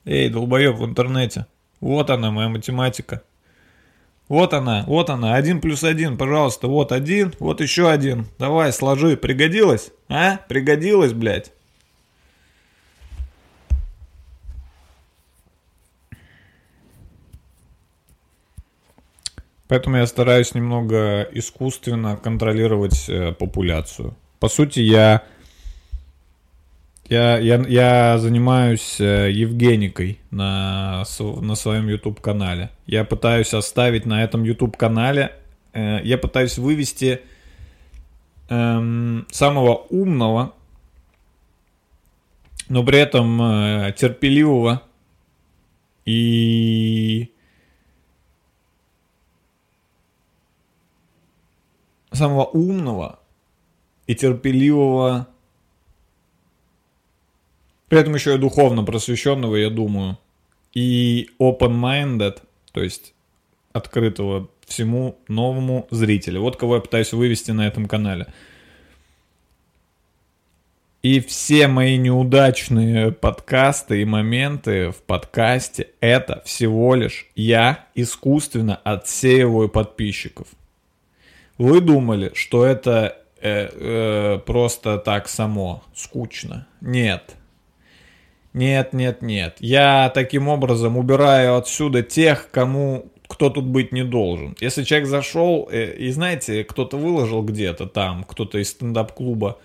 Эй, 0.06 0.30
долбоеб 0.30 0.76
в 0.76 0.86
интернете. 0.86 1.48
Вот 1.82 2.12
она, 2.12 2.30
моя 2.32 2.48
математика. 2.48 3.24
Вот 4.28 4.54
она, 4.54 4.84
вот 4.88 5.10
она, 5.10 5.36
один 5.36 5.62
плюс 5.62 5.84
один, 5.84 6.18
пожалуйста, 6.18 6.68
вот 6.68 6.92
один, 6.92 7.34
вот 7.40 7.62
еще 7.62 7.90
один. 7.90 8.28
Давай, 8.40 8.72
сложи, 8.74 9.18
пригодилось? 9.18 9.92
А? 10.10 10.38
Пригодилось, 10.48 11.14
блядь? 11.14 11.52
Поэтому 19.68 19.98
я 19.98 20.06
стараюсь 20.06 20.54
немного 20.54 21.24
искусственно 21.32 22.18
контролировать 22.18 23.10
э, 23.10 23.32
популяцию. 23.32 24.16
По 24.40 24.50
сути, 24.50 24.80
я, 24.80 25.24
я, 27.08 27.38
я, 27.38 27.64
я 27.68 28.18
занимаюсь 28.20 29.00
э, 29.00 29.32
Евгеникой 29.32 30.20
на, 30.32 31.04
на 31.20 31.56
своем 31.56 31.88
YouTube-канале. 31.88 32.70
Я 32.86 33.04
пытаюсь 33.06 33.54
оставить 33.54 34.06
на 34.06 34.24
этом 34.24 34.44
YouTube-канале, 34.44 35.34
э, 35.74 36.02
я 36.04 36.18
пытаюсь 36.18 36.58
вывести 36.58 37.22
эм, 38.50 39.26
самого 39.32 39.86
умного, 39.90 40.54
но 42.68 42.84
при 42.84 43.00
этом 43.00 43.42
э, 43.42 43.94
терпеливого 43.98 44.82
и 46.06 47.32
самого 52.12 52.46
умного 52.46 53.20
и 54.08 54.16
терпеливого, 54.16 55.28
при 57.88 58.00
этом 58.00 58.16
еще 58.16 58.36
и 58.36 58.40
духовно 58.40 58.84
просвещенного, 58.84 59.56
я 59.56 59.70
думаю, 59.70 60.18
и 60.74 61.30
open-minded, 61.40 62.42
то 62.72 62.84
есть 62.84 63.14
открытого 63.74 64.50
всему 64.66 65.18
новому 65.28 65.88
зрителю. 65.92 66.42
Вот 66.42 66.58
кого 66.58 66.76
я 66.76 66.82
пытаюсь 66.82 67.14
вывести 67.14 67.52
на 67.52 67.68
этом 67.68 67.88
канале. 67.88 68.28
И 71.02 71.20
все 71.20 71.68
мои 71.68 71.98
неудачные 71.98 73.12
подкасты 73.12 74.02
и 74.02 74.06
моменты 74.06 74.90
в 74.90 75.04
подкасте 75.04 75.90
это 76.00 76.42
всего 76.46 76.96
лишь 76.96 77.28
я 77.36 77.88
искусственно 77.94 78.76
отсеиваю 78.78 79.70
подписчиков. 79.70 80.48
Вы 81.60 81.80
думали, 81.80 82.32
что 82.34 82.66
это 82.66 83.20
э, 83.46 83.70
э, 83.72 84.40
просто 84.40 84.98
так 84.98 85.28
само 85.28 85.84
скучно? 85.94 86.68
Нет. 86.82 87.36
Нет, 88.54 88.94
нет, 88.94 89.22
нет. 89.22 89.58
Я 89.60 90.10
таким 90.14 90.48
образом 90.48 90.98
убираю 90.98 91.58
отсюда 91.58 92.02
тех, 92.04 92.50
кому 92.52 93.12
кто 93.28 93.50
тут 93.50 93.66
быть 93.66 93.92
не 93.92 94.04
должен. 94.04 94.56
Если 94.60 94.84
человек 94.84 95.08
зашел, 95.08 95.68
э, 95.72 95.96
и 95.96 96.12
знаете, 96.12 96.64
кто-то 96.64 96.98
выложил 96.98 97.44
где-то 97.44 97.86
там, 97.86 98.24
кто-то 98.24 98.58
из 98.58 98.70
стендап-клуба 98.70 99.60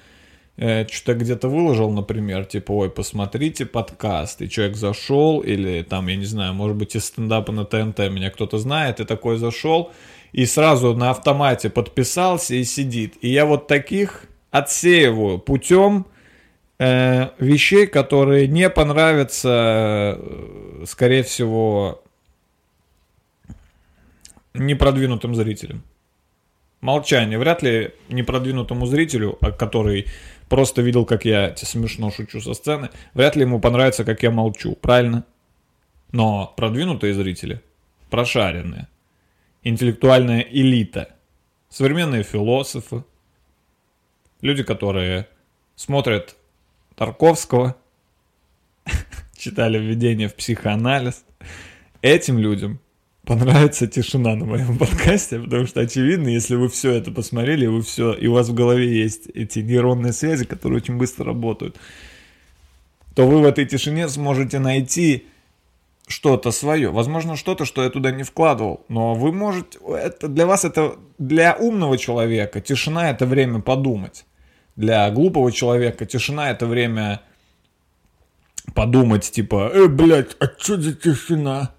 э, 0.57 0.87
что-то 0.89 1.19
где-то 1.19 1.49
выложил, 1.49 1.91
например, 1.91 2.45
типа, 2.45 2.73
ой, 2.73 2.91
посмотрите 2.91 3.65
подкаст, 3.65 4.43
и 4.43 4.51
человек 4.51 4.77
зашел, 4.77 5.41
или 5.41 5.83
там, 5.83 6.09
я 6.09 6.17
не 6.17 6.27
знаю, 6.27 6.55
может 6.55 6.77
быть, 6.77 6.97
из 6.97 7.05
стендапа 7.05 7.53
на 7.53 7.65
ТНТ 7.65 7.99
меня 8.11 8.31
кто-то 8.31 8.59
знает, 8.59 9.01
и 9.01 9.05
такой 9.05 9.39
зашел, 9.39 9.93
и 10.33 10.47
сразу 10.47 10.95
на 10.95 11.11
автомате 11.11 11.71
подписался 11.71 12.55
и 12.55 12.65
сидит. 12.65 13.15
И 13.21 13.29
я 13.29 13.47
вот 13.47 13.67
таких 13.67 14.25
отсеиваю 14.51 15.39
путем 15.39 16.07
э, 16.79 17.29
вещей, 17.39 17.87
которые 17.87 18.49
не 18.49 18.71
понравятся, 18.71 20.19
э, 20.19 20.85
скорее 20.87 21.23
всего, 21.23 22.03
непродвинутым 24.55 25.35
зрителям. 25.35 25.83
Молчание. 26.81 27.39
Вряд 27.39 27.63
ли 27.63 27.93
непродвинутому 28.09 28.87
зрителю, 28.87 29.37
а 29.43 29.53
который 29.53 30.07
просто 30.49 30.81
видел, 30.81 31.05
как 31.05 31.25
я 31.25 31.55
смешно 31.57 32.11
шучу 32.11 32.41
со 32.41 32.55
сцены, 32.55 32.89
вряд 33.15 33.37
ли 33.37 33.43
ему 33.43 33.61
понравится, 33.61 34.05
как 34.05 34.23
я 34.23 34.31
молчу. 34.31 34.77
Правильно? 34.81 35.25
Но 36.13 36.53
продвинутые 36.57 37.15
зрители, 37.15 37.61
прошаренные, 38.09 38.89
интеллектуальная 39.63 40.41
элита, 40.41 41.15
современные 41.69 42.23
философы, 42.23 43.05
люди, 44.41 44.63
которые 44.63 45.29
смотрят 45.77 46.37
Тарковского, 46.97 47.77
читали 49.37 49.79
введение 49.79 50.29
в 50.29 50.35
психоанализ, 50.35 51.25
этим 52.03 52.39
людям 52.39 52.81
понравится 53.25 53.87
тишина 53.87 54.35
на 54.35 54.45
моем 54.45 54.79
подкасте, 54.79 55.39
потому 55.39 55.67
что 55.67 55.81
очевидно, 55.81 56.29
если 56.29 56.57
вы 56.57 56.69
все 56.69 56.93
это 56.93 57.11
посмотрели, 57.11 57.67
вы 57.67 57.83
все, 57.83 58.13
и 58.13 58.27
у 58.27 58.33
вас 58.33 58.49
в 58.49 58.55
голове 58.55 59.01
есть 59.01 59.29
эти 59.35 59.61
нейронные 59.61 60.13
связи, 60.13 60.45
которые 60.45 60.79
очень 60.79 60.97
быстро 60.97 61.27
работают, 61.27 61.77
то 63.15 63.27
вы 63.27 63.41
в 63.41 63.45
этой 63.45 63.67
тишине 63.67 64.09
сможете 64.09 64.59
найти 64.59 65.27
что-то 66.11 66.51
свое. 66.51 66.91
Возможно, 66.91 67.37
что-то, 67.37 67.65
что 67.65 67.83
я 67.83 67.91
туда 67.91 68.11
не 68.11 68.25
вкладывал. 68.25 68.85
Но 68.89 69.15
вы 69.15 69.33
можете... 69.33 69.79
Это, 69.89 70.29
для 70.29 70.45
вас 70.45 70.65
это... 70.65 70.97
Для 71.19 71.55
умного 71.55 71.97
человека 71.99 72.61
тишина— 72.61 73.11
это 73.13 73.27
время 73.27 73.61
подумать. 73.61 74.25
Для 74.77 75.09
глупого 75.11 75.53
человека 75.53 76.07
тишина— 76.07 76.51
это 76.53 76.67
время 76.67 77.23
подумать, 78.75 79.31
типа, 79.31 79.71
«Э, 79.73 79.87
блядь, 79.87 80.37
а 80.41 80.47
что 80.59 80.81
за 80.81 80.95
тишина?» 80.95 81.75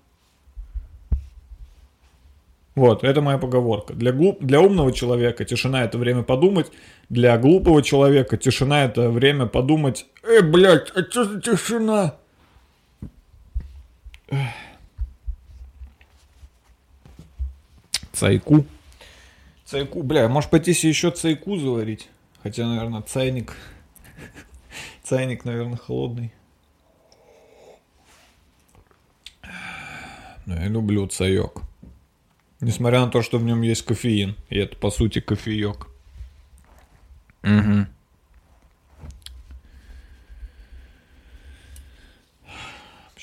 Вот, 2.73 3.03
это 3.03 3.21
моя 3.21 3.37
поговорка. 3.37 3.93
Для, 3.93 4.13
глуп... 4.13 4.41
для 4.41 4.61
умного 4.61 4.93
человека 4.93 5.43
тишина 5.43 5.83
это 5.83 5.97
время 5.97 6.23
подумать. 6.23 6.71
Для 7.09 7.37
глупого 7.37 7.83
человека 7.83 8.37
тишина 8.37 8.85
это 8.85 9.09
время 9.09 9.45
подумать. 9.45 10.05
Э, 10.23 10.41
блядь, 10.41 10.89
а 10.95 11.03
что 11.03 11.25
за 11.25 11.41
тишина? 11.41 12.15
Цайку. 18.11 18.65
Цайку, 19.65 20.03
бля, 20.03 20.27
может 20.27 20.49
пойти 20.49 20.73
себе 20.73 20.89
еще 20.89 21.11
цайку 21.11 21.57
заварить? 21.57 22.09
Хотя, 22.43 22.67
наверное, 22.67 23.01
цайник. 23.01 23.55
Цайник, 25.03 25.45
наверное, 25.45 25.77
холодный. 25.77 26.33
Но 30.45 30.55
я 30.55 30.67
люблю 30.67 31.07
цаек. 31.07 31.61
Несмотря 32.59 33.01
на 33.01 33.07
то, 33.07 33.21
что 33.21 33.37
в 33.39 33.43
нем 33.43 33.61
есть 33.61 33.83
кофеин. 33.83 34.35
И 34.49 34.57
это, 34.57 34.75
по 34.75 34.91
сути, 34.91 35.19
кофеек. 35.19 35.87
Угу. 37.43 37.87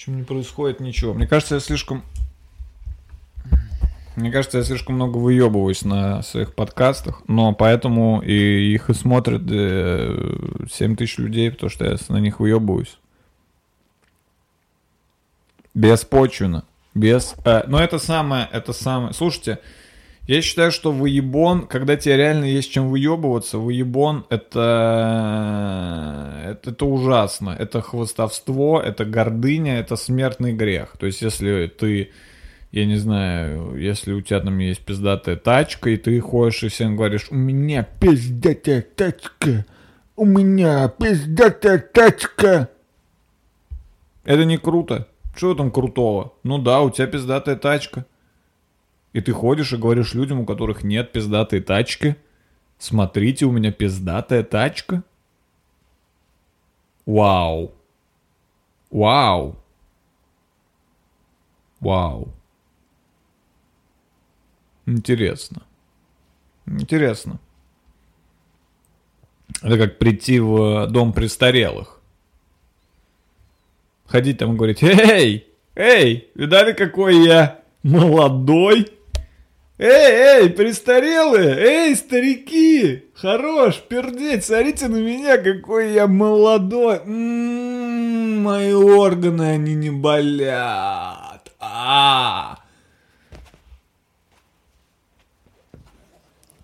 Почему 0.08 0.20
не 0.20 0.24
происходит 0.24 0.80
ничего? 0.80 1.12
Мне 1.12 1.26
кажется, 1.26 1.56
я 1.56 1.60
слишком... 1.60 2.02
Мне 4.16 4.32
кажется, 4.32 4.56
я 4.56 4.64
слишком 4.64 4.94
много 4.94 5.18
выебываюсь 5.18 5.82
на 5.82 6.22
своих 6.22 6.54
подкастах, 6.54 7.22
но 7.28 7.52
поэтому 7.52 8.22
и 8.22 8.72
их 8.72 8.88
и 8.88 8.94
смотрят 8.94 9.42
э, 9.50 10.64
7 10.72 10.96
тысяч 10.96 11.18
людей, 11.18 11.50
потому 11.50 11.68
что 11.68 11.84
я 11.84 11.98
на 12.08 12.16
них 12.16 12.40
выебываюсь. 12.40 12.96
Беспочвенно. 15.74 16.64
Без... 16.94 17.34
Э, 17.44 17.64
но 17.66 17.78
это 17.78 17.98
самое, 17.98 18.48
это 18.50 18.72
самое... 18.72 19.12
Слушайте, 19.12 19.58
я 20.28 20.42
считаю, 20.42 20.70
что 20.70 20.92
выебон, 20.92 21.66
когда 21.66 21.96
тебе 21.96 22.18
реально 22.18 22.44
есть 22.44 22.70
чем 22.70 22.90
выебываться, 22.90 23.56
выебон 23.56 24.26
это... 24.28 24.58
это... 26.64 26.84
Ужасно. 26.84 27.56
Это 27.58 27.80
хвостовство, 27.80 28.78
это 28.78 29.06
гордыня, 29.06 29.78
это 29.80 29.96
смертный 29.96 30.52
грех. 30.52 30.98
То 30.98 31.06
есть, 31.06 31.22
если 31.22 31.66
ты, 31.66 32.10
я 32.72 32.84
не 32.84 32.96
знаю, 32.96 33.76
если 33.76 34.12
у 34.12 34.20
тебя 34.20 34.40
там 34.40 34.58
есть 34.58 34.80
пиздатая 34.80 35.36
тачка, 35.36 35.88
и 35.88 35.96
ты 35.96 36.20
ходишь 36.20 36.62
и 36.62 36.68
всем 36.68 36.94
говоришь, 36.96 37.28
у 37.30 37.34
меня 37.34 37.88
пиздатая 37.98 38.82
тачка, 38.82 39.64
у 40.14 40.26
меня 40.26 40.88
пиздатая 40.88 41.78
тачка. 41.78 42.68
Это 44.24 44.44
не 44.44 44.58
круто. 44.58 45.08
Что 45.34 45.54
там 45.54 45.70
крутого? 45.70 46.34
Ну 46.42 46.58
да, 46.58 46.82
у 46.82 46.90
тебя 46.90 47.06
пиздатая 47.06 47.56
тачка. 47.56 48.04
И 49.18 49.20
ты 49.20 49.32
ходишь 49.32 49.72
и 49.72 49.76
говоришь 49.76 50.14
людям, 50.14 50.38
у 50.38 50.46
которых 50.46 50.84
нет 50.84 51.10
пиздатой 51.10 51.60
тачки, 51.60 52.14
смотрите, 52.78 53.46
у 53.46 53.50
меня 53.50 53.72
пиздатая 53.72 54.44
тачка. 54.44 55.02
Вау. 57.04 57.74
Вау. 58.92 59.56
Вау. 61.80 62.32
Интересно. 64.86 65.62
Интересно. 66.64 67.40
Это 69.60 69.78
как 69.78 69.98
прийти 69.98 70.38
в 70.38 70.86
дом 70.86 71.12
престарелых. 71.12 72.00
Ходить 74.06 74.38
там 74.38 74.52
и 74.52 74.56
говорить, 74.56 74.80
эй, 74.84 75.48
эй, 75.74 76.30
видали, 76.36 76.72
какой 76.72 77.26
я 77.26 77.64
молодой? 77.82 78.92
Эй, 79.80 80.40
эй, 80.42 80.50
престарелые, 80.50 81.56
эй, 81.56 81.94
старики, 81.94 83.04
хорош, 83.14 83.80
пердеть, 83.88 84.44
смотрите 84.44 84.88
на 84.88 84.96
меня, 84.96 85.38
какой 85.38 85.92
я 85.92 86.08
молодой. 86.08 86.96
М-м, 86.96 88.42
мои 88.42 88.72
органы, 88.72 89.42
они 89.42 89.76
не 89.76 89.90
болят. 89.90 91.52
А, 91.60 92.58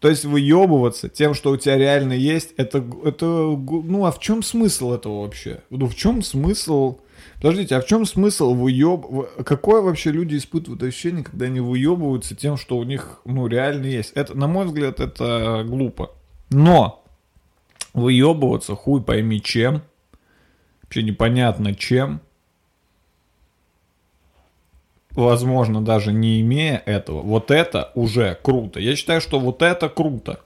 То 0.01 0.09
есть 0.11 0.25
выебываться 0.25 1.09
тем, 1.09 1.35
что 1.35 1.53
у 1.53 1.57
тебя 1.57 1.79
реально 1.79 2.13
есть, 2.15 2.53
это, 2.57 2.85
это, 3.05 3.25
ну 3.27 4.05
а 4.05 4.11
в 4.11 4.19
чем 4.19 4.43
смысл 4.43 4.93
этого 4.93 5.23
вообще? 5.23 5.63
Ну 5.71 5.87
в 5.87 5.95
чем 5.95 6.21
смысл? 6.21 6.99
Подождите, 7.45 7.77
а 7.77 7.83
в 7.83 7.87
чем 7.87 8.07
смысл 8.07 8.55
выеб... 8.55 9.05
Какое 9.45 9.83
вообще 9.83 10.11
люди 10.11 10.35
испытывают 10.35 10.83
ощущение, 10.83 11.23
когда 11.23 11.45
они 11.45 11.61
выебываются 11.61 12.35
тем, 12.35 12.57
что 12.57 12.79
у 12.79 12.85
них, 12.85 13.21
ну, 13.27 13.47
реально 13.49 13.85
есть? 13.85 14.13
Это, 14.13 14.35
на 14.35 14.47
мой 14.47 14.65
взгляд, 14.65 14.99
это 14.99 15.63
глупо. 15.69 16.13
Но 16.49 17.05
выебываться 17.93 18.75
хуй 18.75 19.03
пойми 19.03 19.43
чем, 19.43 19.83
вообще 20.83 21.03
непонятно 21.03 21.75
чем, 21.75 22.23
возможно, 25.11 25.85
даже 25.85 26.15
не 26.15 26.41
имея 26.41 26.83
этого, 26.87 27.21
вот 27.21 27.51
это 27.51 27.93
уже 27.95 28.39
круто. 28.43 28.81
Я 28.81 28.97
считаю, 28.97 29.21
что 29.21 29.39
вот 29.39 29.61
это 29.61 29.91
круто. 29.91 30.41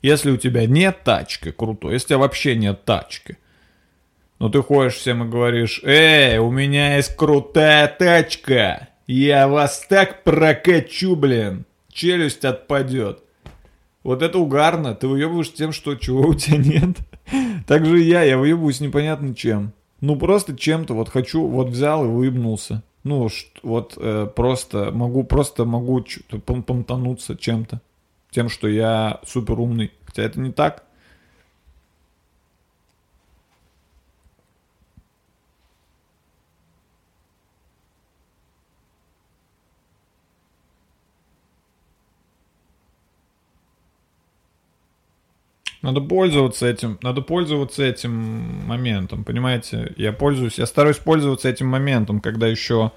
Если 0.00 0.30
у 0.30 0.38
тебя 0.38 0.66
нет 0.66 1.04
тачки, 1.04 1.50
круто. 1.50 1.90
Если 1.90 2.06
у 2.06 2.08
тебя 2.08 2.18
вообще 2.20 2.56
нет 2.56 2.86
тачки, 2.86 3.36
но 4.44 4.50
ты 4.50 4.60
ходишь 4.60 4.96
всем 4.96 5.24
и 5.24 5.26
говоришь, 5.26 5.80
эй, 5.84 6.36
у 6.36 6.50
меня 6.50 6.96
есть 6.96 7.16
крутая 7.16 7.88
тачка, 7.88 8.90
я 9.06 9.48
вас 9.48 9.86
так 9.88 10.22
прокачу, 10.22 11.16
блин, 11.16 11.64
челюсть 11.90 12.44
отпадет. 12.44 13.20
Вот 14.02 14.20
это 14.20 14.38
угарно, 14.38 14.94
ты 14.94 15.08
выебываешь 15.08 15.54
тем, 15.54 15.72
что 15.72 15.94
чего 15.94 16.28
у 16.28 16.34
тебя 16.34 16.58
нет. 16.58 16.98
Так 17.66 17.86
же 17.86 18.02
и 18.02 18.06
я, 18.06 18.22
я 18.22 18.36
выебываюсь 18.36 18.80
непонятно 18.80 19.34
чем. 19.34 19.72
Ну 20.02 20.14
просто 20.16 20.54
чем-то, 20.54 20.92
вот 20.92 21.08
хочу, 21.08 21.46
вот 21.46 21.68
взял 21.68 22.04
и 22.04 22.08
выебнулся. 22.08 22.82
Ну, 23.02 23.30
вот 23.62 23.94
э, 23.96 24.28
просто 24.36 24.90
могу, 24.92 25.24
просто 25.24 25.64
могу 25.64 26.04
помтануться 26.42 27.34
чем-то. 27.34 27.80
Тем, 28.30 28.50
что 28.50 28.68
я 28.68 29.20
супер 29.26 29.58
умный. 29.58 29.90
Хотя 30.04 30.24
это 30.24 30.38
не 30.38 30.52
так. 30.52 30.83
Надо 45.84 46.00
пользоваться 46.00 46.66
этим, 46.66 46.98
надо 47.02 47.20
пользоваться 47.20 47.82
этим 47.82 48.10
моментом, 48.66 49.22
понимаете? 49.22 49.92
Я 49.98 50.12
пользуюсь, 50.12 50.58
я 50.58 50.64
стараюсь 50.64 50.96
пользоваться 50.96 51.46
этим 51.46 51.66
моментом, 51.66 52.22
когда 52.22 52.46
еще, 52.46 52.90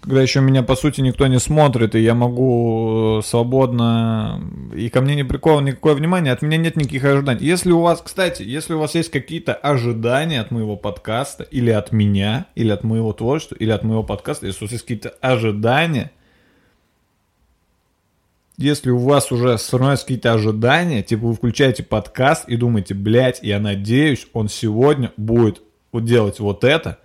когда 0.00 0.22
еще 0.22 0.40
меня 0.40 0.62
по 0.62 0.74
сути 0.74 1.02
никто 1.02 1.26
не 1.26 1.38
смотрит, 1.38 1.94
и 1.94 2.00
я 2.00 2.14
могу 2.14 3.18
э, 3.18 3.22
свободно, 3.26 4.40
и 4.74 4.88
ко 4.88 5.02
мне 5.02 5.16
не 5.16 5.24
приковано 5.24 5.68
никакое 5.68 5.92
внимание, 5.92 6.32
от 6.32 6.40
меня 6.40 6.56
нет 6.56 6.76
никаких 6.76 7.04
ожиданий. 7.04 7.44
Если 7.44 7.72
у 7.72 7.82
вас, 7.82 8.00
кстати, 8.00 8.42
если 8.42 8.72
у 8.72 8.78
вас 8.78 8.94
есть 8.94 9.10
какие-то 9.10 9.52
ожидания 9.52 10.40
от 10.40 10.50
моего 10.50 10.76
подкаста, 10.76 11.44
или 11.44 11.68
от 11.68 11.92
меня, 11.92 12.46
или 12.54 12.70
от 12.70 12.84
моего 12.84 13.12
творчества, 13.12 13.56
или 13.56 13.70
от 13.70 13.84
моего 13.84 14.02
подкаста, 14.02 14.46
если 14.46 14.64
у 14.64 14.66
вас 14.66 14.72
есть 14.72 14.84
какие-то 14.84 15.10
ожидания, 15.20 16.10
если 18.56 18.90
у 18.90 18.98
вас 18.98 19.30
уже 19.32 19.58
становятся 19.58 20.04
какие-то 20.04 20.32
ожидания, 20.32 21.02
типа 21.02 21.26
вы 21.26 21.34
включаете 21.34 21.82
подкаст 21.82 22.48
и 22.48 22.56
думаете, 22.56 22.94
блядь, 22.94 23.40
я 23.42 23.60
надеюсь, 23.60 24.26
он 24.32 24.48
сегодня 24.48 25.12
будет 25.16 25.62
делать 25.92 26.40
вот 26.40 26.62
это, 26.62 26.98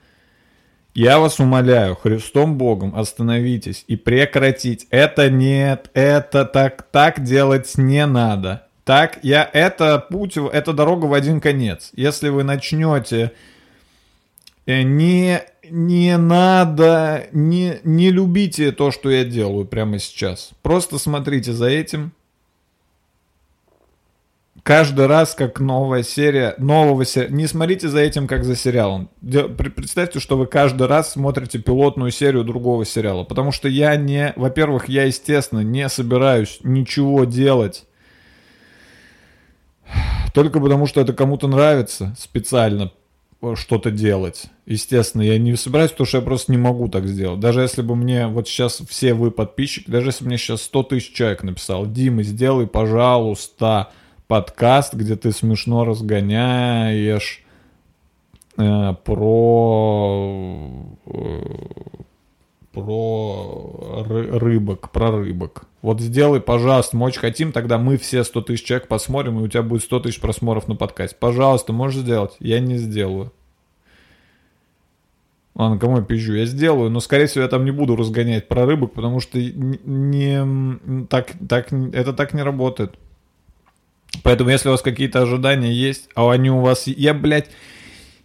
я 0.93 1.19
вас 1.19 1.39
умоляю, 1.39 1.95
Христом 1.95 2.57
Богом, 2.57 2.93
остановитесь 2.95 3.85
и 3.87 3.95
прекратить. 3.95 4.87
Это 4.89 5.29
нет, 5.29 5.89
это 5.93 6.43
так, 6.43 6.83
так 6.91 7.23
делать 7.23 7.77
не 7.77 8.05
надо. 8.05 8.67
Так, 8.83 9.19
я, 9.21 9.49
это 9.53 9.99
путь, 9.99 10.35
это 10.35 10.73
дорога 10.73 11.05
в 11.05 11.13
один 11.13 11.39
конец. 11.39 11.91
Если 11.93 12.27
вы 12.27 12.43
начнете 12.43 13.31
э, 14.65 14.81
не, 14.81 15.41
не 15.71 16.17
надо, 16.17 17.27
не, 17.31 17.79
не 17.83 18.11
любите 18.11 18.71
то, 18.71 18.91
что 18.91 19.09
я 19.09 19.23
делаю 19.23 19.65
прямо 19.65 19.99
сейчас. 19.99 20.51
Просто 20.61 20.97
смотрите 20.97 21.53
за 21.53 21.67
этим. 21.67 22.11
Каждый 24.63 25.07
раз, 25.07 25.33
как 25.33 25.59
новая 25.59 26.03
серия, 26.03 26.53
нового 26.57 27.05
сериала. 27.05 27.31
Не 27.31 27.47
смотрите 27.47 27.87
за 27.87 27.99
этим, 27.99 28.27
как 28.27 28.43
за 28.43 28.55
сериалом. 28.55 29.09
Представьте, 29.21 30.19
что 30.19 30.37
вы 30.37 30.45
каждый 30.45 30.87
раз 30.87 31.13
смотрите 31.13 31.57
пилотную 31.57 32.11
серию 32.11 32.43
другого 32.43 32.85
сериала. 32.85 33.23
Потому 33.23 33.51
что 33.51 33.67
я 33.67 33.95
не... 33.95 34.33
Во-первых, 34.35 34.89
я, 34.89 35.05
естественно, 35.05 35.61
не 35.61 35.87
собираюсь 35.89 36.59
ничего 36.63 37.23
делать. 37.23 37.85
Только 40.33 40.59
потому, 40.59 40.85
что 40.85 41.01
это 41.01 41.13
кому-то 41.13 41.47
нравится 41.47 42.13
специально 42.19 42.91
что-то 43.55 43.91
делать. 43.91 44.45
Естественно, 44.65 45.23
я 45.23 45.37
не 45.37 45.55
собираюсь, 45.55 45.91
потому 45.91 46.07
что 46.07 46.17
я 46.17 46.23
просто 46.23 46.51
не 46.51 46.57
могу 46.57 46.87
так 46.87 47.07
сделать. 47.07 47.39
Даже 47.39 47.61
если 47.61 47.81
бы 47.81 47.95
мне 47.95 48.27
вот 48.27 48.47
сейчас 48.47 48.81
все 48.87 49.13
вы 49.13 49.31
подписчики, 49.31 49.89
даже 49.89 50.09
если 50.09 50.23
бы 50.23 50.29
мне 50.29 50.37
сейчас 50.37 50.61
100 50.63 50.83
тысяч 50.83 51.13
человек 51.13 51.43
написал, 51.43 51.85
Дима, 51.87 52.23
сделай, 52.23 52.67
пожалуйста, 52.67 53.91
подкаст, 54.27 54.93
где 54.93 55.15
ты 55.15 55.31
смешно 55.31 55.85
разгоняешь 55.85 57.43
э, 58.57 58.93
про 59.03 60.85
э, 61.07 61.41
про 62.71 64.05
ры- 64.07 64.37
рыбок, 64.37 64.91
про 64.91 65.11
рыбок. 65.11 65.65
Вот 65.81 65.99
сделай, 65.99 66.39
пожалуйста, 66.39 66.95
мы 66.95 67.07
очень 67.07 67.19
хотим, 67.19 67.51
тогда 67.51 67.77
мы 67.77 67.97
все 67.97 68.23
100 68.23 68.41
тысяч 68.41 68.63
человек 68.63 68.87
посмотрим, 68.87 69.39
и 69.39 69.43
у 69.43 69.47
тебя 69.47 69.63
будет 69.63 69.83
100 69.83 70.01
тысяч 70.01 70.19
просмотров 70.19 70.67
на 70.67 70.75
подкасте. 70.75 71.17
Пожалуйста, 71.19 71.73
можешь 71.73 72.01
сделать? 72.01 72.35
Я 72.39 72.59
не 72.59 72.77
сделаю. 72.77 73.31
Ладно, 75.53 75.77
кому 75.77 75.97
я 75.97 76.03
пизжу? 76.03 76.33
Я 76.33 76.45
сделаю, 76.45 76.89
но, 76.89 77.01
скорее 77.01 77.25
всего, 77.25 77.43
я 77.43 77.49
там 77.49 77.65
не 77.65 77.71
буду 77.71 77.95
разгонять 77.95 78.47
про 78.47 78.65
рыбок, 78.65 78.93
потому 78.93 79.19
что 79.19 79.37
не- 79.37 81.05
так, 81.07 81.31
так, 81.49 81.73
это 81.73 82.13
так 82.13 82.33
не 82.33 82.41
работает. 82.41 82.95
Поэтому, 84.23 84.49
если 84.49 84.69
у 84.69 84.71
вас 84.71 84.81
какие-то 84.81 85.21
ожидания 85.21 85.73
есть, 85.73 86.09
а 86.15 86.29
они 86.31 86.49
у 86.49 86.61
вас... 86.61 86.87
Я, 86.87 87.13
блядь, 87.13 87.49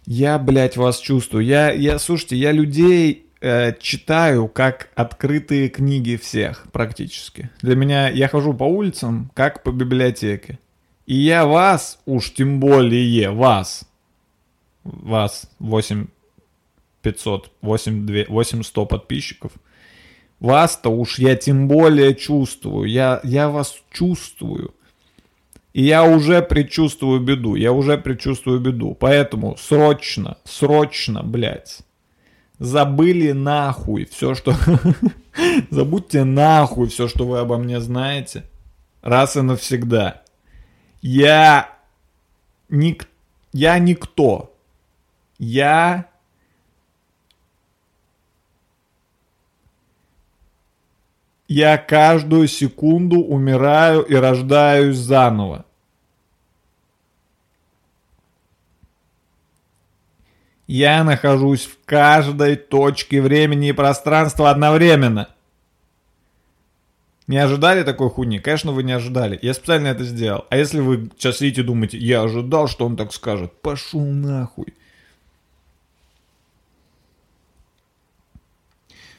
я, 0.05 0.39
блядь, 0.39 0.77
вас 0.77 0.99
чувствую. 0.99 1.43
Я, 1.45 1.71
я, 1.71 1.99
слушайте, 1.99 2.37
я 2.37 2.51
людей 2.51 3.26
э, 3.41 3.73
читаю 3.79 4.47
как 4.47 4.89
открытые 4.95 5.69
книги 5.69 6.15
всех 6.15 6.67
практически. 6.71 7.49
Для 7.61 7.75
меня, 7.75 8.09
я 8.09 8.27
хожу 8.27 8.53
по 8.53 8.63
улицам, 8.63 9.31
как 9.33 9.63
по 9.63 9.71
библиотеке. 9.71 10.59
И 11.05 11.15
я 11.15 11.45
вас, 11.45 11.99
уж 12.05 12.33
тем 12.33 12.59
более 12.59 13.31
вас, 13.31 13.85
вас, 14.83 15.49
8 15.59 16.07
500, 17.01 17.51
8, 17.61 18.05
2, 18.05 18.23
8 18.27 18.63
100 18.63 18.85
подписчиков, 18.85 19.51
вас-то 20.39 20.89
уж 20.89 21.19
я 21.19 21.35
тем 21.35 21.67
более 21.67 22.13
чувствую. 22.13 22.89
Я, 22.89 23.21
я 23.23 23.49
вас 23.49 23.75
чувствую. 23.91 24.73
И 25.73 25.83
я 25.83 26.03
уже 26.03 26.41
предчувствую 26.41 27.19
беду, 27.19 27.55
я 27.55 27.71
уже 27.71 27.97
предчувствую 27.97 28.59
беду. 28.59 28.95
Поэтому 28.99 29.55
срочно, 29.57 30.37
срочно, 30.43 31.23
блядь, 31.23 31.79
забыли 32.59 33.31
нахуй 33.31 34.05
все, 34.05 34.35
что... 34.35 34.55
Забудьте 35.69 36.23
нахуй 36.23 36.87
все, 36.87 37.07
что 37.07 37.25
вы 37.25 37.39
обо 37.39 37.57
мне 37.57 37.79
знаете. 37.79 38.43
Раз 39.01 39.35
и 39.37 39.41
навсегда. 39.41 40.23
Я... 41.01 41.69
Ник... 42.69 43.07
Я 43.53 43.79
никто. 43.79 44.55
Я... 45.37 46.09
Я 51.47 51.77
каждую 51.77 52.47
секунду 52.47 53.21
умираю 53.21 54.03
и 54.03 54.15
рождаюсь 54.15 54.97
заново. 54.97 55.66
Я 60.67 61.05
нахожусь 61.05 61.65
в 61.65 61.77
каждой 61.85 62.57
точке 62.57 63.21
времени 63.21 63.69
и 63.69 63.73
пространства 63.73 64.51
одновременно. 64.51 65.29
Не 67.25 67.37
ожидали 67.37 67.83
такой 67.83 68.09
хуйни? 68.09 68.39
Конечно, 68.39 68.73
вы 68.73 68.83
не 68.83 68.91
ожидали. 68.91 69.39
Я 69.41 69.53
специально 69.53 69.87
это 69.87 70.03
сделал. 70.03 70.45
А 70.49 70.57
если 70.57 70.79
вы 70.79 71.09
сейчас 71.17 71.37
сидите 71.37 71.61
и 71.61 71.63
думаете, 71.63 71.97
я 71.97 72.21
ожидал, 72.21 72.67
что 72.67 72.85
он 72.85 72.95
так 72.97 73.13
скажет, 73.13 73.61
пошел 73.61 74.01
нахуй. 74.01 74.73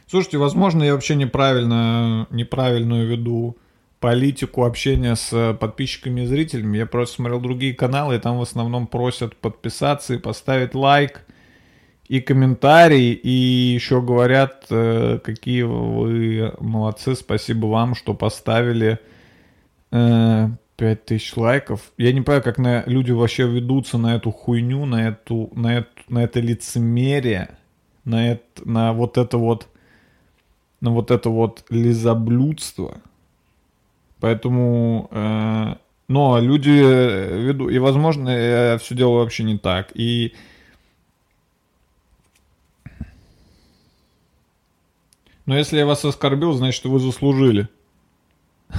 Слушайте, 0.07 0.38
возможно, 0.38 0.82
я 0.82 0.94
вообще 0.94 1.16
неправильно, 1.16 2.26
неправильную 2.30 3.07
веду 3.07 3.59
политику 4.01 4.64
общения 4.64 5.16
с 5.16 5.57
подписчиками 5.61 6.22
и 6.22 6.26
зрителями. 6.26 6.78
Я 6.78 6.86
просто 6.86 7.16
смотрел 7.16 7.40
другие 7.40 7.74
каналы, 7.74 8.16
и 8.16 8.18
там 8.18 8.38
в 8.38 8.42
основном 8.42 8.86
просят 8.86 9.36
подписаться 9.36 10.14
и 10.14 10.18
поставить 10.18 10.74
лайк 10.74 11.26
и 12.09 12.20
комментарий, 12.20 13.12
и 13.12 13.30
еще 13.74 14.00
говорят, 14.00 14.66
э, 14.70 15.18
какие 15.22 15.62
вы 15.62 16.54
молодцы, 16.59 17.14
спасибо 17.14 17.66
вам, 17.66 17.94
что 17.94 18.14
поставили 18.14 18.98
э, 19.90 20.48
5000 20.76 21.36
лайков. 21.36 21.92
Я 21.98 22.12
не 22.12 22.22
понимаю, 22.22 22.42
как 22.42 22.56
на, 22.59 22.82
люди 22.86 23.12
вообще 23.12 23.46
ведутся 23.46 23.98
на 23.98 24.16
эту 24.16 24.30
хуйню, 24.30 24.86
на, 24.86 25.09
эту, 25.09 25.50
на, 25.54 25.78
эту, 25.78 25.88
на 26.09 26.24
это 26.24 26.40
лицемерие, 26.40 27.59
на, 28.04 28.32
это, 28.32 28.68
на 28.68 28.92
вот 28.94 29.18
это 29.18 29.36
вот 29.36 29.68
на 30.80 30.92
вот 30.92 31.11
это 31.11 31.28
вот 31.28 31.64
лизоблюдство. 31.70 32.98
Поэтому, 34.20 35.09
э, 35.11 35.74
но 36.09 36.38
люди 36.40 36.70
ведут, 36.70 37.70
и 37.70 37.78
возможно, 37.78 38.30
я 38.30 38.78
все 38.78 38.94
делаю 38.94 39.20
вообще 39.20 39.42
не 39.42 39.59
так. 39.59 39.90
И 39.94 40.34
но 45.49 45.57
если 45.57 45.78
я 45.78 45.86
вас 45.86 46.05
оскорбил, 46.05 46.53
значит, 46.53 46.84
вы 46.84 47.01
заслужили. 47.01 47.68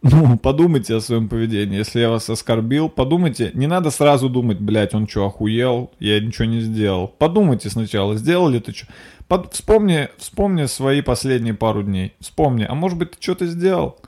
Ну, 0.00 0.38
подумайте 0.38 0.94
о 0.94 1.00
своем 1.00 1.28
поведении. 1.28 1.76
Если 1.76 1.98
я 1.98 2.08
вас 2.08 2.30
оскорбил, 2.30 2.88
подумайте. 2.88 3.50
Не 3.54 3.66
надо 3.66 3.90
сразу 3.90 4.28
думать, 4.28 4.60
блядь, 4.60 4.94
он 4.94 5.08
что, 5.08 5.26
охуел? 5.26 5.90
Я 5.98 6.20
ничего 6.20 6.44
не 6.44 6.60
сделал. 6.60 7.08
Подумайте 7.08 7.68
сначала, 7.68 8.16
сделал 8.16 8.48
ли 8.48 8.60
ты 8.60 8.72
что. 8.72 8.86
Под... 9.26 9.52
Вспомни, 9.52 10.08
вспомни 10.18 10.66
свои 10.66 11.02
последние 11.02 11.54
пару 11.54 11.82
дней. 11.82 12.14
Вспомни, 12.20 12.64
а 12.64 12.76
может 12.76 12.96
быть, 12.96 13.10
ты 13.10 13.16
что-то 13.20 13.46
сделал? 13.46 13.98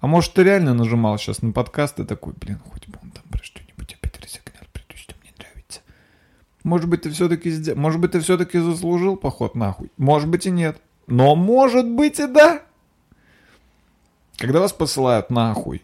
А 0.00 0.08
может, 0.08 0.32
ты 0.32 0.42
реально 0.42 0.74
нажимал 0.74 1.16
сейчас 1.16 1.42
на 1.42 1.52
подкаст 1.52 2.00
и 2.00 2.04
такой, 2.04 2.32
блин, 2.32 2.58
хоть 2.68 2.88
бы 2.88 2.98
он 3.00 3.12
там 3.12 3.22
про 3.30 3.40
что-нибудь 3.44 3.94
опять 3.94 4.18
разогнал, 4.20 4.64
про 4.72 4.82
что 4.96 5.14
мне 5.22 5.30
нравится. 5.38 5.80
Может 6.62 6.88
быть, 6.88 7.02
ты 7.02 7.10
все-таки 7.10 7.50
сделал, 7.50 7.78
может 7.78 8.00
быть, 8.00 8.12
ты 8.12 8.20
все-таки 8.20 8.58
заслужил 8.58 9.16
поход 9.16 9.54
нахуй. 9.54 9.90
Может 9.96 10.28
быть 10.28 10.46
и 10.46 10.50
нет. 10.50 10.80
Но 11.06 11.34
может 11.34 11.88
быть 11.88 12.20
и 12.20 12.26
да. 12.26 12.62
Когда 14.36 14.60
вас 14.60 14.72
посылают 14.72 15.30
нахуй, 15.30 15.82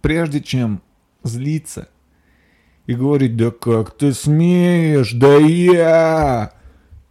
прежде 0.00 0.40
чем 0.40 0.82
злиться 1.22 1.88
и 2.86 2.94
говорить, 2.94 3.36
да 3.36 3.50
как 3.50 3.96
ты 3.96 4.12
смеешь, 4.12 5.12
да 5.12 5.36
я, 5.36 6.52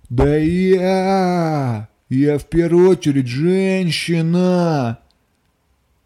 да 0.10 0.38
я, 0.38 1.90
я 2.10 2.38
в 2.38 2.46
первую 2.46 2.90
очередь 2.90 3.28
женщина, 3.28 5.00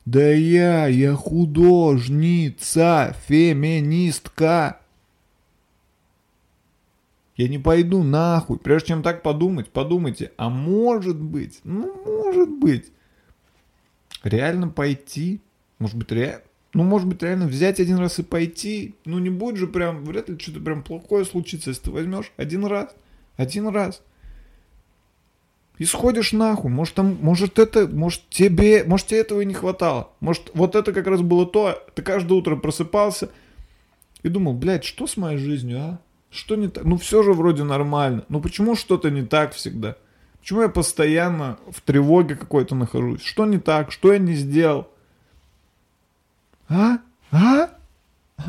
да 0.05 0.31
я, 0.31 0.87
я 0.87 1.15
художница, 1.15 3.15
феминистка. 3.27 4.79
Я 7.37 7.47
не 7.47 7.59
пойду 7.59 8.03
нахуй. 8.03 8.57
Прежде 8.57 8.89
чем 8.89 9.03
так 9.03 9.21
подумать, 9.21 9.69
подумайте, 9.69 10.31
а 10.37 10.49
может 10.49 11.21
быть, 11.21 11.59
ну 11.63 11.93
может 12.03 12.49
быть, 12.49 12.91
реально 14.23 14.67
пойти, 14.69 15.39
может 15.77 15.95
быть, 15.95 16.11
реально, 16.11 16.41
ну, 16.73 16.83
может 16.83 17.07
быть, 17.07 17.21
реально 17.23 17.47
взять 17.47 17.79
один 17.79 17.97
раз 17.97 18.19
и 18.19 18.23
пойти, 18.23 18.95
ну, 19.05 19.19
не 19.19 19.29
будет 19.29 19.57
же 19.57 19.67
прям, 19.67 20.03
вряд 20.03 20.29
ли 20.29 20.37
что-то 20.37 20.59
прям 20.59 20.83
плохое 20.83 21.25
случится, 21.25 21.69
если 21.69 21.83
ты 21.83 21.91
возьмешь 21.91 22.31
один 22.37 22.65
раз, 22.65 22.93
один 23.35 23.67
раз. 23.67 24.01
И 25.77 25.85
сходишь 25.85 26.33
нахуй, 26.33 26.71
может 26.71 26.95
там, 26.95 27.17
может 27.21 27.59
это, 27.59 27.87
может 27.87 28.27
тебе, 28.29 28.83
может 28.83 29.07
тебе 29.07 29.19
этого 29.19 29.41
и 29.41 29.45
не 29.45 29.53
хватало. 29.53 30.09
Может 30.19 30.49
вот 30.55 30.75
это 30.75 30.91
как 30.91 31.05
раз 31.05 31.21
было 31.21 31.45
то, 31.45 31.83
ты 31.93 32.01
каждое 32.01 32.33
утро 32.33 32.55
просыпался 32.55 33.29
и 34.23 34.29
думал, 34.29 34.53
блядь, 34.53 34.83
что 34.83 35.05
с 35.05 35.17
моей 35.17 35.37
жизнью, 35.37 35.79
а? 35.79 35.99
Что 36.37 36.55
не 36.55 36.67
так? 36.67 36.83
Ну 36.83 36.97
все 36.97 37.23
же 37.23 37.33
вроде 37.33 37.63
нормально. 37.63 38.23
Ну 38.29 38.39
почему 38.39 38.75
что-то 38.75 39.09
не 39.09 39.23
так 39.23 39.53
всегда? 39.53 39.95
Почему 40.39 40.61
я 40.61 40.69
постоянно 40.69 41.57
в 41.71 41.81
тревоге 41.81 42.35
какой-то 42.35 42.75
нахожусь? 42.75 43.23
Что 43.23 43.45
не 43.45 43.57
так? 43.57 43.91
Что 43.91 44.13
я 44.13 44.19
не 44.19 44.35
сделал? 44.35 44.87
А? 46.69 46.99
А? 47.31 47.69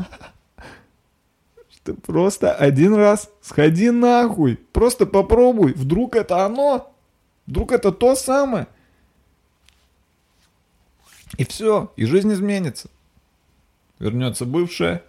Ты 1.83 1.95
просто 1.95 2.53
один 2.53 2.93
раз 2.93 3.31
сходи 3.41 3.89
нахуй. 3.89 4.57
Просто 4.71 5.07
попробуй. 5.07 5.73
Вдруг 5.73 6.15
это 6.15 6.45
оно? 6.45 6.95
Вдруг 7.47 7.71
это 7.71 7.91
то 7.91 8.13
самое? 8.15 8.67
И 11.37 11.43
все. 11.43 11.91
И 11.95 12.05
жизнь 12.05 12.31
изменится. 12.31 12.87
Вернется 13.97 14.45
бывшая. 14.45 15.03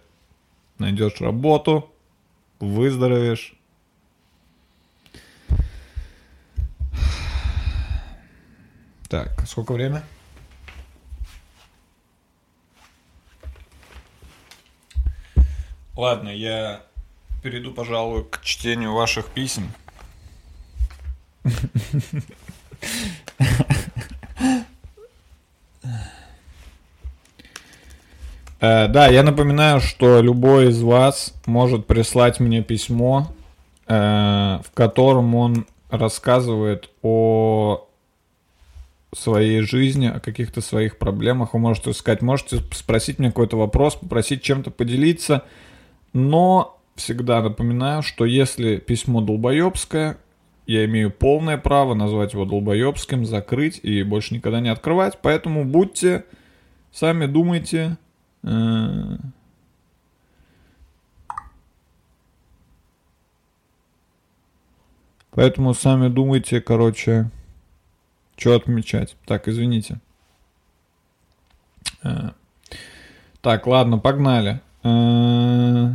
Найдешь 0.79 1.21
работу. 1.21 1.90
Выздоровеешь. 2.61 3.55
Так, 9.09 9.45
сколько 9.47 9.73
время? 9.73 10.03
Ладно, 15.95 16.29
я 16.29 16.83
перейду, 17.41 17.73
пожалуй, 17.73 18.25
к 18.25 18.41
чтению 18.41 18.93
ваших 18.93 19.27
писем. 19.31 19.71
Э, 25.83 25.93
Да, 28.61 29.07
я 29.07 29.23
напоминаю, 29.23 29.81
что 29.81 30.21
любой 30.21 30.69
из 30.69 30.83
вас 30.83 31.33
может 31.47 31.87
прислать 31.87 32.39
мне 32.39 32.61
письмо, 32.61 33.27
э, 33.87 33.93
в 34.63 34.71
котором 34.75 35.33
он 35.33 35.65
рассказывает 35.89 36.91
о 37.01 37.87
своей 39.13 39.61
жизни, 39.61 40.07
о 40.07 40.19
каких-то 40.19 40.61
своих 40.61 40.97
проблемах. 40.97 41.53
Вы 41.53 41.59
можете 41.59 41.91
сказать, 41.93 42.21
можете 42.21 42.59
спросить 42.71 43.19
мне 43.19 43.29
какой-то 43.29 43.57
вопрос, 43.57 43.95
попросить 43.95 44.41
чем-то 44.41 44.71
поделиться. 44.71 45.43
Но 46.13 46.79
всегда 46.95 47.41
напоминаю, 47.41 48.03
что 48.03 48.25
если 48.25 48.77
письмо 48.77 49.21
долбоебское, 49.21 50.17
я 50.67 50.85
имею 50.85 51.11
полное 51.11 51.57
право 51.57 51.93
назвать 51.93 52.33
его 52.33 52.45
долбоебским, 52.45 53.25
закрыть 53.25 53.79
и 53.83 54.03
больше 54.03 54.35
никогда 54.35 54.61
не 54.61 54.69
открывать. 54.69 55.17
Поэтому 55.21 55.65
будьте, 55.65 56.25
сами 56.93 57.25
думайте. 57.25 57.97
Э, 58.43 59.17
Поэтому 65.31 65.73
сами 65.73 66.09
думайте, 66.09 66.59
короче, 66.61 67.29
что 68.35 68.55
отмечать. 68.55 69.15
Так, 69.25 69.47
извините. 69.47 69.99
Э, 72.03 72.31
Так, 73.41 73.65
ладно, 73.67 73.97
погнали. 73.97 74.61
Э, 74.83 75.91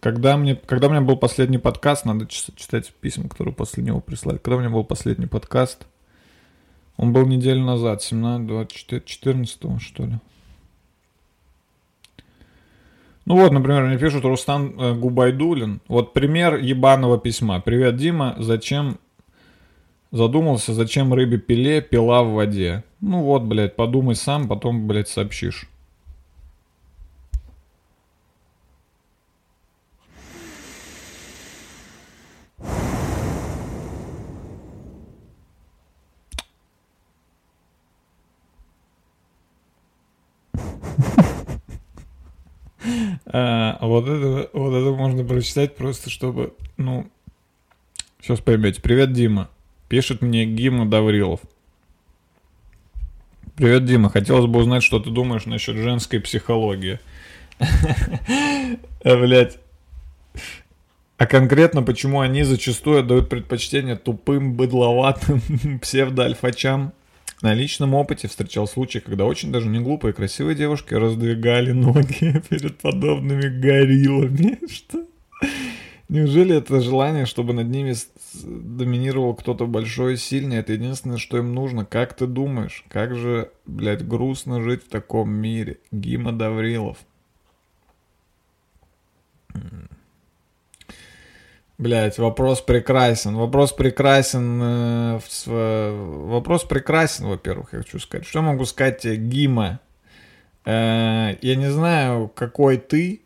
Когда 0.00 0.36
мне, 0.36 0.56
когда 0.56 0.88
у 0.88 0.90
меня 0.90 1.00
был 1.00 1.16
последний 1.16 1.58
подкаст, 1.58 2.04
надо 2.04 2.26
читать 2.26 2.92
письма, 3.00 3.28
которые 3.28 3.54
после 3.54 3.82
него 3.82 4.00
прислали. 4.00 4.36
Когда 4.38 4.56
у 4.56 4.60
меня 4.60 4.70
был 4.70 4.84
последний 4.84 5.26
подкаст? 5.26 5.86
Он 6.96 7.12
был 7.12 7.26
неделю 7.26 7.64
назад, 7.64 8.02
17, 8.02 8.46
24, 8.46 9.02
14 9.04 9.80
что 9.80 10.04
ли. 10.04 10.18
Ну 13.26 13.36
вот, 13.36 13.52
например, 13.52 13.84
мне 13.84 13.98
пишут 13.98 14.24
Рустам 14.24 14.78
э, 14.78 14.94
Губайдулин. 14.94 15.80
Вот 15.88 16.12
пример 16.12 16.56
ебаного 16.56 17.18
письма. 17.18 17.60
Привет, 17.60 17.96
Дима. 17.96 18.34
Зачем 18.38 18.98
задумался, 20.10 20.74
зачем 20.74 21.14
рыбе 21.14 21.38
пиле 21.38 21.80
пила 21.80 22.22
в 22.22 22.32
воде? 22.32 22.84
Ну 23.00 23.22
вот, 23.22 23.42
блядь, 23.42 23.76
подумай 23.76 24.14
сам, 24.14 24.46
потом, 24.46 24.86
блядь, 24.86 25.08
сообщишь. 25.08 25.68
А, 43.36 43.78
вот 43.80 44.06
это, 44.06 44.48
вот 44.52 44.72
это 44.72 44.92
можно 44.92 45.24
прочитать 45.24 45.74
просто, 45.74 46.08
чтобы, 46.08 46.54
ну, 46.76 47.10
сейчас 48.20 48.38
поймете. 48.38 48.80
Привет, 48.80 49.12
Дима. 49.12 49.50
Пишет 49.88 50.22
мне 50.22 50.46
Гима 50.46 50.86
Даврилов. 50.86 51.40
Привет, 53.56 53.86
Дима. 53.86 54.08
Хотелось 54.08 54.46
бы 54.46 54.60
узнать, 54.60 54.84
что 54.84 55.00
ты 55.00 55.10
думаешь 55.10 55.46
насчет 55.46 55.74
женской 55.74 56.20
психологии. 56.20 57.00
Блять. 59.04 59.58
А 61.18 61.26
конкретно, 61.26 61.82
почему 61.82 62.20
они 62.20 62.44
зачастую 62.44 63.00
отдают 63.00 63.28
предпочтение 63.28 63.96
тупым, 63.96 64.54
быдловатым 64.54 65.40
псевдоальфачам? 65.82 66.92
На 67.42 67.54
личном 67.54 67.94
опыте 67.94 68.28
встречал 68.28 68.66
случаи, 68.66 69.00
когда 69.00 69.24
очень 69.24 69.52
даже 69.52 69.68
не 69.68 69.80
глупые 69.80 70.12
и 70.12 70.16
красивые 70.16 70.54
девушки 70.54 70.94
раздвигали 70.94 71.72
ноги 71.72 72.42
перед 72.48 72.78
подобными 72.78 73.48
гориллами. 73.60 74.58
Что? 74.70 75.04
Неужели 76.08 76.56
это 76.56 76.80
желание, 76.80 77.26
чтобы 77.26 77.54
над 77.54 77.68
ними 77.68 77.94
доминировал 78.44 79.34
кто-то 79.34 79.66
большой 79.66 80.14
и 80.14 80.16
сильный, 80.16 80.58
это 80.58 80.74
единственное, 80.74 81.16
что 81.16 81.38
им 81.38 81.54
нужно? 81.54 81.86
Как 81.86 82.14
ты 82.14 82.26
думаешь? 82.26 82.84
Как 82.88 83.14
же, 83.14 83.50
блядь, 83.64 84.06
грустно 84.06 84.60
жить 84.62 84.84
в 84.84 84.88
таком 84.88 85.30
мире? 85.32 85.78
Гима 85.90 86.32
Даврилов. 86.32 86.98
Блять, 91.76 92.18
вопрос 92.18 92.60
прекрасен. 92.60 93.34
Вопрос 93.34 93.72
прекрасен. 93.72 94.60
э, 94.62 95.18
в 95.18 95.24
св- 95.28 96.28
Вопрос 96.30 96.62
прекрасен, 96.64 97.26
во-первых, 97.26 97.72
я 97.72 97.78
хочу 97.80 97.98
сказать. 97.98 98.26
Что 98.26 98.42
могу 98.42 98.64
сказать 98.64 99.00
тебе, 99.00 99.16
Гима? 99.16 99.80
Э, 100.64 101.34
Я 101.42 101.56
не 101.56 101.70
знаю, 101.70 102.28
какой 102.34 102.76
ты, 102.78 103.22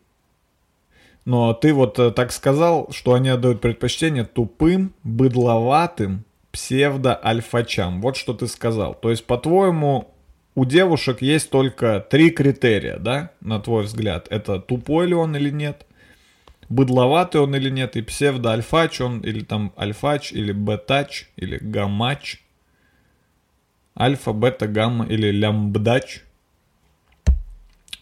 но 1.25 1.53
ты 1.53 1.73
вот 1.73 1.99
э, 1.99 2.09
так 2.11 2.31
сказал, 2.31 2.89
что 2.91 3.13
они 3.13 3.29
отдают 3.29 3.61
предпочтение 3.61 4.25
тупым, 4.25 4.93
быдловатым 5.03 6.25
псевдо-альфачам. 6.51 8.01
Вот 8.01 8.17
что 8.17 8.33
ты 8.33 8.47
сказал. 8.47 8.95
То 8.95 9.11
есть, 9.11 9.25
по-твоему, 9.25 10.09
у 10.55 10.65
девушек 10.65 11.21
есть 11.21 11.51
только 11.51 11.99
три 12.09 12.31
критерия, 12.31 12.97
да, 12.97 13.29
на 13.41 13.59
твой 13.59 13.83
взгляд. 13.83 14.25
Это 14.31 14.59
тупой 14.59 15.05
ли 15.05 15.13
он 15.13 15.35
или 15.35 15.51
нет, 15.51 15.85
быдловатый 16.69 17.41
он 17.41 17.55
или 17.55 17.69
нет, 17.69 17.95
и 17.95 18.01
псевдо-альфач 18.01 19.01
он, 19.01 19.19
или 19.21 19.43
там 19.43 19.73
альфач, 19.77 20.31
или 20.31 20.53
бетач, 20.53 21.29
или 21.35 21.57
гамач, 21.57 22.41
альфа, 23.99 24.31
бета, 24.33 24.67
гамма, 24.67 25.05
или 25.05 25.31
лямбдач. 25.31 26.23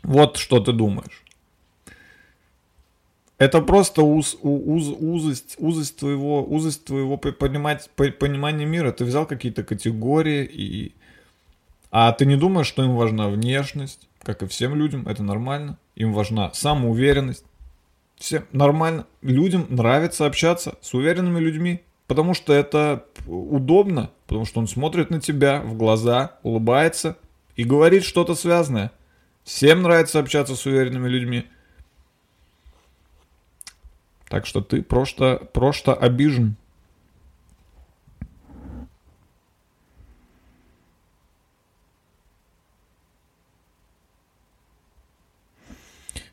Вот 0.03 0.37
что 0.37 0.59
ты 0.59 0.71
думаешь. 0.73 1.23
Это 3.37 3.61
просто 3.61 4.01
уз, 4.01 4.35
уз, 4.41 4.87
узость, 4.99 5.55
узость 5.59 5.97
твоего, 5.97 6.43
узость 6.43 6.85
твоего 6.85 7.17
понимания 7.17 8.65
мира. 8.65 8.91
Ты 8.91 9.05
взял 9.05 9.25
какие-то 9.25 9.63
категории 9.63 10.43
и... 10.43 10.95
А 11.91 12.11
ты 12.11 12.25
не 12.25 12.35
думаешь, 12.35 12.67
что 12.67 12.83
им 12.83 12.95
важна 12.95 13.29
внешность, 13.29 14.09
как 14.21 14.43
и 14.43 14.47
всем 14.47 14.75
людям, 14.75 15.07
это 15.07 15.23
нормально. 15.23 15.77
Им 15.95 16.13
важна 16.13 16.51
самоуверенность. 16.53 17.45
Всем 18.17 18.45
нормально. 18.51 19.05
Людям 19.21 19.67
нравится 19.69 20.25
общаться 20.25 20.75
с 20.81 20.93
уверенными 20.93 21.39
людьми, 21.39 21.83
потому 22.07 22.33
что 22.33 22.51
это 22.51 23.05
удобно, 23.27 24.09
потому 24.25 24.45
что 24.45 24.59
он 24.59 24.67
смотрит 24.67 25.11
на 25.11 25.21
тебя 25.21 25.61
в 25.61 25.77
глаза, 25.77 26.37
улыбается 26.41 27.17
и 27.55 27.63
говорит 27.63 28.03
что-то 28.03 28.33
связанное. 28.33 28.91
Всем 29.43 29.83
нравится 29.83 30.19
общаться 30.19 30.55
с 30.55 30.65
уверенными 30.65 31.07
людьми. 31.07 31.45
Так 34.27 34.45
что 34.45 34.61
ты 34.61 34.81
просто, 34.81 35.47
просто 35.53 35.93
обижен. 35.93 36.57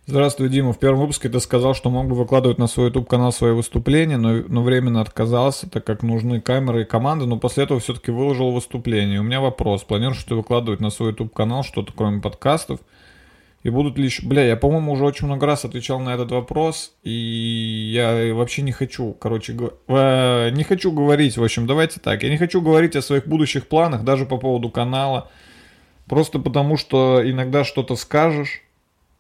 Здравствуй, 0.06 0.50
Дима. 0.50 0.74
В 0.74 0.78
первом 0.78 1.00
выпуске 1.00 1.30
ты 1.30 1.40
сказал, 1.40 1.74
что 1.74 1.88
мог 1.88 2.08
бы 2.08 2.14
выкладывать 2.14 2.58
на 2.58 2.66
свой 2.66 2.88
YouTube 2.88 3.08
канал 3.08 3.32
свои 3.32 3.52
выступления, 3.52 4.18
но, 4.18 4.44
но 4.48 4.62
временно 4.62 5.00
отказался, 5.00 5.68
так 5.68 5.84
как 5.86 6.02
нужны 6.02 6.42
камеры 6.42 6.82
и 6.82 6.84
команды, 6.84 7.24
но 7.24 7.38
после 7.38 7.64
этого 7.64 7.80
все-таки 7.80 8.10
выложил 8.10 8.50
выступление. 8.50 9.20
У 9.20 9.22
меня 9.22 9.40
вопрос. 9.40 9.82
Планируешь 9.82 10.22
ты 10.24 10.34
выкладывать 10.34 10.80
на 10.80 10.90
свой 10.90 11.12
YouTube 11.12 11.32
канал 11.32 11.62
что-то 11.62 11.94
кроме 11.96 12.20
подкастов? 12.20 12.80
И 13.62 13.70
будут 13.70 13.96
ли 13.96 14.04
еще... 14.04 14.26
Бля, 14.26 14.44
я, 14.44 14.56
по-моему, 14.56 14.92
уже 14.92 15.06
очень 15.06 15.26
много 15.26 15.46
раз 15.46 15.64
отвечал 15.64 15.98
на 16.00 16.12
этот 16.12 16.30
вопрос, 16.32 16.92
и 17.02 17.90
я 17.94 18.34
вообще 18.34 18.60
не 18.60 18.72
хочу, 18.72 19.14
короче, 19.14 19.54
го- 19.54 19.72
э, 19.88 20.50
не 20.50 20.64
хочу 20.64 20.92
говорить, 20.92 21.38
в 21.38 21.42
общем, 21.42 21.66
давайте 21.66 21.98
так, 21.98 22.24
я 22.24 22.28
не 22.28 22.36
хочу 22.36 22.60
говорить 22.60 22.94
о 22.94 23.00
своих 23.00 23.26
будущих 23.26 23.68
планах, 23.68 24.04
даже 24.04 24.26
по 24.26 24.36
поводу 24.36 24.68
канала, 24.68 25.30
просто 26.04 26.38
потому 26.38 26.76
что 26.76 27.22
иногда 27.24 27.64
что-то 27.64 27.96
скажешь, 27.96 28.60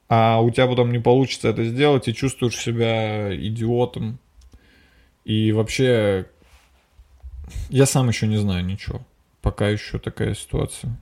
а 0.08 0.40
у 0.40 0.50
тебя 0.50 0.66
потом 0.66 0.92
не 0.92 0.98
получится 0.98 1.48
это 1.48 1.64
сделать, 1.64 2.08
и 2.08 2.14
чувствуешь 2.14 2.56
себя 2.56 3.34
идиотом. 3.34 4.18
И 5.24 5.52
вообще, 5.52 6.26
я 7.70 7.86
сам 7.86 8.08
еще 8.08 8.26
не 8.26 8.36
знаю 8.36 8.64
ничего. 8.64 9.00
Пока 9.40 9.68
еще 9.68 9.98
такая 9.98 10.34
ситуация. 10.34 10.96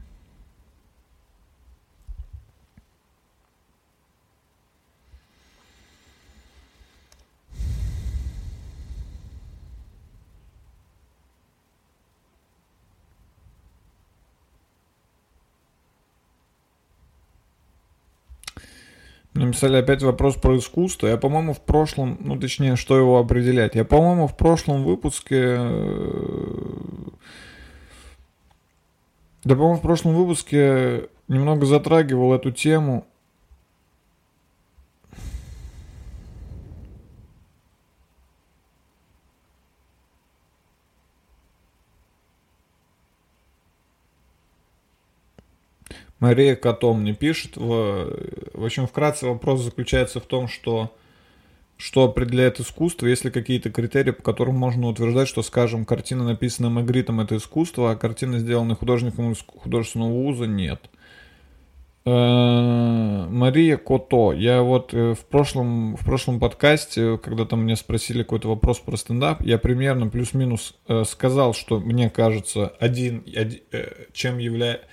Мне 19.35 19.47
Написали 19.47 19.77
опять 19.77 20.03
вопрос 20.03 20.37
про 20.37 20.59
искусство. 20.59 21.07
Я, 21.07 21.17
по-моему, 21.17 21.55
в 21.55 21.61
прошлом, 21.61 22.19
ну, 22.21 22.39
точнее, 22.39 22.77
что 22.77 22.99
его 22.99 23.19
определять. 23.19 23.75
Я, 23.75 23.85
по-моему, 23.85 24.27
в 24.27 24.37
прошлом 24.37 24.85
выпуске... 24.85 25.57
э, 25.59 26.83
Да, 29.45 29.55
по-моему, 29.55 29.79
в 29.79 29.83
прошлом 29.83 30.15
выпуске 30.15 31.09
немного 31.29 31.65
затрагивал 31.65 32.35
эту 32.35 32.51
тему. 32.53 33.07
Мария 46.19 46.57
Котом 46.57 47.03
мне 47.03 47.15
пишет. 47.15 47.57
В, 47.57 48.17
в 48.55 48.65
общем, 48.65 48.87
вкратце 48.87 49.27
вопрос 49.27 49.63
заключается 49.63 50.21
в 50.21 50.27
том, 50.27 50.49
что 50.49 50.93
что 51.83 52.05
определяет 52.05 52.61
искусство, 52.61 53.07
есть 53.09 53.25
ли 53.25 53.33
какие-то 53.33 53.69
критерии, 53.69 54.13
по 54.13 54.23
которым 54.23 54.55
можно 54.55 54.87
утверждать, 54.87 55.27
что, 55.27 55.43
скажем, 55.43 55.85
картина, 55.85 56.23
написанная 56.23 56.71
Магритом, 56.71 57.19
это 57.19 57.37
искусство, 57.37 57.91
а 57.91 57.97
картина, 57.97 58.39
сделанная 58.39 58.77
художником 58.77 59.33
из 59.33 59.39
художественного 59.45 60.13
вуза, 60.13 60.47
нет. 60.47 60.89
Э, 62.05 63.27
Мария 63.29 63.77
Кото. 63.79 64.33
Я 64.33 64.63
вот 64.63 64.95
э, 64.95 65.15
в 65.15 65.25
прошлом, 65.27 65.97
в 65.97 66.05
прошлом 66.05 66.39
подкасте, 66.39 67.19
когда 67.19 67.47
там 67.47 67.65
меня 67.65 67.75
спросили 67.75 68.23
какой-то 68.23 68.49
вопрос 68.49 68.79
про 68.79 68.97
стендап, 68.97 69.43
я 69.43 69.59
примерно 69.59 70.09
плюс-минус 70.09 70.77
э, 70.87 71.03
сказал, 71.05 71.53
что 71.53 71.81
мне 71.81 72.11
кажется, 72.11 72.69
один, 72.79 73.25
оди- 73.27 73.65
э, 73.73 74.07
чем 74.13 74.39
является 74.39 74.87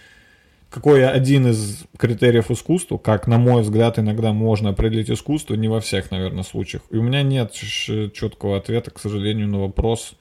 какой 0.70 1.07
один 1.07 1.47
из 1.47 1.84
критериев 1.97 2.51
искусства, 2.51 2.97
как, 2.97 3.26
на 3.28 3.38
мой 3.39 3.63
взгляд, 3.63 3.97
иногда 3.97 4.34
можно 4.34 4.70
определить 4.70 5.09
искусство, 5.09 5.55
не 5.55 5.67
во 5.67 5.80
всех, 5.80 6.11
наверное, 6.11 6.43
случаях. 6.43 6.84
И 6.91 6.97
у 6.97 7.01
меня 7.01 7.24
нет 7.24 7.53
четкого 7.53 8.57
ответа, 8.57 8.91
к 8.91 8.99
сожалению, 8.99 9.47
на 9.47 9.59
вопрос, 9.59 10.13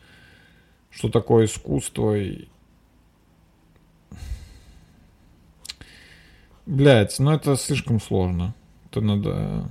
что 0.91 1.11
такое 1.11 1.45
искусство. 1.45 2.17
И... 2.17 2.49
Блять, 6.65 7.19
ну 7.19 7.33
это 7.33 7.57
слишком 7.57 8.01
сложно. 8.01 8.55
Это 8.91 9.01
надо... 9.03 9.69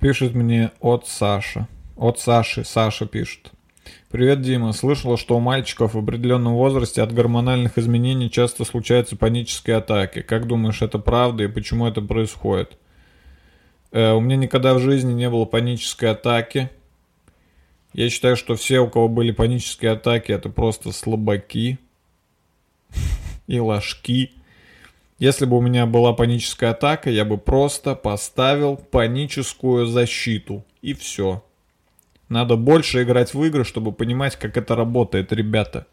Пишет 0.00 0.34
мне 0.34 0.70
от 0.80 1.06
Саша. 1.06 1.68
От 1.94 2.18
Саши. 2.18 2.64
Саша 2.64 3.04
пишет. 3.04 3.52
Привет, 4.08 4.40
Дима. 4.40 4.72
Слышала, 4.72 5.18
что 5.18 5.36
у 5.36 5.40
мальчиков 5.40 5.92
в 5.92 5.98
определенном 5.98 6.54
возрасте 6.54 7.02
от 7.02 7.12
гормональных 7.12 7.76
изменений 7.76 8.30
часто 8.30 8.64
случаются 8.64 9.16
панические 9.16 9.76
атаки. 9.76 10.22
Как 10.22 10.46
думаешь, 10.46 10.80
это 10.80 10.98
правда 10.98 11.44
и 11.44 11.48
почему 11.48 11.86
это 11.86 12.00
происходит? 12.00 12.78
Э, 13.92 14.12
у 14.12 14.20
меня 14.20 14.36
никогда 14.36 14.72
в 14.72 14.78
жизни 14.78 15.12
не 15.12 15.28
было 15.28 15.44
панической 15.44 16.12
атаки. 16.12 16.70
Я 17.92 18.08
считаю, 18.08 18.36
что 18.36 18.56
все, 18.56 18.80
у 18.80 18.88
кого 18.88 19.06
были 19.06 19.32
панические 19.32 19.92
атаки, 19.92 20.32
это 20.32 20.48
просто 20.48 20.92
слабаки 20.92 21.78
и 23.46 23.60
ложки. 23.60 24.30
Если 25.20 25.44
бы 25.44 25.58
у 25.58 25.60
меня 25.60 25.84
была 25.84 26.14
паническая 26.14 26.70
атака, 26.70 27.10
я 27.10 27.26
бы 27.26 27.36
просто 27.36 27.94
поставил 27.94 28.76
паническую 28.76 29.84
защиту. 29.84 30.64
И 30.80 30.94
все. 30.94 31.44
Надо 32.30 32.56
больше 32.56 33.02
играть 33.02 33.34
в 33.34 33.44
игры, 33.44 33.64
чтобы 33.64 33.92
понимать, 33.92 34.36
как 34.36 34.56
это 34.56 34.74
работает, 34.74 35.30
ребята. 35.30 35.86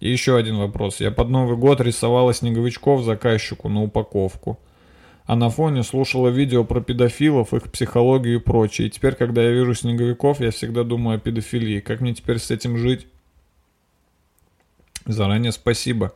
И 0.00 0.10
еще 0.10 0.36
один 0.36 0.56
вопрос. 0.56 0.98
Я 0.98 1.12
под 1.12 1.28
Новый 1.28 1.56
год 1.56 1.80
рисовала 1.80 2.34
снеговичков 2.34 3.04
заказчику 3.04 3.68
на 3.68 3.84
упаковку. 3.84 4.58
А 5.24 5.36
на 5.36 5.48
фоне 5.48 5.84
слушала 5.84 6.26
видео 6.26 6.64
про 6.64 6.80
педофилов, 6.80 7.54
их 7.54 7.70
психологию 7.70 8.40
и 8.40 8.42
прочее. 8.42 8.88
И 8.88 8.90
теперь, 8.90 9.14
когда 9.14 9.44
я 9.44 9.52
вижу 9.52 9.74
снеговиков, 9.74 10.40
я 10.40 10.50
всегда 10.50 10.82
думаю 10.82 11.18
о 11.18 11.20
педофилии. 11.20 11.78
Как 11.78 12.00
мне 12.00 12.14
теперь 12.14 12.40
с 12.40 12.50
этим 12.50 12.78
жить? 12.78 13.06
Заранее 15.06 15.52
спасибо. 15.52 16.12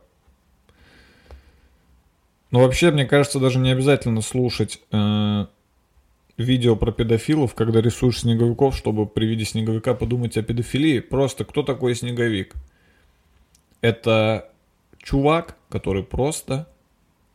Но 2.51 2.61
вообще, 2.61 2.91
мне 2.91 3.05
кажется, 3.05 3.41
даже 3.41 3.59
не 3.59 3.71
обязательно 3.71 4.21
слушать 4.21 4.81
э, 4.93 5.47
видео 6.37 6.77
про 6.77 6.93
педофилов, 6.93 7.55
когда 7.55 7.81
рисуешь 7.81 8.21
снеговиков, 8.21 8.77
чтобы 8.77 9.07
при 9.07 9.27
виде 9.27 9.45
снеговика 9.45 9.95
подумать 9.95 10.37
о 10.37 10.43
педофилии. 10.43 11.01
Просто 11.01 11.45
кто 11.45 11.63
такой 11.63 11.95
снеговик? 11.95 12.55
Это 13.81 14.51
чувак, 15.03 15.57
который 15.69 16.03
просто 16.03 16.69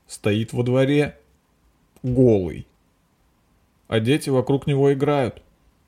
стоит 0.07 0.53
во 0.53 0.64
дворе 0.64 1.18
голый. 2.03 2.68
А 3.88 3.99
дети 3.99 4.30
вокруг 4.30 4.68
него 4.68 4.93
играют. 4.93 5.41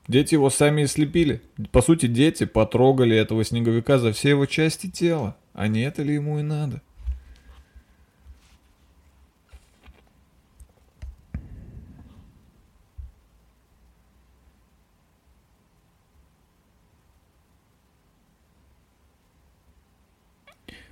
Дети 0.06 0.34
его 0.34 0.50
сами 0.50 0.82
и 0.82 0.86
слепили. 0.86 1.40
По 1.72 1.80
сути, 1.80 2.06
дети 2.06 2.44
потрогали 2.44 3.16
этого 3.16 3.42
снеговика 3.42 3.98
за 3.98 4.12
все 4.12 4.30
его 4.30 4.44
части 4.44 4.90
тела. 4.90 5.36
А 5.54 5.68
не 5.68 5.82
это 5.82 6.02
ли 6.02 6.14
ему 6.14 6.38
и 6.38 6.42
надо? 6.42 6.82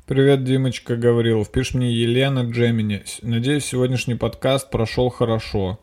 Привет, 0.05 0.43
Димочка 0.43 0.97
Гаврилов. 0.97 1.53
Пишешь 1.53 1.75
мне 1.75 1.93
Елена 1.93 2.41
Джемини. 2.41 3.05
Надеюсь, 3.23 3.65
сегодняшний 3.65 4.17
подкаст 4.17 4.69
прошел 4.69 5.11
хорошо. 5.11 5.79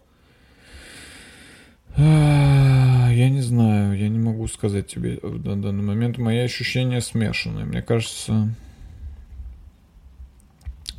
Я 1.96 3.30
не 3.30 3.40
знаю, 3.40 3.98
я 3.98 4.10
не 4.10 4.20
могу 4.20 4.46
сказать 4.48 4.88
тебе 4.88 5.20
в 5.24 5.42
дан- 5.42 5.62
данный 5.62 5.84
момент. 5.84 6.18
Мои 6.18 6.40
ощущения 6.40 7.00
смешанные. 7.00 7.64
Мне 7.64 7.82
кажется... 7.82 8.54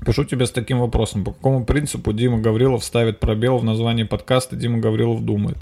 Пишу 0.06 0.24
тебе 0.24 0.46
с 0.46 0.50
таким 0.50 0.78
вопросом. 0.78 1.22
По 1.22 1.32
какому 1.32 1.66
принципу 1.66 2.14
Дима 2.14 2.38
Гаврилов 2.38 2.82
ставит 2.82 3.20
пробел 3.20 3.58
в 3.58 3.64
названии 3.64 4.04
подкаста 4.04 4.56
«Дима 4.56 4.78
Гаврилов 4.78 5.22
думает»? 5.22 5.58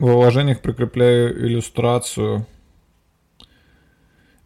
В 0.00 0.06
вложениях 0.06 0.62
прикрепляю 0.62 1.46
иллюстрацию. 1.46 2.46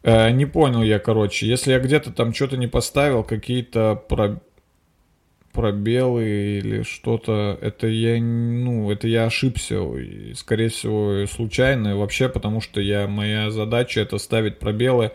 Э, 0.02 0.30
не 0.30 0.46
понял 0.46 0.82
я, 0.82 0.98
короче. 0.98 1.46
Если 1.46 1.70
я 1.70 1.78
где-то 1.78 2.12
там 2.12 2.34
что-то 2.34 2.56
не 2.56 2.66
поставил, 2.66 3.22
какие-то 3.22 3.94
про- 4.08 4.40
пробелы 5.52 6.58
или 6.58 6.82
что-то, 6.82 7.56
это 7.62 7.86
я, 7.86 8.20
ну, 8.20 8.90
это 8.90 9.06
я 9.06 9.26
ошибся. 9.26 9.78
Скорее 10.34 10.70
всего, 10.70 11.24
случайно. 11.26 11.96
Вообще, 11.96 12.28
потому 12.28 12.60
что 12.60 12.80
я, 12.80 13.06
моя 13.06 13.52
задача 13.52 14.00
это 14.00 14.18
ставить 14.18 14.58
пробелы 14.58 15.12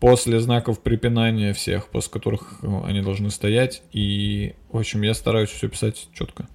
после 0.00 0.40
знаков 0.40 0.82
препинания 0.82 1.52
всех, 1.52 1.90
после 1.90 2.10
которых 2.10 2.58
э, 2.60 2.66
они 2.86 3.02
должны 3.02 3.30
стоять. 3.30 3.84
И, 3.92 4.56
в 4.68 4.78
общем, 4.78 5.02
я 5.02 5.14
стараюсь 5.14 5.50
все 5.50 5.68
писать 5.68 6.08
четко. 6.12 6.48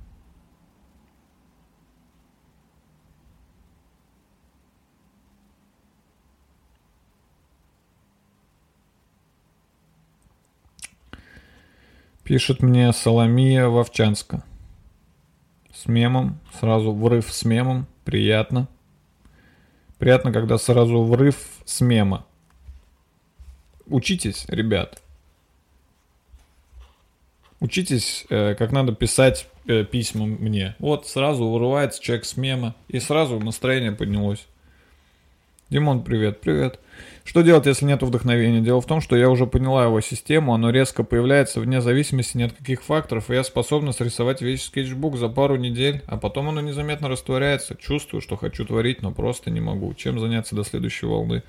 Пишет 12.23 12.61
мне 12.61 12.93
Соломия 12.93 13.67
Вовчанска. 13.67 14.43
С 15.73 15.87
мемом. 15.87 16.39
Сразу 16.59 16.91
врыв 16.91 17.31
с 17.31 17.43
мемом. 17.45 17.87
Приятно. 18.05 18.67
Приятно, 19.97 20.31
когда 20.31 20.57
сразу 20.57 21.03
врыв 21.03 21.37
с 21.65 21.81
мема. 21.81 22.25
Учитесь, 23.87 24.45
ребят. 24.47 25.01
Учитесь, 27.59 28.25
э, 28.29 28.55
как 28.55 28.71
надо 28.71 28.93
писать 28.93 29.47
э, 29.67 29.83
письма 29.83 30.25
мне. 30.25 30.75
Вот 30.79 31.07
сразу 31.07 31.47
вырывается 31.47 32.01
человек 32.01 32.25
с 32.25 32.37
мема, 32.37 32.75
и 32.87 32.99
сразу 32.99 33.39
настроение 33.39 33.91
поднялось. 33.91 34.47
Димон, 35.69 36.03
привет, 36.03 36.41
привет. 36.41 36.79
Что 37.23 37.41
делать, 37.41 37.65
если 37.65 37.85
нет 37.85 38.01
вдохновения? 38.01 38.61
Дело 38.61 38.81
в 38.81 38.85
том, 38.85 38.99
что 38.99 39.15
я 39.15 39.29
уже 39.29 39.45
поняла 39.45 39.85
его 39.85 40.01
систему, 40.01 40.53
оно 40.53 40.71
резко 40.71 41.03
появляется 41.03 41.59
вне 41.59 41.79
зависимости 41.81 42.37
ни 42.37 42.43
от 42.43 42.53
каких 42.53 42.81
факторов, 42.83 43.29
и 43.29 43.35
я 43.35 43.43
способна 43.43 43.91
срисовать 43.91 44.41
весь 44.41 44.65
скетчбук 44.65 45.17
за 45.17 45.29
пару 45.29 45.55
недель, 45.55 46.01
а 46.07 46.17
потом 46.17 46.49
оно 46.49 46.61
незаметно 46.61 47.09
растворяется. 47.09 47.75
Чувствую, 47.75 48.21
что 48.21 48.37
хочу 48.37 48.65
творить, 48.65 49.01
но 49.01 49.11
просто 49.11 49.51
не 49.51 49.61
могу. 49.61 49.93
Чем 49.93 50.19
заняться 50.19 50.55
до 50.55 50.63
следующей 50.63 51.05
волны? 51.05 51.43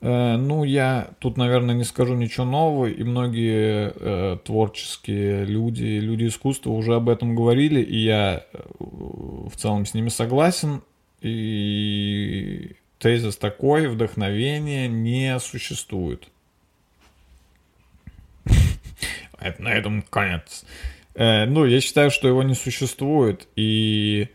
Э, 0.00 0.36
ну, 0.36 0.64
я 0.64 1.10
тут, 1.18 1.36
наверное, 1.36 1.74
не 1.74 1.84
скажу 1.84 2.14
ничего 2.14 2.46
нового, 2.46 2.86
и 2.86 3.02
многие 3.02 3.92
э, 3.94 4.38
творческие 4.44 5.44
люди, 5.44 5.84
люди 5.84 6.26
искусства 6.26 6.70
уже 6.70 6.94
об 6.94 7.08
этом 7.08 7.34
говорили, 7.34 7.80
и 7.80 7.96
я 7.96 8.44
э, 8.52 8.58
в 8.78 9.56
целом 9.56 9.86
с 9.86 9.94
ними 9.94 10.08
согласен, 10.08 10.82
и 11.20 12.76
тезис 12.98 13.36
такой, 13.36 13.88
вдохновения 13.88 14.88
не 14.88 15.38
существует. 15.38 16.28
Это 19.40 19.62
на 19.62 19.68
этом 19.68 20.02
конец. 20.02 20.64
Э, 21.14 21.46
Ну, 21.46 21.64
я 21.64 21.80
считаю, 21.80 22.10
что 22.10 22.28
его 22.28 22.42
не 22.42 22.54
существует, 22.54 23.48
и 23.56 24.28